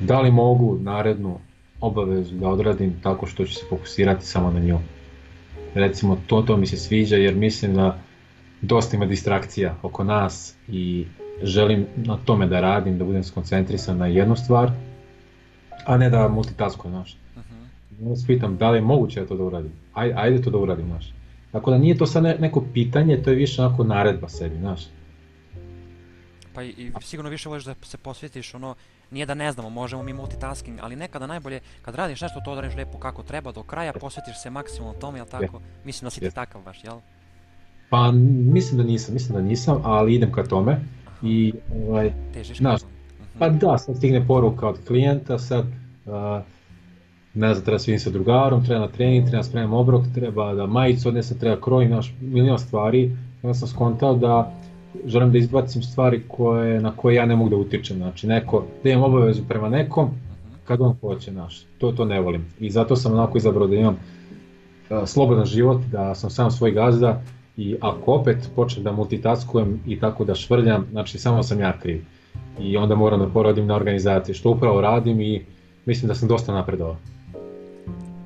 da 0.00 0.20
li 0.20 0.30
mogu 0.30 0.78
narednu 0.80 1.38
obavezu 1.80 2.34
da 2.34 2.48
odradim 2.48 3.00
tako 3.02 3.26
što 3.26 3.44
ću 3.44 3.54
se 3.54 3.66
fokusirati 3.68 4.26
samo 4.26 4.50
na 4.50 4.60
nju. 4.60 4.78
Recimo 5.74 6.18
to, 6.26 6.42
to 6.42 6.56
mi 6.56 6.66
se 6.66 6.76
sviđa 6.76 7.16
jer 7.16 7.34
mislim 7.34 7.74
da 7.74 7.98
dosta 8.62 8.96
ima 8.96 9.06
distrakcija 9.06 9.74
oko 9.82 10.04
nas 10.04 10.54
i 10.68 11.06
želim 11.42 11.86
na 11.96 12.18
tome 12.24 12.46
da 12.46 12.60
radim, 12.60 12.98
da 12.98 13.04
budem 13.04 13.24
skoncentrisan 13.24 13.98
na 13.98 14.06
jednu 14.06 14.36
stvar, 14.36 14.70
a 15.86 15.96
ne 15.96 16.10
da 16.10 16.28
multitaskujem, 16.28 16.94
znaš. 16.94 17.16
Uh 17.36 17.42
-huh. 18.00 18.16
se 18.16 18.26
pitam 18.26 18.56
da 18.56 18.70
li 18.70 18.78
je 18.78 18.82
moguće 18.82 19.20
da 19.20 19.26
to 19.26 19.36
da 19.36 19.44
uradim, 19.44 19.72
ajde, 19.94 20.14
ajde 20.16 20.42
to 20.42 20.50
da 20.50 20.58
uradim, 20.58 20.86
znaš. 20.86 21.19
Tako 21.52 21.70
da 21.70 21.78
nije 21.78 21.98
to 21.98 22.06
sad 22.06 22.40
neko 22.40 22.64
pitanje, 22.74 23.22
to 23.22 23.30
je 23.30 23.36
više 23.36 23.62
onako 23.62 23.84
naredba 23.84 24.28
sebi, 24.28 24.58
znaš. 24.58 24.80
Pa 26.54 26.62
i, 26.62 26.92
sigurno 27.00 27.30
više 27.30 27.48
voliš 27.48 27.64
da 27.64 27.74
se 27.82 27.98
posvetiš 27.98 28.54
ono, 28.54 28.74
nije 29.10 29.26
da 29.26 29.34
ne 29.34 29.52
znamo, 29.52 29.70
možemo 29.70 30.02
mi 30.02 30.12
multitasking, 30.12 30.78
ali 30.82 30.96
nekada 30.96 31.26
najbolje 31.26 31.60
kad 31.82 31.94
radiš 31.94 32.20
nešto 32.20 32.40
to 32.44 32.52
odradiš 32.52 32.76
lepo 32.76 32.98
kako 32.98 33.22
treba 33.22 33.52
do 33.52 33.62
kraja, 33.62 33.92
posvetiš 33.92 34.42
se 34.42 34.50
maksimum 34.50 34.94
tome, 35.00 35.18
jel 35.18 35.26
tako? 35.26 35.56
Yeah. 35.56 35.84
Mislim 35.84 36.06
da 36.06 36.10
si 36.10 36.20
ti 36.20 36.30
takav 36.30 36.62
baš, 36.62 36.84
jel? 36.84 36.98
Pa 37.90 38.10
mislim 38.52 38.78
da 38.78 38.84
nisam, 38.84 39.14
mislim 39.14 39.38
da 39.38 39.42
nisam, 39.42 39.80
ali 39.84 40.14
idem 40.14 40.32
ka 40.32 40.44
tome 40.44 40.72
Aha. 40.72 40.82
i 41.22 41.52
ovaj, 41.86 42.12
Težiš 42.34 42.58
znaš, 42.58 42.82
uh 42.82 42.88
-huh. 42.88 43.38
pa 43.38 43.48
da, 43.48 43.78
sad 43.78 43.96
stigne 43.96 44.26
poruka 44.26 44.68
od 44.68 44.78
klijenta, 44.86 45.38
sad 45.38 45.66
uh, 46.06 46.42
ne 47.34 47.54
znam, 47.54 47.64
treba 47.64 47.78
svim 47.78 47.98
sa 47.98 48.10
drugarom, 48.10 48.64
treba 48.64 48.80
na 48.80 48.88
trening, 48.88 49.28
treba 49.28 49.42
spremam 49.42 49.72
obrok, 49.72 50.04
treba 50.14 50.54
da 50.54 50.66
majicu 50.66 51.08
odnesem, 51.08 51.38
treba 51.38 51.60
kroj, 51.60 51.88
naš 51.88 52.14
milion 52.20 52.58
stvari. 52.58 53.16
Ja 53.42 53.54
sam 53.54 53.68
skontao 53.68 54.14
da 54.14 54.52
želim 55.06 55.32
da 55.32 55.38
izbacim 55.38 55.82
stvari 55.82 56.22
koje, 56.28 56.80
na 56.80 56.92
koje 56.96 57.14
ja 57.14 57.26
ne 57.26 57.36
mogu 57.36 57.50
da 57.50 57.56
utičem. 57.56 57.96
Znači, 57.96 58.26
neko, 58.26 58.64
da 58.84 58.90
imam 58.90 59.04
obavezu 59.04 59.42
prema 59.48 59.68
nekom, 59.68 60.10
kad 60.64 60.80
on 60.80 60.96
hoće, 61.00 61.32
naš, 61.32 61.62
to, 61.78 61.92
to 61.92 62.04
ne 62.04 62.20
volim. 62.20 62.46
I 62.60 62.70
zato 62.70 62.96
sam 62.96 63.12
onako 63.12 63.38
izabrao 63.38 63.66
da 63.66 63.76
imam 63.76 63.94
uh, 63.94 64.98
slobodan 65.06 65.44
život, 65.44 65.80
da 65.92 66.14
sam 66.14 66.30
sam 66.30 66.50
svoj 66.50 66.70
gazda 66.72 67.22
i 67.56 67.76
ako 67.80 68.12
opet 68.12 68.50
počnem 68.56 68.84
da 68.84 68.92
multitaskujem 68.92 69.80
i 69.86 70.00
tako 70.00 70.24
da 70.24 70.34
švrljam, 70.34 70.86
znači 70.90 71.18
samo 71.18 71.42
sam 71.42 71.60
ja 71.60 71.78
kriv. 71.78 72.04
I 72.60 72.76
onda 72.76 72.94
moram 72.94 73.20
da 73.20 73.26
poradim 73.26 73.66
na 73.66 73.74
organizaciji, 73.74 74.34
što 74.34 74.50
upravo 74.50 74.80
radim 74.80 75.20
i 75.20 75.44
mislim 75.86 76.08
da 76.08 76.14
sam 76.14 76.28
dosta 76.28 76.52
napredovao 76.52 76.96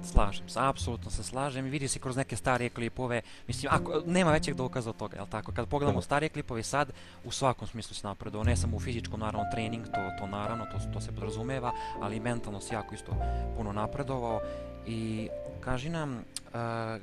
slažem 0.04 0.48
se, 0.48 0.60
apsolutno 0.62 1.10
se 1.10 1.22
slažem 1.22 1.66
i 1.66 1.70
vidi 1.70 1.88
se 1.88 1.98
kroz 1.98 2.16
neke 2.16 2.36
starije 2.36 2.70
klipove, 2.70 3.22
mislim, 3.46 3.72
ako, 3.72 4.02
nema 4.06 4.32
većeg 4.32 4.54
dokaza 4.54 4.90
od 4.90 4.96
toga, 4.96 5.16
jel 5.16 5.26
tako? 5.26 5.52
Kad 5.52 5.68
pogledamo 5.68 6.02
starije 6.02 6.28
klipove 6.28 6.62
sad, 6.62 6.92
u 7.24 7.30
svakom 7.30 7.68
smislu 7.68 7.94
se 7.94 8.06
napredovao, 8.06 8.44
ne 8.44 8.56
samo 8.56 8.76
u 8.76 8.80
fizičkom, 8.80 9.20
naravno, 9.20 9.50
trening, 9.52 9.84
to, 9.84 10.00
to 10.18 10.26
naravno, 10.26 10.64
to, 10.64 10.78
to 10.92 11.00
se 11.00 11.12
podrazumeva, 11.12 11.72
ali 12.00 12.16
i 12.16 12.20
mentalno 12.20 12.60
se 12.60 12.74
jako 12.74 12.94
isto 12.94 13.12
puno 13.56 13.72
napredovao 13.72 14.40
i 14.86 15.28
kaži 15.60 15.88
nam, 15.88 16.12
uh, 16.14 17.00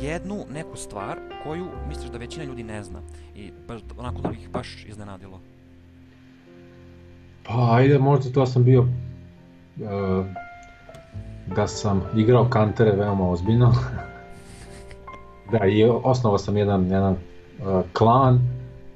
jednu 0.00 0.44
neku 0.52 0.76
stvar 0.76 1.18
koju 1.42 1.66
misliš 1.88 2.10
da 2.10 2.18
većina 2.18 2.44
ljudi 2.44 2.62
ne 2.62 2.82
zna 2.82 3.00
i 3.36 3.50
baš, 3.68 3.80
onako 3.98 4.20
da 4.20 4.28
bi 4.28 4.36
ih 4.36 4.50
baš 4.50 4.84
iznenadilo? 4.88 5.40
Pa 7.46 7.76
ajde, 7.76 7.98
možda 7.98 8.32
to 8.32 8.46
sam 8.46 8.64
bio 8.64 8.80
uh, 8.80 8.88
da 11.56 11.66
sam 11.66 12.02
igrao 12.16 12.48
kantere 12.50 12.92
veoma 12.92 13.30
ozbiljno. 13.30 13.74
da, 15.52 15.66
i 15.66 15.84
osnovao 15.84 16.38
sam 16.38 16.56
jedan, 16.56 16.90
jedan 16.90 17.12
uh, 17.12 17.82
klan 17.92 18.40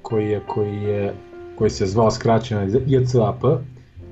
koji 0.03 0.29
je, 0.29 0.41
koji 0.47 0.83
je 0.83 1.15
koji 1.59 1.71
se 1.71 1.87
zvao 1.87 2.11
skraćeno 2.11 2.63
JCAP 2.87 3.45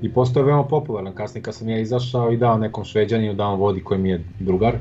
i 0.01 0.13
postao 0.13 0.43
veoma 0.43 0.63
popularan. 0.63 1.13
Kasnije 1.13 1.43
kad 1.43 1.55
sam 1.55 1.69
ja 1.69 1.79
izašao 1.79 2.31
i 2.31 2.37
dao 2.37 2.57
nekom 2.57 2.83
šveđaninu 2.83 3.33
da 3.33 3.45
on 3.45 3.59
vodi 3.59 3.83
koji 3.83 3.99
mi 3.99 4.09
je 4.09 4.23
drugar, 4.39 4.75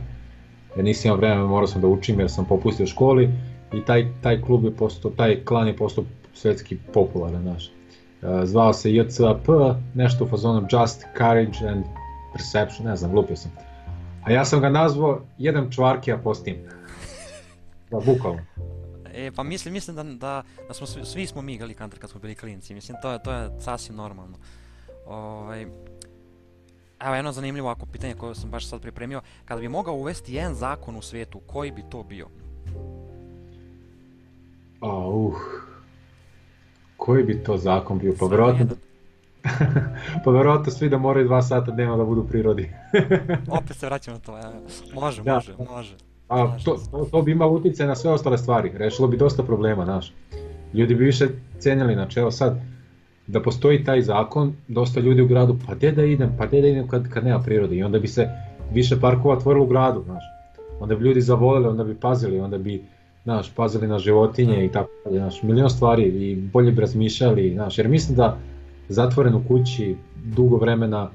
jer 0.77 0.85
nisam 0.85 1.09
imao 1.09 1.17
vremena, 1.17 1.47
morao 1.47 1.67
sam 1.67 1.81
da 1.81 1.89
učim 1.89 2.21
jer 2.21 2.31
sam 2.31 2.45
popustio 2.45 2.87
školi 2.87 3.31
i 3.73 3.85
taj, 3.85 4.07
taj 4.23 4.41
klub 4.43 4.65
je 4.65 4.71
postao, 4.71 5.11
taj 5.11 5.45
klan 5.45 5.67
je 5.67 5.77
postao 5.77 6.05
svetski 6.35 6.77
popularan, 6.93 7.43
znaš. 7.43 7.73
Uh, 8.23 8.29
zvao 8.45 8.73
se 8.73 8.95
JCAP, 8.95 9.49
nešto 9.95 10.25
u 10.25 10.29
fazonu 10.29 10.67
Just 10.73 11.05
Courage 11.19 11.69
and 11.69 11.85
Perception, 12.33 12.87
ne 12.87 12.97
znam, 12.97 13.15
lupio 13.15 13.37
sam. 13.37 13.51
A 14.25 14.33
ja 14.33 14.45
sam 14.45 14.61
ga 14.61 14.69
nazvao 14.69 15.21
jedan 15.39 15.71
čvarkija 15.71 16.19
postim. 16.19 16.57
Da, 17.91 18.01
bukvalno. 18.01 18.41
E, 19.15 19.31
pa 19.37 19.43
mislim, 19.43 19.75
mislim 19.75 19.97
da, 19.97 20.03
da, 20.03 20.43
da 20.69 20.75
smo 20.75 20.87
svi, 20.87 21.05
svi 21.05 21.27
smo 21.27 21.43
mi 21.43 21.55
igrali 21.55 21.75
Counter 21.75 22.01
kad 22.01 22.11
smo 22.11 22.21
bili 22.21 22.35
klinci, 22.35 22.75
mislim, 22.75 22.99
to 23.03 23.13
je, 23.13 23.23
to 23.23 23.33
je 23.33 23.51
sasvim 23.61 23.97
normalno. 23.97 24.37
Ovaj, 25.07 25.67
evo 27.01 27.15
jedno 27.15 27.33
zanimljivo 27.33 27.69
ako 27.69 27.87
pitanje 27.87 28.15
koje 28.15 28.35
sam 28.35 28.51
baš 28.51 28.69
sad 28.69 28.81
pripremio, 28.81 29.21
kada 29.45 29.61
bi 29.61 29.69
mogao 29.69 29.95
uvesti 29.95 30.35
jedan 30.35 30.55
zakon 30.55 30.97
u 30.97 31.03
svetu, 31.03 31.41
koji 31.47 31.71
bi 31.71 31.83
to 31.91 32.03
bio? 32.03 32.27
A, 34.81 35.09
uh, 35.09 35.35
koji 36.97 37.25
bi 37.25 37.43
to 37.45 37.57
zakon 37.57 37.99
bio? 37.99 38.15
Pa 38.19 38.27
verovatno 38.27 38.67
pa 40.25 40.31
verovatno 40.31 40.73
svi 40.73 40.89
da 40.89 40.99
moraju 40.99 41.27
dva 41.27 41.43
sata 41.43 41.71
dnevno 41.71 41.97
da 41.97 42.05
budu 42.05 42.21
u 42.21 42.27
prirodi. 42.27 42.71
Opet 43.59 43.77
se 43.77 43.87
vraćamo 43.87 44.17
na 44.17 44.23
to, 44.23 44.37
ja. 44.37 44.53
može, 44.95 45.23
da. 45.23 45.35
može, 45.35 45.55
može. 45.71 45.95
A 46.29 46.57
to, 46.65 46.77
to, 46.91 47.09
to 47.11 47.23
bi 47.23 47.33
imalo 47.33 47.53
utjecaj 47.53 47.87
na 47.87 47.95
sve 47.95 48.11
ostale 48.11 48.39
stvari, 48.39 48.73
rešilo 48.75 49.09
bi 49.09 49.17
dosta 49.17 49.43
problema, 49.43 49.85
znaš. 49.85 50.13
Ljudi 50.75 50.95
bi 50.95 51.05
više 51.05 51.29
cenjali, 51.59 51.95
znači 51.95 52.21
evo 52.21 52.31
sad, 52.31 52.61
da 53.27 53.43
postoji 53.43 53.85
taj 53.85 54.03
zakon, 54.03 54.53
dosta 54.69 55.01
ljudi 55.01 55.23
u 55.23 55.27
gradu, 55.27 55.57
pa 55.67 55.75
gde 55.75 55.93
da 55.93 56.05
idem, 56.05 56.35
pa 56.39 56.47
gde 56.47 56.61
da 56.61 56.69
idem 56.69 56.89
kad, 56.89 57.09
kad 57.09 57.25
nema 57.25 57.41
prirode 57.41 57.77
i 57.77 57.83
onda 57.83 57.99
bi 57.99 58.09
se 58.09 58.29
više 58.73 59.01
parkova 59.01 59.35
otvorilo 59.37 59.65
u 59.65 59.69
gradu, 59.69 60.03
znaš. 60.05 60.25
Onda 60.81 60.97
bi 60.97 61.05
ljudi 61.05 61.21
zavoleli, 61.21 61.67
onda 61.67 61.85
bi 61.85 61.95
pazili, 61.95 62.41
onda 62.41 62.59
bi, 62.59 62.83
znaš, 63.23 63.55
pazili 63.55 63.89
na 63.89 63.99
životinje 63.99 64.65
i 64.65 64.73
tako, 64.73 64.91
znaš, 65.11 65.43
milion 65.43 65.71
stvari 65.71 66.03
i 66.03 66.37
bolje 66.37 66.73
bi 66.73 66.81
razmišljali, 66.81 67.53
znaš, 67.55 67.79
jer 67.79 67.89
mislim 67.89 68.17
da 68.17 68.39
zatvoren 68.91 69.35
u 69.35 69.45
kući 69.49 69.97
dugo 70.25 70.57
vremena 70.57 71.11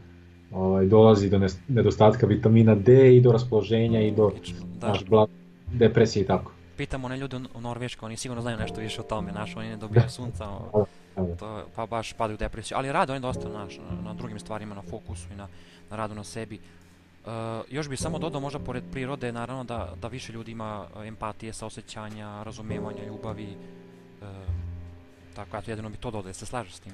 ovaj, 0.51 0.85
dolazi 0.85 1.29
do 1.29 1.39
nedostatka 1.67 2.27
vitamina 2.27 2.75
D 2.75 3.15
i 3.17 3.21
do 3.21 3.31
raspoloženja 3.31 4.01
i 4.01 4.11
do 4.11 4.31
da. 4.79 4.87
naš 4.87 5.05
blag, 5.05 5.29
depresije 5.73 6.23
i 6.23 6.27
tako. 6.27 6.51
Pitamo 6.77 7.05
one 7.05 7.17
ljude 7.17 7.37
u 7.53 7.61
Norveškoj, 7.61 8.05
oni 8.05 8.17
sigurno 8.17 8.41
znaju 8.41 8.57
nešto 8.57 8.81
više 8.81 9.01
o 9.01 9.03
tome, 9.03 9.31
naš, 9.31 9.55
oni 9.55 9.69
ne 9.69 9.77
dobijaju 9.77 10.09
sunca, 10.09 10.45
to, 11.39 11.63
pa 11.75 11.85
baš 11.85 12.13
padaju 12.13 12.35
u 12.35 12.37
depresiju, 12.37 12.77
ali 12.77 12.91
rade 12.91 13.11
oni 13.11 13.21
dosta 13.21 13.49
naš, 13.49 13.77
na, 13.77 14.01
na 14.01 14.13
drugim 14.13 14.39
stvarima, 14.39 14.75
na 14.75 14.81
fokusu 14.81 15.27
i 15.33 15.35
na, 15.35 15.47
na 15.89 15.95
radu 15.95 16.15
na 16.15 16.23
sebi. 16.23 16.59
Uh, 17.25 17.31
još 17.69 17.89
bih 17.89 17.99
samo 17.99 18.19
dodao 18.19 18.41
možda 18.41 18.59
pored 18.59 18.83
prirode 18.91 19.31
naravno 19.31 19.63
da, 19.63 19.93
da 20.01 20.07
više 20.07 20.33
ljudi 20.33 20.51
ima 20.51 20.85
empatije, 21.05 21.53
saosećanja, 21.53 22.43
razumevanja, 22.43 23.05
ljubavi. 23.07 23.47
Uh, 24.21 24.27
tako, 25.35 25.57
eto 25.57 25.71
jedino 25.71 25.89
bi 25.89 25.97
to 25.97 26.11
dodao, 26.11 26.33
se 26.33 26.45
slažeš 26.45 26.73
s 26.73 26.79
tim? 26.79 26.93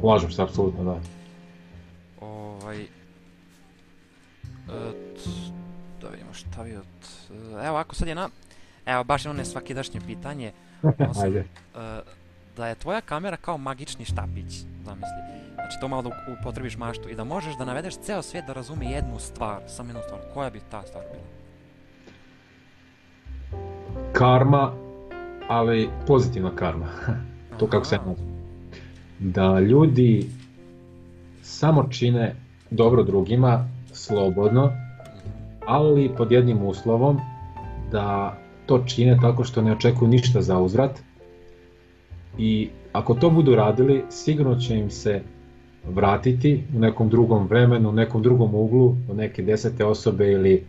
Slažem 0.00 0.30
se, 0.30 0.42
apsolutno, 0.42 0.84
da. 0.84 1.00
Ovaj, 2.20 2.82
uh, 2.82 2.86
da 6.00 6.08
vidimo 6.08 6.32
šta 6.32 6.64
bi 6.64 6.76
od... 6.76 6.84
Evo, 7.64 7.76
ako 7.76 7.94
sad 7.94 8.08
je 8.08 8.14
na... 8.14 8.28
Evo, 8.86 9.04
baš 9.04 9.26
ono 9.26 9.44
svakidašnje 9.44 10.00
pitanje. 10.06 10.52
Ajde. 11.22 11.44
Uh, 11.74 11.80
da 12.56 12.66
je 12.66 12.74
tvoja 12.74 13.00
kamera 13.00 13.36
kao 13.36 13.58
magični 13.58 14.04
štapić, 14.04 14.52
zamisli. 14.84 15.40
Znači 15.54 15.80
to 15.80 15.88
malo 15.88 16.02
da 16.02 16.10
upotrebiš 16.40 16.76
maštu 16.76 17.08
i 17.08 17.14
da 17.14 17.24
možeš 17.24 17.56
da 17.58 17.64
navedeš 17.64 17.96
ceo 17.96 18.22
svijet 18.22 18.46
da 18.46 18.52
razume 18.52 18.86
jednu 18.86 19.18
stvar, 19.18 19.62
samo 19.66 19.88
jednu 19.88 20.02
stvar. 20.02 20.20
Koja 20.34 20.50
bi 20.50 20.60
ta 20.70 20.82
stvar 20.82 21.04
bila? 21.12 21.24
Karma, 24.12 24.72
ali 25.48 25.90
pozitivna 26.06 26.56
karma. 26.56 26.86
to 27.58 27.66
kako 27.66 27.84
se 27.84 27.96
nazva. 27.96 28.29
Da 29.20 29.60
ljudi 29.60 30.26
samo 31.42 31.86
čine 31.90 32.34
dobro 32.70 33.02
drugima, 33.02 33.68
slobodno, 33.92 34.72
ali 35.66 36.10
pod 36.16 36.32
jednim 36.32 36.62
uslovom 36.62 37.18
da 37.92 38.36
to 38.66 38.84
čine 38.86 39.18
tako 39.22 39.44
što 39.44 39.62
ne 39.62 39.72
očekuju 39.72 40.08
ništa 40.08 40.40
za 40.40 40.58
uzvrat 40.58 41.00
i 42.38 42.68
ako 42.92 43.14
to 43.14 43.30
budu 43.30 43.54
radili, 43.54 44.04
sigurno 44.10 44.56
će 44.56 44.78
im 44.78 44.90
se 44.90 45.22
vratiti 45.88 46.62
u 46.76 46.78
nekom 46.78 47.08
drugom 47.08 47.46
vremenu, 47.46 47.88
u 47.88 47.92
nekom 47.92 48.22
drugom 48.22 48.54
uglu, 48.54 48.96
od 49.10 49.16
neke 49.16 49.42
desete 49.42 49.84
osobe 49.84 50.32
ili 50.32 50.64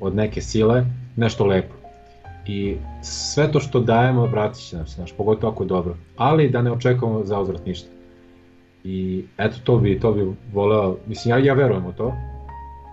od 0.00 0.14
neke 0.14 0.40
sile, 0.40 0.86
nešto 1.16 1.46
lepo. 1.46 1.83
I 2.46 2.76
sve 3.02 3.52
to 3.52 3.60
što 3.60 3.80
dajemo 3.80 4.26
vratit 4.26 4.62
će 4.62 4.76
nam 4.76 4.86
se, 4.86 4.94
znaš, 4.94 5.12
pogotovo 5.12 5.52
ako 5.52 5.62
je 5.62 5.66
dobro. 5.66 5.96
Ali 6.16 6.50
da 6.50 6.62
ne 6.62 6.72
očekujemo 6.72 7.24
za 7.24 7.40
uzvrat 7.40 7.66
ništa. 7.66 7.88
I 8.84 9.24
eto 9.38 9.56
to 9.64 9.78
bi, 9.78 10.00
to 10.00 10.12
bi 10.12 10.32
voleo, 10.52 10.96
mislim 11.06 11.34
ja, 11.34 11.44
ja 11.44 11.54
verujem 11.54 11.86
u 11.86 11.92
to, 11.92 12.14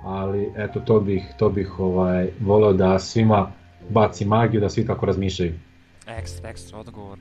ali 0.04 0.52
eto 0.56 0.80
to 0.80 1.00
bih, 1.00 1.24
to 1.40 1.50
bih 1.50 1.80
ovaj, 1.80 2.30
voleo 2.40 2.74
da 2.74 3.00
svima 3.00 3.52
baci 3.90 4.26
magiju, 4.26 4.62
da 4.62 4.70
svi 4.70 4.86
tako 4.88 5.06
razmišljaju. 5.06 5.54
Ekstra, 6.08 6.50
ekstra 6.50 6.80
odgovor 6.80 7.18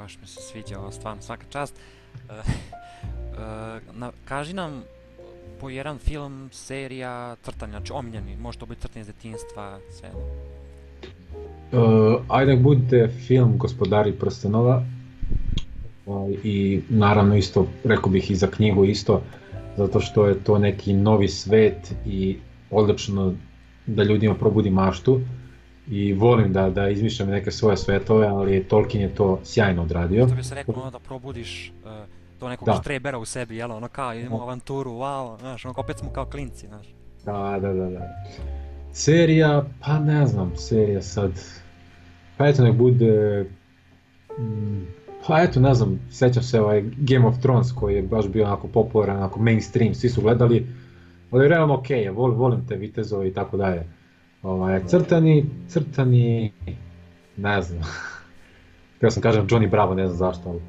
baš 0.00 0.18
mi 0.20 0.26
se 0.26 0.40
sviđa 0.42 0.78
ovo, 0.78 0.92
stvarno, 0.92 1.22
svaka 1.22 1.44
čast. 1.50 1.74
Uh, 2.14 2.36
na, 3.92 4.12
kaži 4.24 4.54
nam 4.54 4.82
po 5.60 5.70
jedan 5.70 5.98
film, 5.98 6.50
serija, 6.52 7.36
crtanja, 7.42 7.70
znači 7.70 7.92
omiljeni, 7.92 8.36
može 8.36 8.58
to 8.58 8.66
biti 8.66 8.80
crtanje 8.80 9.00
iz 9.00 9.06
detinstva, 9.06 9.78
sve. 9.90 10.10
Uh, 11.72 12.20
ajde 12.28 12.56
bude 12.56 13.08
film 13.08 13.58
Gospodari 13.58 14.12
prstenova 14.12 14.82
uh, 16.06 16.30
i 16.44 16.80
naravno 16.88 17.36
isto, 17.36 17.66
rekao 17.84 18.10
bih 18.10 18.30
i 18.30 18.34
za 18.34 18.46
knjigu 18.46 18.84
isto, 18.84 19.22
zato 19.76 20.00
što 20.00 20.26
je 20.26 20.44
to 20.44 20.58
neki 20.58 20.92
novi 20.92 21.28
svet 21.28 21.94
i 22.06 22.36
odlično 22.70 23.34
da 23.86 24.02
ljudima 24.02 24.34
probudi 24.34 24.70
maštu. 24.70 25.20
I 25.90 26.12
volim 26.12 26.52
da, 26.52 26.70
da 26.70 26.88
izmišljam 26.88 27.28
neke 27.28 27.50
svoje 27.50 27.76
svetove, 27.76 28.26
ali 28.26 28.64
Tolkien 28.64 29.02
je 29.02 29.14
to 29.14 29.40
sjajno 29.44 29.82
odradio. 29.82 30.26
Što 30.26 30.36
bi 30.36 30.42
se 30.42 30.54
rekao, 30.54 30.74
ono 30.74 30.90
da 30.90 30.98
probudiš 30.98 31.72
uh, 31.84 31.90
to 32.38 32.48
nekog 32.48 32.66
da. 32.66 32.78
štrebera 32.80 33.18
u 33.18 33.24
sebi, 33.24 33.56
jel, 33.56 33.72
ono 33.72 33.88
kao 33.88 34.14
idemo 34.14 34.36
u 34.36 34.40
avanturu, 34.40 34.90
wow, 34.90 35.38
znaš, 35.40 35.64
ono 35.64 35.74
opet 35.76 35.98
smo 35.98 36.10
kao 36.10 36.24
klinci, 36.24 36.66
znaš. 36.66 36.86
Da, 37.24 37.58
da, 37.60 37.72
da, 37.72 37.90
da. 37.90 38.08
Serija, 38.92 39.64
pa 39.80 39.98
ne 39.98 40.26
znam, 40.26 40.52
serija 40.56 41.02
sad, 41.02 41.32
pa 42.40 42.48
eto 42.48 42.62
nek 42.64 42.72
bude, 42.74 43.44
pa 45.26 45.42
eto 45.42 45.60
ne 45.60 45.74
znam, 45.74 46.00
sećam 46.10 46.42
se 46.42 46.60
ovaj 46.60 46.82
Game 46.96 47.26
of 47.26 47.38
Thrones 47.38 47.72
koji 47.72 47.94
je 47.94 48.02
baš 48.02 48.28
bio 48.28 48.44
onako 48.44 48.68
popularan, 48.68 49.16
onako 49.16 49.40
mainstream, 49.40 49.94
svi 49.94 50.08
su 50.08 50.22
gledali, 50.22 50.66
ali 51.30 51.48
realno 51.48 51.74
okej, 51.74 52.04
okay, 52.04 52.16
volim, 52.16 52.38
volim 52.38 52.66
te 52.66 52.76
vitezove 52.76 53.28
i 53.28 53.34
tako 53.34 53.56
dalje. 53.56 53.86
Ovaj, 54.42 54.80
crtani, 54.86 55.46
crtani, 55.68 56.52
ne 57.36 57.62
znam. 57.62 57.82
Htio 58.96 59.10
sam 59.10 59.22
kažem 59.22 59.46
Johnny 59.46 59.70
Bravo, 59.70 59.94
ne 59.94 60.06
znam 60.06 60.18
zašto, 60.18 60.48
ali... 60.48 60.60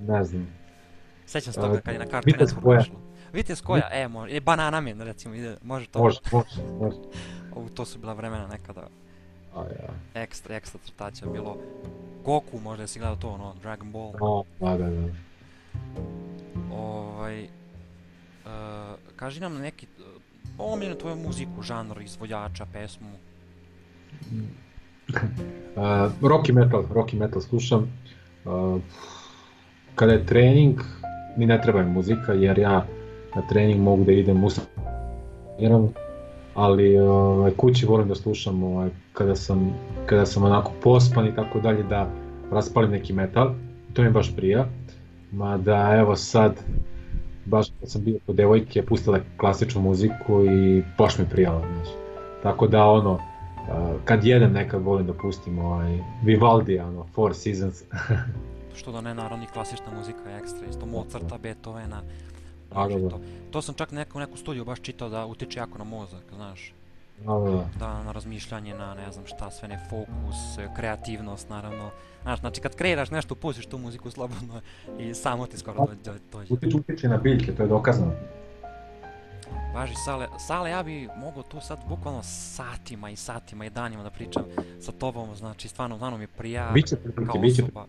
Ne 0.00 0.24
znam. 0.24 0.48
Sećam 1.26 1.52
se 1.52 1.60
toga 1.60 1.80
kad 1.80 1.94
je 1.94 1.98
na 1.98 2.06
kartu 2.06 2.26
Vitez 2.26 2.54
koja. 2.62 2.84
Vitez 3.32 3.62
koja, 3.62 3.88
e, 3.92 4.08
može, 4.08 4.40
banana 4.40 4.80
min, 4.80 5.00
recimo, 5.00 5.34
ide, 5.34 5.56
može 5.62 5.86
to. 5.86 5.98
Može, 5.98 6.20
može, 6.32 6.62
može. 6.80 6.96
Ovo, 7.54 7.68
to 7.68 7.84
su 7.84 7.98
bila 7.98 8.12
vremena 8.12 8.46
nekada. 8.46 8.88
Ja. 9.56 10.22
Ekstra, 10.22 10.56
ekstra 10.56 10.80
crtaća, 10.84 11.26
bilo 11.26 11.56
Goku, 12.24 12.58
možda 12.58 12.86
si 12.86 12.98
gledao 12.98 13.16
to, 13.16 13.28
ono, 13.28 13.54
Dragon 13.62 13.92
Ball. 13.92 14.12
O, 14.20 14.44
da, 14.60 14.76
da, 14.78 14.90
da. 14.90 15.08
Ovaj, 16.74 17.42
uh, 17.42 17.50
kaži 19.16 19.40
nam 19.40 19.58
neki 19.58 19.86
omiljenu 20.58 20.98
tvoju 20.98 21.16
muziku, 21.16 21.62
žanr, 21.62 22.02
izvođača, 22.02 22.66
pesmu? 22.72 23.08
uh, 25.08 26.12
rocky 26.22 26.52
metal, 26.52 26.84
rocky 26.94 27.18
metal 27.18 27.40
slušam. 27.40 27.92
Uh, 28.44 28.80
kada 29.94 30.12
je 30.12 30.26
trening, 30.26 30.80
mi 31.36 31.46
ne 31.46 31.60
treba 31.62 31.82
muzika, 31.82 32.32
jer 32.32 32.58
ja 32.58 32.86
na 33.36 33.42
trening 33.48 33.80
mogu 33.80 34.04
da 34.04 34.12
idem 34.12 34.44
usamiran, 34.44 35.88
ali 36.54 37.00
uh, 37.00 37.48
kući 37.56 37.86
volim 37.86 38.08
da 38.08 38.14
slušam 38.14 38.62
uh, 38.62 38.86
kada, 39.12 39.34
sam, 39.36 39.74
kada 40.06 40.26
sam 40.26 40.44
onako 40.44 40.72
pospan 40.82 41.26
i 41.26 41.34
tako 41.34 41.60
dalje, 41.60 41.82
da 41.82 42.10
raspalim 42.50 42.90
neki 42.90 43.12
metal, 43.12 43.54
to 43.92 44.02
mi 44.02 44.10
baš 44.10 44.36
prija. 44.36 44.66
Mada 45.32 45.96
evo 45.98 46.16
sad 46.16 46.54
baš 47.44 47.66
kad 47.80 47.90
sam 47.90 48.04
bio 48.04 48.18
kod 48.26 48.36
devojke, 48.36 48.82
pustila 48.82 49.20
klasičnu 49.36 49.80
muziku 49.80 50.44
i 50.44 50.82
baš 50.98 51.18
mi 51.18 51.28
prijala, 51.28 51.60
znaš. 51.60 51.88
Tako 52.42 52.66
da 52.66 52.84
ono, 52.84 53.18
kad 54.04 54.24
jedem 54.24 54.52
nekad 54.52 54.82
volim 54.82 55.06
da 55.06 55.12
pustim 55.12 55.58
ovaj 55.58 55.98
Vivaldi, 56.24 56.78
ono, 56.78 57.06
Four 57.14 57.34
Seasons. 57.34 57.82
Što 58.78 58.92
da 58.92 59.00
ne, 59.00 59.14
naravno 59.14 59.44
i 59.44 59.52
klasična 59.52 59.86
muzika 59.96 60.30
je 60.30 60.38
ekstra, 60.38 60.66
isto 60.70 60.86
Mozarta, 60.86 61.38
Beethovena, 61.42 62.02
A, 62.74 62.88
da, 62.88 62.98
da. 62.98 63.08
To. 63.08 63.20
to 63.50 63.62
sam 63.62 63.74
čak 63.74 63.92
neku, 63.92 64.18
neku 64.18 64.36
studiju 64.36 64.64
baš 64.64 64.80
čitao 64.80 65.08
da 65.08 65.26
utiče 65.26 65.58
jako 65.58 65.78
na 65.78 65.84
mozak, 65.84 66.24
znaš. 66.34 66.74
Da, 67.18 67.32
da. 67.32 67.68
da, 67.78 68.02
na 68.02 68.12
razmišljanje, 68.12 68.74
na 68.74 68.94
ne 68.94 69.12
znam 69.12 69.26
šta, 69.26 69.50
sve 69.50 69.68
ne 69.68 69.78
fokus, 69.90 70.36
kreativnost, 70.76 71.48
naravno. 71.48 71.90
Znaš, 72.22 72.40
znači 72.40 72.60
kad 72.60 72.74
kreiraš 72.74 73.10
nešto, 73.10 73.34
pustiš 73.34 73.66
tu 73.66 73.78
muziku 73.78 74.10
slobodno 74.10 74.60
i 74.98 75.14
samo 75.14 75.46
ti 75.46 75.58
skoro 75.58 75.86
dođe. 76.04 76.18
dođe. 76.32 76.54
Utiče 76.76 77.08
na 77.08 77.16
biljke, 77.16 77.54
to 77.54 77.62
je 77.62 77.68
dokazano. 77.68 78.12
Važi, 79.74 79.94
Sale, 80.04 80.28
Sale, 80.38 80.70
ja 80.70 80.82
bi 80.82 81.08
mogao 81.16 81.42
tu 81.42 81.60
sad 81.60 81.78
bukvalno 81.88 82.22
satima 82.22 83.10
i 83.10 83.16
satima 83.16 83.66
i 83.66 83.70
danima 83.70 84.02
da 84.02 84.10
pričam 84.10 84.44
sa 84.80 84.92
tobom, 84.92 85.36
znači 85.36 85.68
stvarno, 85.68 85.96
stvarno 85.96 86.18
mi 86.18 86.26
prija 86.26 86.70
biće, 86.74 86.96
kao 87.26 87.40
biće, 87.40 87.62
osoba. 87.62 87.86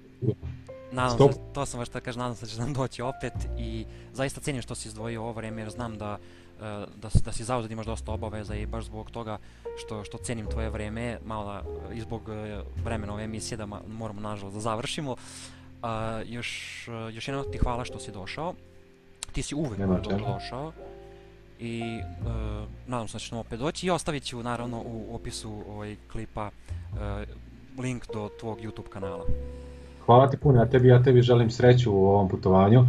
Nadam 0.92 1.34
se, 1.34 1.40
to 1.54 1.66
sam 1.66 1.80
baš 1.80 1.90
da 1.90 2.00
kažem, 2.00 2.20
nadam 2.20 2.36
se 2.36 2.46
da 2.46 2.52
će 2.52 2.60
nam 2.60 2.74
doći 2.74 3.02
opet 3.02 3.34
i 3.58 3.86
zaista 4.14 4.42
cijenim 4.42 4.62
što 4.62 4.76
si 4.76 4.88
izdvojio 4.88 5.22
ovo 5.22 5.32
vreme 5.32 5.62
jer 5.62 5.70
znam 5.70 5.98
da 5.98 6.18
E, 6.62 6.86
da, 6.96 7.10
da 7.26 7.32
si 7.32 7.44
zauzet 7.44 7.72
imaš 7.72 7.86
dosta 7.86 8.12
obaveza 8.12 8.56
i 8.56 8.66
baš 8.66 8.86
zbog 8.86 9.12
toga 9.12 9.38
što, 9.78 10.04
što 10.04 10.18
cenim 10.18 10.48
tvoje 10.48 10.70
vreme, 10.70 11.20
malo 11.26 11.46
da, 11.46 11.94
i 11.94 12.02
zbog 12.02 12.30
e, 12.30 12.62
vremena 12.84 13.14
ove 13.14 13.24
emisije 13.24 13.58
da 13.58 13.66
moramo 13.88 14.22
nažalost 14.22 14.56
da 14.56 14.62
završimo. 14.62 15.12
Uh, 15.12 15.90
još, 16.26 16.90
još 17.14 17.28
jednom 17.28 17.46
ti 17.52 17.58
hvala 17.58 17.86
što 17.86 18.00
si 18.00 18.12
došao. 18.12 18.54
Ti 19.32 19.42
si 19.42 19.56
uvek 19.56 19.80
dobro 19.80 20.18
došao. 20.18 20.72
I 21.60 21.82
uh, 21.82 22.68
nadam 22.88 23.08
se 23.08 23.14
da 23.14 23.20
ćemo 23.20 23.42
opet 23.42 23.60
doći 23.60 23.88
i 23.88 23.90
ostavit 23.90 24.24
ću 24.24 24.44
naravno 24.44 24.78
u 24.86 25.16
opisu 25.16 25.64
ovaj 25.70 25.96
klipa 26.12 26.48
uh, 26.48 27.00
link 27.84 28.06
do 28.14 28.30
tvog 28.40 28.60
YouTube 28.60 28.90
kanala. 28.90 29.26
Hvala 30.06 30.30
ti 30.30 30.38
puno, 30.38 30.60
ja 30.60 30.66
tebi, 30.66 30.88
ja 30.88 31.04
tebi 31.04 31.22
želim 31.22 31.52
sreću 31.52 31.92
u 31.92 32.06
ovom 32.06 32.30
putovanju. 32.30 32.86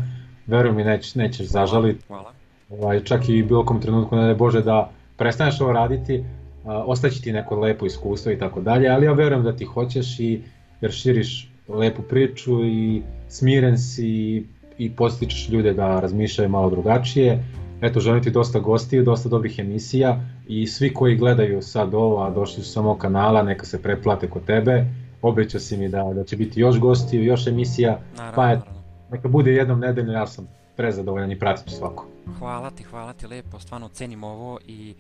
Verujem 0.47 0.77
mi 0.77 0.85
neć, 0.85 1.15
nećeš 1.15 1.47
zažaliti. 1.47 2.07
Hvala 2.07 2.33
ovaj, 2.71 3.05
čak 3.05 3.29
i 3.29 3.43
bilo 3.43 3.65
kom 3.65 3.81
trenutku, 3.81 4.17
ne 4.17 4.35
Bože, 4.35 4.63
da 4.63 4.91
prestaneš 5.17 5.61
ovo 5.61 5.73
raditi, 5.73 6.25
a, 6.65 6.85
ostaće 6.85 7.21
ti 7.21 7.33
neko 7.33 7.57
lepo 7.57 7.87
iskustvo 7.87 8.33
i 8.33 8.39
tako 8.39 8.61
dalje, 8.61 8.89
ali 8.89 9.07
ja 9.07 9.13
verujem 9.13 9.45
da 9.45 9.57
ti 9.57 9.65
hoćeš 9.65 10.21
i 10.21 10.41
jer 10.81 10.93
širiš 10.93 11.49
lepu 11.69 12.03
priču 12.03 12.65
i 12.65 13.03
smiren 13.29 13.79
si 13.79 14.45
i 14.79 14.91
postičeš 14.91 15.49
ljude 15.49 15.73
da 15.73 16.01
razmišljaju 16.01 16.51
malo 16.51 16.71
drugačije. 16.71 17.45
Eto, 17.85 18.01
želim 18.01 18.23
ti 18.23 18.31
dosta 18.31 18.59
gostiju, 18.59 19.03
dosta 19.05 19.29
dobrih 19.29 19.59
emisija 19.59 20.21
i 20.49 20.67
svi 20.67 20.95
koji 20.95 21.17
gledaju 21.17 21.63
sad 21.63 21.95
ovo, 21.95 22.23
a 22.23 22.31
došli 22.31 22.63
su 22.63 22.73
samo 22.73 22.99
kanala, 22.99 23.43
neka 23.43 23.67
se 23.67 23.83
pretplate 23.83 24.31
kod 24.31 24.45
tebe. 24.45 24.87
Obećao 25.23 25.61
si 25.61 25.77
mi 25.77 25.89
da, 25.89 26.03
da 26.15 26.25
će 26.25 26.37
biti 26.37 26.61
još 26.61 26.79
gostiju, 26.79 27.25
još 27.25 27.47
emisija, 27.47 28.01
Naravno, 28.17 28.37
pa 28.37 28.53
et, 28.53 28.59
naravno. 28.59 28.83
neka 29.11 29.29
bude 29.29 29.53
jednom 29.53 29.81
nedeljno, 29.81 30.13
ja 30.13 30.27
sam 30.27 30.49
prezadovoljan 30.77 31.33
i 31.33 31.39
pratit 31.39 31.69
ću 31.69 31.77
svako. 31.77 32.07
Hvala 32.39 32.71
ti, 32.71 32.83
hvala 32.83 33.13
ti 33.13 33.27
lepo, 33.27 33.59
stvarno 33.59 33.89
cenim 33.89 34.25
ovo 34.25 34.59
i 34.67 34.95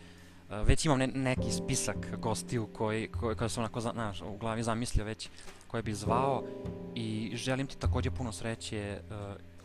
uh, 0.50 0.68
već 0.68 0.84
imam 0.84 0.98
ne, 0.98 1.06
neki 1.06 1.50
spisak 1.50 2.16
gostiju 2.18 2.66
koji, 2.66 3.08
koji, 3.08 3.36
koji 3.36 3.50
sam 3.50 3.62
onako 3.62 3.80
za, 3.80 3.90
znaš, 3.92 4.22
u 4.22 4.36
glavi 4.40 4.62
zamislio 4.62 5.04
već 5.04 5.28
koje 5.66 5.82
bi 5.82 5.94
zvao 5.94 6.42
i 6.94 7.32
želim 7.34 7.66
ti 7.66 7.78
takođe 7.78 8.10
puno 8.10 8.32
sreće 8.32 8.98
uh, 9.10 9.16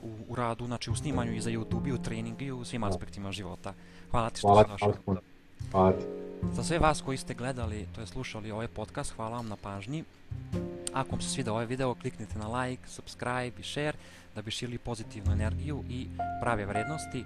u, 0.04 0.34
u 0.34 0.36
radu, 0.36 0.66
znači 0.66 0.92
u 0.92 0.96
snimanju 0.96 1.34
i 1.34 1.42
za 1.42 1.50
YouTube 1.50 1.88
i 1.88 1.94
u 1.94 1.98
treningu 1.98 2.42
i 2.42 2.52
u 2.52 2.66
svim 2.66 2.84
aspektima 2.84 3.32
života. 3.32 3.74
Hvala 4.12 4.30
ti 4.30 4.40
što 4.40 4.48
Hvala 4.48 4.64
si 4.64 4.70
došao. 4.70 4.94
hvala. 5.06 5.22
Hvala 5.72 5.92
ti. 5.92 6.06
Za 6.54 6.64
sve 6.64 6.80
vas 6.80 7.02
koji 7.02 7.18
ste 7.18 7.34
gledali, 7.34 7.88
to 7.96 8.02
je 8.02 8.08
slušali 8.08 8.52
ovaj 8.52 8.68
podcast, 8.68 9.16
hvala 9.16 9.38
vam 9.38 9.48
na 9.48 9.56
pažnji. 9.56 10.04
Ako 10.94 11.12
vam 11.12 11.22
se 11.22 11.30
svidao 11.30 11.54
ovaj 11.54 11.66
video, 11.66 11.96
kliknite 11.96 12.40
na 12.40 12.62
like, 12.62 12.88
subscribe 12.88 13.52
i 13.60 13.64
share 13.64 13.98
da 14.36 14.42
bi 14.42 14.52
širili 14.52 14.78
pozitivnu 14.78 15.32
energiju 15.32 15.84
i 15.90 16.08
prave 16.42 16.66
vrednosti, 16.66 17.24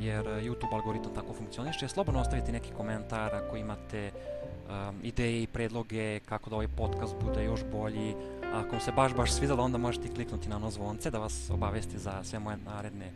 jer 0.00 0.24
YouTube 0.24 0.74
algoritam 0.74 1.14
tako 1.14 1.32
funkcioniše. 1.32 1.88
Slobodno 1.88 2.20
ostavite 2.20 2.52
neki 2.52 2.70
komentar 2.76 3.34
ako 3.34 3.56
imate 3.56 4.10
um, 4.10 5.00
ideje 5.02 5.42
i 5.42 5.46
predloge 5.46 6.20
kako 6.20 6.50
da 6.50 6.56
ovaj 6.56 6.68
podcast 6.68 7.14
bude 7.24 7.44
još 7.44 7.60
bolji. 7.72 8.14
Ako 8.52 8.70
vam 8.70 8.80
se 8.80 8.92
baš 8.92 9.14
baš 9.14 9.32
svidalo, 9.32 9.64
onda 9.64 9.78
možete 9.78 10.08
kliknuti 10.08 10.48
na 10.48 10.56
ono 10.56 10.70
zvonce 10.70 11.10
da 11.10 11.18
vas 11.18 11.50
obavesti 11.50 11.98
za 11.98 12.24
sve 12.24 12.38
moje 12.38 12.56
naredne 12.56 13.10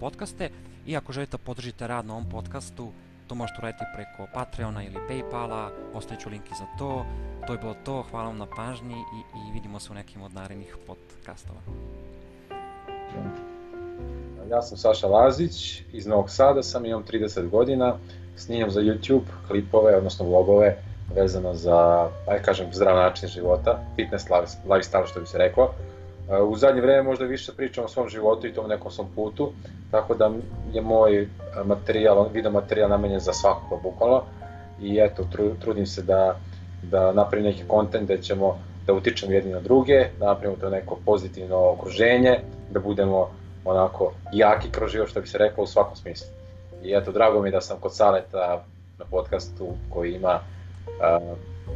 podcaste. 0.00 0.50
I 0.86 0.96
ako 0.96 1.12
želite 1.12 1.30
da 1.30 1.38
podržite 1.38 1.86
rad 1.86 2.06
na 2.06 2.12
ovom 2.12 2.28
podcastu, 2.30 2.92
to 3.26 3.34
možete 3.34 3.58
uraditi 3.58 3.84
preko 3.94 4.32
Patreona 4.34 4.82
ili 4.82 4.96
Paypala, 5.10 5.70
ostavit 5.94 6.22
ću 6.22 6.30
link 6.30 6.46
i 6.46 6.54
za 6.58 6.66
to. 6.78 7.06
To 7.46 7.52
je 7.52 7.58
bilo 7.58 7.74
to, 7.84 8.04
hvala 8.10 8.28
vam 8.28 8.38
na 8.38 8.46
pažnji 8.56 8.94
i, 8.94 9.38
i 9.38 9.52
vidimo 9.52 9.80
se 9.80 9.92
u 9.92 9.94
nekim 9.94 10.22
od 10.22 10.34
narednih 10.34 10.76
podcastova. 10.86 11.60
Ja 14.50 14.62
sam 14.62 14.78
Saša 14.78 15.06
Lazić, 15.06 15.82
iz 15.92 16.06
Novog 16.06 16.30
Sada 16.30 16.62
sam, 16.62 16.86
imam 16.86 17.04
30 17.04 17.48
godina, 17.48 17.98
snimam 18.36 18.70
za 18.70 18.80
YouTube 18.80 19.24
klipove, 19.48 19.96
odnosno 19.96 20.24
vlogove 20.24 20.82
vezano 21.14 21.54
za, 21.54 22.08
aj 22.26 22.42
kažem, 22.42 22.66
zdrav 22.72 22.96
način 22.96 23.28
života, 23.28 23.78
fitness 23.96 24.26
lifestyle 24.68 25.06
što 25.06 25.20
bi 25.20 25.26
se 25.26 25.38
reklo. 25.38 25.74
U 26.48 26.56
zadnje 26.56 26.80
vreme 26.80 27.02
možda 27.02 27.24
više 27.24 27.52
pričam 27.56 27.84
o 27.84 27.88
svom 27.88 28.08
životu 28.08 28.46
i 28.46 28.52
tom 28.52 28.68
nekom 28.68 28.90
svom 28.90 29.06
putu, 29.14 29.52
tako 29.90 30.14
da 30.14 30.30
je 30.72 30.82
moj 30.82 31.28
materijal, 31.64 32.28
video 32.32 32.52
materijal 32.52 32.90
namenjen 32.90 33.20
za 33.20 33.32
svakoga 33.32 33.82
bukvalno 33.82 34.22
i 34.80 34.98
eto, 35.00 35.24
trudim 35.60 35.86
se 35.86 36.02
da, 36.02 36.36
da 36.82 37.12
napravim 37.12 37.46
neki 37.46 37.62
kontent 37.68 38.04
gde 38.04 38.22
ćemo 38.22 38.58
da 38.86 38.92
utičemo 38.92 39.32
jedni 39.32 39.52
na 39.52 39.60
druge, 39.60 40.06
da 40.18 40.26
napravimo 40.26 40.60
to 40.60 40.70
neko 40.70 40.98
pozitivno 41.04 41.70
okruženje, 41.70 42.40
da 42.70 42.80
budemo 42.80 43.30
onako 43.64 44.12
jaki 44.32 44.70
kroz 44.70 44.92
život 44.92 45.08
što 45.08 45.20
bi 45.20 45.26
se 45.26 45.38
reklo 45.38 45.64
u 45.64 45.66
svakom 45.66 45.96
smislu. 45.96 46.28
I 46.82 46.94
eto, 46.94 47.12
drago 47.12 47.42
mi 47.42 47.48
je 47.48 47.52
da 47.52 47.60
sam 47.60 47.80
kod 47.80 47.96
Saleta 47.96 48.64
na 48.98 49.04
podcastu 49.10 49.68
koji 49.90 50.14
ima 50.14 50.34
uh, 50.34 50.55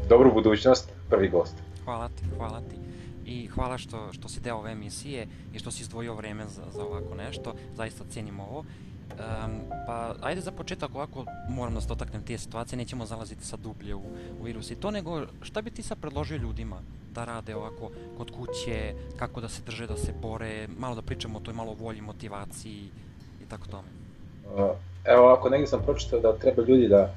dobru 0.08 0.32
budućnost, 0.34 0.92
prvi 1.10 1.28
gost. 1.28 1.54
Hvala 1.84 2.08
ti, 2.08 2.24
hvala 2.36 2.60
ti. 2.60 2.76
I 3.24 3.46
hvala 3.46 3.78
što, 3.78 4.12
što 4.12 4.28
si 4.28 4.40
deo 4.40 4.56
ove 4.56 4.72
emisije 4.72 5.26
i 5.54 5.58
što 5.58 5.70
si 5.70 5.82
izdvojio 5.82 6.14
vreme 6.14 6.46
za, 6.48 6.62
za 6.70 6.84
ovako 6.84 7.14
nešto. 7.14 7.54
Zaista 7.76 8.04
cijenim 8.10 8.40
ovo. 8.40 8.58
Um, 9.10 9.60
pa 9.86 10.14
ajde 10.20 10.40
za 10.40 10.52
početak 10.52 10.94
ovako 10.94 11.24
moram 11.48 11.74
da 11.74 11.80
se 11.80 11.88
dotaknem 11.88 12.22
te 12.22 12.38
situacije, 12.38 12.76
nećemo 12.76 13.06
zalaziti 13.06 13.44
sad 13.44 13.60
dublje 13.60 13.94
u, 13.94 14.02
u 14.40 14.44
virus 14.44 14.70
i 14.70 14.74
to, 14.74 14.90
nego 14.90 15.26
šta 15.42 15.62
bi 15.62 15.70
ti 15.70 15.82
sad 15.82 15.98
predložio 16.00 16.36
ljudima 16.36 16.76
da 17.14 17.24
rade 17.24 17.56
ovako 17.56 17.90
kod 18.18 18.30
kuće, 18.30 18.94
kako 19.16 19.40
da 19.40 19.48
se 19.48 19.62
drže, 19.66 19.86
da 19.86 19.96
se 19.96 20.12
bore, 20.22 20.68
malo 20.78 20.94
da 20.94 21.02
pričamo 21.02 21.38
o 21.38 21.40
toj 21.40 21.54
malo 21.54 21.74
volji, 21.74 22.00
motivaciji 22.00 22.88
i 23.42 23.48
tako 23.48 23.66
tome. 23.66 23.88
Evo 25.04 25.22
ovako, 25.22 25.48
negdje 25.48 25.66
sam 25.66 25.82
pročitao 25.82 26.20
da 26.20 26.38
treba 26.38 26.62
ljudi 26.62 26.88
da, 26.88 27.14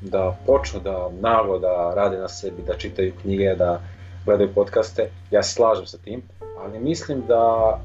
da 0.00 0.36
počnu 0.46 0.80
da 0.80 1.10
naglo 1.20 1.58
da 1.58 1.92
rade 1.96 2.18
na 2.18 2.28
sebi, 2.28 2.62
da 2.66 2.74
čitaju 2.74 3.12
knjige, 3.22 3.54
da 3.54 3.80
gledaju 4.24 4.54
podcaste, 4.54 5.08
ja 5.30 5.42
se 5.42 5.54
slažem 5.54 5.86
sa 5.86 5.98
tim, 5.98 6.22
ali 6.58 6.78
mislim 6.78 7.22
da 7.28 7.78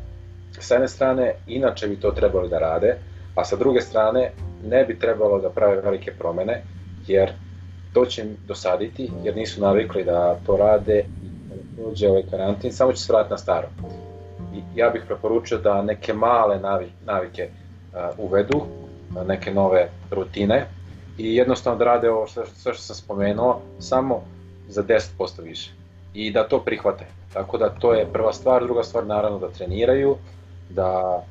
sa 0.60 0.74
jedne 0.74 0.88
strane 0.88 1.34
inače 1.48 1.88
bi 1.88 2.00
to 2.00 2.12
trebali 2.12 2.50
da 2.50 2.60
rade, 2.60 2.98
a 3.36 3.46
sa 3.46 3.56
druge 3.56 3.82
strane 3.82 4.32
ne 4.64 4.86
bi 4.86 5.00
trebalo 5.00 5.42
da 5.42 5.50
prave 5.50 5.82
velike 5.82 6.12
promene, 6.12 6.64
jer 7.08 7.32
to 7.94 8.06
će 8.06 8.22
im 8.22 8.38
dosaditi, 8.48 9.12
jer 9.24 9.36
nisu 9.36 9.62
navikli 9.62 10.04
da 10.04 10.40
to 10.46 10.58
rade 10.58 11.00
i 11.00 11.30
dođe 11.78 12.10
ovaj 12.10 12.24
karantin, 12.32 12.74
samo 12.74 12.94
će 12.94 13.02
se 13.02 13.14
vratiti 13.14 13.32
na 13.32 13.38
staro. 13.38 13.68
I 14.56 14.80
ja 14.80 14.90
bih 14.90 15.02
preporučio 15.08 15.58
da 15.58 15.82
neke 15.82 16.14
male 16.14 16.60
navike 17.06 17.50
uvedu, 18.18 18.62
neke 19.28 19.54
nove 19.54 19.90
rutine 20.12 20.66
i 21.20 21.36
jednostavno 21.36 21.80
da 21.80 21.86
rade 21.86 22.10
ovo 22.10 22.28
sve, 22.28 22.44
sve 22.46 22.74
što 22.74 22.84
sam 22.84 22.96
spomenuo, 22.96 23.60
samo 23.80 24.22
za 24.68 24.84
10% 24.84 25.42
više 25.44 25.72
i 26.14 26.32
da 26.32 26.48
to 26.48 26.60
prihvate. 26.60 27.06
Tako 27.34 27.58
da 27.58 27.70
to 27.70 27.94
je 27.94 28.08
prva 28.14 28.34
stvar, 28.34 28.64
druga 28.64 28.84
stvar 28.84 29.06
naravno 29.06 29.40
da 29.40 29.50
treniraju, 29.50 30.16
da 30.70 31.22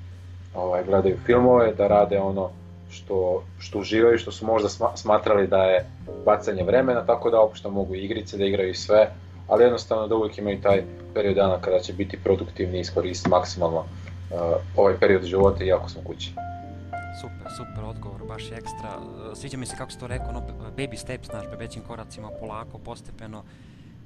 ovaj, 0.55 0.85
gledaju 0.85 1.17
filmove, 1.27 1.75
da 1.75 1.87
rade 1.87 2.21
ono 2.21 2.51
što, 2.91 3.43
što 3.59 3.79
uživaju, 3.79 4.19
što 4.19 4.33
su 4.33 4.47
možda 4.47 4.69
smatrali 4.95 5.47
da 5.47 5.63
je 5.63 5.87
bacanje 6.25 6.63
vremena, 6.63 7.07
tako 7.07 7.31
da 7.31 7.41
uopšte 7.41 7.69
mogu 7.69 7.95
igrice, 7.95 8.37
da 8.37 8.45
igraju 8.45 8.75
sve, 8.75 9.11
ali 9.49 9.65
jednostavno 9.65 10.07
da 10.07 10.15
uvijek 10.15 10.39
imaju 10.39 10.63
taj 10.63 10.83
period 11.15 11.37
dana 11.37 11.61
kada 11.61 11.79
će 11.79 11.93
biti 11.93 12.19
produktivni 12.25 12.79
i 12.79 12.81
iskoristiti 12.81 13.31
maksimalno 13.31 13.79
uh, 13.79 13.87
ovaj 14.77 14.95
period 15.01 15.25
života 15.25 15.65
iako 15.65 15.89
smo 15.89 16.03
kući. 16.05 16.33
Super, 17.21 17.53
super 17.57 17.85
odgovor, 17.85 18.25
baš 18.29 18.51
je 18.51 18.57
ekstra. 18.57 18.99
Sviđa 19.35 19.57
mi 19.59 19.67
se 19.67 19.77
kako 19.77 19.91
se 19.91 19.99
to 19.99 20.07
rekao, 20.07 20.33
no, 20.33 20.43
baby 20.77 20.97
steps, 20.97 21.29
znaš, 21.29 21.47
bebećim 21.51 21.83
koracima, 21.83 22.31
polako, 22.41 22.79
postepeno. 22.79 23.45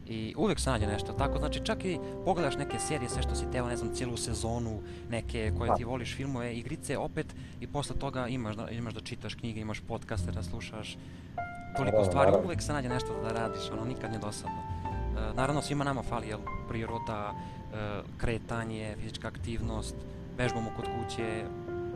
I 0.07 0.35
uvek 0.37 0.61
se 0.61 0.71
nađe 0.71 0.87
nešto. 0.87 1.13
Tako, 1.13 1.39
znači 1.39 1.61
čak 1.65 1.85
i 1.85 1.99
pogledaš 2.25 2.57
neke 2.57 2.79
serije, 2.79 3.09
sve 3.09 3.23
što 3.23 3.35
si 3.35 3.51
teo, 3.53 3.67
ne 3.67 3.77
znam, 3.77 3.95
cijelu 3.95 4.17
sezonu, 4.17 4.81
neke 5.11 5.53
koje 5.59 5.71
ti 5.77 5.85
voliš, 5.85 6.17
filmove, 6.17 6.55
igrice, 6.55 6.99
opet 6.99 7.27
i 7.61 7.67
posle 7.67 7.97
toga 7.97 8.29
imaš 8.29 8.57
da, 8.57 8.69
imaš 8.71 8.95
da 8.95 9.01
čitaš 9.01 9.35
knjige, 9.35 9.61
imaš 9.61 9.81
podcaste 9.81 10.33
da 10.33 10.43
slušaš, 10.43 10.97
toliko 11.77 12.05
stvari, 12.05 12.33
uvek 12.45 12.63
se 12.63 12.73
nađe 12.73 12.89
nešto 12.89 13.23
da 13.23 13.33
radiš, 13.33 13.71
ono, 13.73 13.85
nikad 13.85 14.11
nije 14.11 14.21
dosadno. 14.21 14.59
E, 14.59 15.35
naravno, 15.35 15.63
svima 15.63 15.85
nama 15.85 16.03
fali, 16.03 16.29
jel, 16.29 16.41
priroda, 16.69 17.33
e, 17.33 18.01
kretanje, 18.17 18.97
fizička 19.01 19.29
aktivnost, 19.29 19.95
vežbamo 20.39 20.71
kod 20.77 20.85
kuće, 20.85 21.45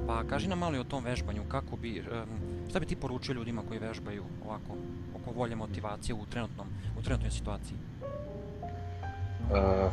pa 0.07 0.25
kaži 0.25 0.49
nam 0.49 0.59
malo 0.59 0.77
i 0.77 0.79
o 0.79 0.85
tom 0.85 1.05
vežbanju, 1.05 1.43
kako 1.49 1.77
bi, 1.77 2.05
šta 2.71 2.81
bi 2.81 2.87
ti 2.87 2.97
poručio 2.97 3.33
ljudima 3.33 3.63
koji 3.69 3.81
vežbaju 3.81 4.25
ovako, 4.47 4.73
oko 5.17 5.31
volje 5.39 5.57
motivacije 5.57 6.15
u 6.15 6.27
trenutnom, 6.31 6.67
u 6.99 7.03
trenutnoj 7.03 7.31
situaciji? 7.31 7.77
Uh, 9.51 9.91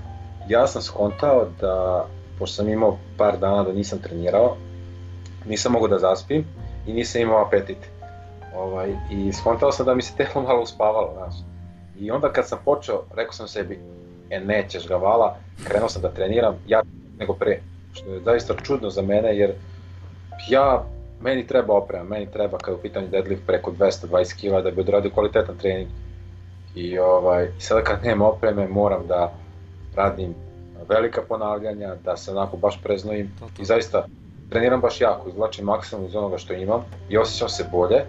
ja 0.47 0.67
sam 0.67 0.81
skontao 0.81 1.47
da, 1.61 2.05
pošto 2.39 2.55
sam 2.55 2.69
imao 2.69 2.97
par 3.17 3.37
dana 3.37 3.63
da 3.63 3.73
nisam 3.73 3.99
trenirao, 3.99 4.57
nisam 5.45 5.71
mogao 5.71 5.87
da 5.87 5.99
zaspim 5.99 6.45
i 6.87 6.93
nisam 6.93 7.21
imao 7.21 7.45
apetit. 7.45 7.77
Ovaj, 8.55 8.95
I 9.11 9.33
skontao 9.33 9.71
sam 9.71 9.85
da 9.85 9.95
mi 9.95 10.01
se 10.01 10.13
telo 10.17 10.45
malo 10.45 10.61
uspavalo, 10.61 11.13
znaš. 11.13 11.35
I 11.99 12.11
onda 12.11 12.31
kad 12.31 12.47
sam 12.47 12.59
počeo, 12.65 13.03
rekao 13.15 13.33
sam 13.33 13.47
sebi, 13.47 13.79
e 14.29 14.39
nećeš 14.39 14.87
ga 14.87 14.95
vala, 14.95 15.37
krenuo 15.63 15.89
sam 15.89 16.01
da 16.01 16.13
treniram, 16.13 16.55
ja 16.67 16.81
nego 17.19 17.33
pre. 17.33 17.59
Što 17.93 18.13
je 18.13 18.21
zaista 18.23 18.53
čudno 18.63 18.89
za 18.89 19.01
mene, 19.01 19.37
jer 19.37 19.53
ja, 20.49 20.85
meni 21.21 21.47
treba 21.47 21.73
oprema, 21.73 22.03
meni 22.03 22.31
treba 22.31 22.57
kada 22.57 22.71
je 22.71 22.79
u 22.79 22.81
pitanju 22.81 23.07
deadlift 23.07 23.45
preko 23.47 23.71
220 23.71 24.39
kg 24.39 24.63
da 24.63 24.71
bi 24.71 24.81
odradio 24.81 25.11
kvalitetan 25.11 25.57
trening. 25.57 25.89
I 26.75 26.99
ovaj, 26.99 27.47
sada 27.59 27.83
kad 27.83 28.03
nema 28.03 28.27
opreme 28.27 28.67
moram 28.67 29.07
da 29.07 29.33
radim 29.95 30.35
velika 30.89 31.21
ponavljanja, 31.21 31.95
da 32.03 32.17
se 32.17 32.31
onako 32.31 32.57
baš 32.57 32.81
preznojim 32.83 33.31
to, 33.39 33.45
to. 33.55 33.61
i 33.61 33.65
zaista 33.65 34.05
treniram 34.49 34.81
baš 34.81 35.01
jako, 35.01 35.29
izvlačim 35.29 35.65
maksimum 35.65 36.05
iz 36.05 36.15
onoga 36.15 36.37
što 36.37 36.53
imam 36.53 36.85
i 37.09 37.17
osjećam 37.17 37.49
se 37.49 37.65
bolje 37.71 38.03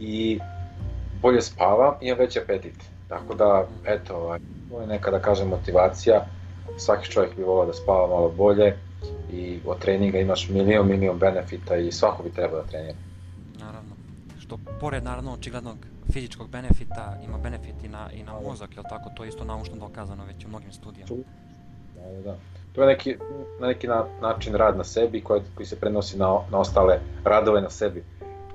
i 0.00 0.40
bolje 1.22 1.40
spavam 1.40 1.94
i 2.00 2.06
imam 2.06 2.18
veći 2.18 2.38
apetit. 2.38 2.74
Tako 3.08 3.34
da, 3.34 3.66
eto, 3.84 4.16
ovaj, 4.16 4.38
to 4.70 4.80
je 4.80 4.86
neka 4.86 5.10
da 5.10 5.18
kažem 5.18 5.48
motivacija, 5.48 6.26
svaki 6.76 7.10
čovjek 7.10 7.36
bi 7.36 7.42
volao 7.42 7.66
da 7.66 7.72
spava 7.72 8.06
malo 8.06 8.28
bolje 8.28 8.76
i 9.32 9.60
od 9.66 9.78
treninga 9.78 10.18
imaš 10.18 10.48
milion, 10.48 10.88
milion 10.88 11.18
benefita 11.18 11.76
i 11.76 11.92
svako 11.92 12.22
bi 12.22 12.30
trebao 12.30 12.62
da 12.62 12.68
trenira. 12.68 12.98
Naravno, 13.58 13.94
što 14.38 14.58
pored 14.80 15.04
naravno 15.04 15.32
očiglednog 15.32 15.76
fizičkog 16.12 16.50
benefita 16.50 17.18
ima 17.24 17.38
benefit 17.38 17.84
i 17.84 17.88
na, 17.88 18.10
i 18.12 18.22
na 18.22 18.32
mozak, 18.40 18.76
je 18.76 18.82
tako? 18.88 19.10
To 19.16 19.24
je 19.24 19.28
isto 19.28 19.44
naučno 19.44 19.76
dokazano 19.76 20.24
već 20.24 20.44
u 20.44 20.48
mnogim 20.48 20.72
studijama. 20.72 21.16
Da, 21.94 22.10
da, 22.10 22.22
da. 22.22 22.36
to 22.72 22.80
je 22.80 22.86
neki, 22.86 23.16
na 23.60 23.66
neki 23.66 23.86
na, 23.86 24.04
način 24.20 24.54
rad 24.54 24.76
na 24.76 24.84
sebi 24.84 25.20
koji, 25.20 25.40
koji 25.54 25.66
se 25.66 25.80
prenosi 25.80 26.18
na, 26.18 26.38
na 26.50 26.58
ostale 26.58 26.98
radove 27.24 27.60
na 27.60 27.70
sebi. 27.70 28.04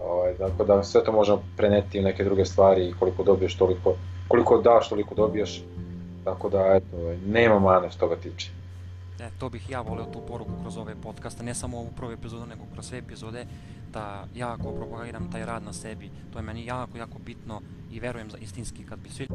Ovaj, 0.04 0.34
tako 0.38 0.64
da 0.64 0.84
sve 0.84 1.04
to 1.04 1.12
možemo 1.12 1.43
preneti 1.58 2.00
u 2.00 2.04
neke 2.04 2.24
druge 2.24 2.45
stvari 2.45 2.88
i 2.88 2.93
koliko 3.00 3.24
dobiješ 3.24 3.58
toliko, 3.58 3.95
koliko 4.28 4.62
daš 4.62 4.89
toliko 4.89 5.16
dobiješ. 5.16 5.64
Tako 6.24 6.50
da 6.50 6.76
eto, 6.76 6.97
nema 7.26 7.60
mane 7.60 7.89
što 7.89 8.00
toga 8.00 8.16
tiče. 8.16 8.52
E, 9.20 9.30
to 9.39 9.49
bih 9.49 9.70
ja 9.70 9.82
voleo 9.82 10.05
tu 10.05 10.22
poruku 10.28 10.51
kroz 10.61 10.78
ove 10.78 10.95
podcaste, 10.95 11.43
ne 11.43 11.55
samo 11.55 11.78
ovu 11.78 11.91
prvu 11.95 12.11
epizodu, 12.11 12.45
nego 12.45 12.63
kroz 12.74 12.86
sve 12.86 12.97
epizode, 12.97 13.45
da 13.91 14.28
jako 14.36 14.72
propagiram 14.72 15.32
taj 15.32 15.45
rad 15.45 15.63
na 15.63 15.74
sebi. 15.74 16.11
To 16.34 16.39
je 16.39 16.43
meni 16.43 16.65
jako, 16.65 16.97
jako 16.97 17.20
bitno 17.20 17.61
i 17.91 17.99
verujem 17.99 18.32
za 18.32 18.38
istinski 18.38 18.86
kad 18.86 18.99
bi 18.99 19.09
svi 19.09 19.28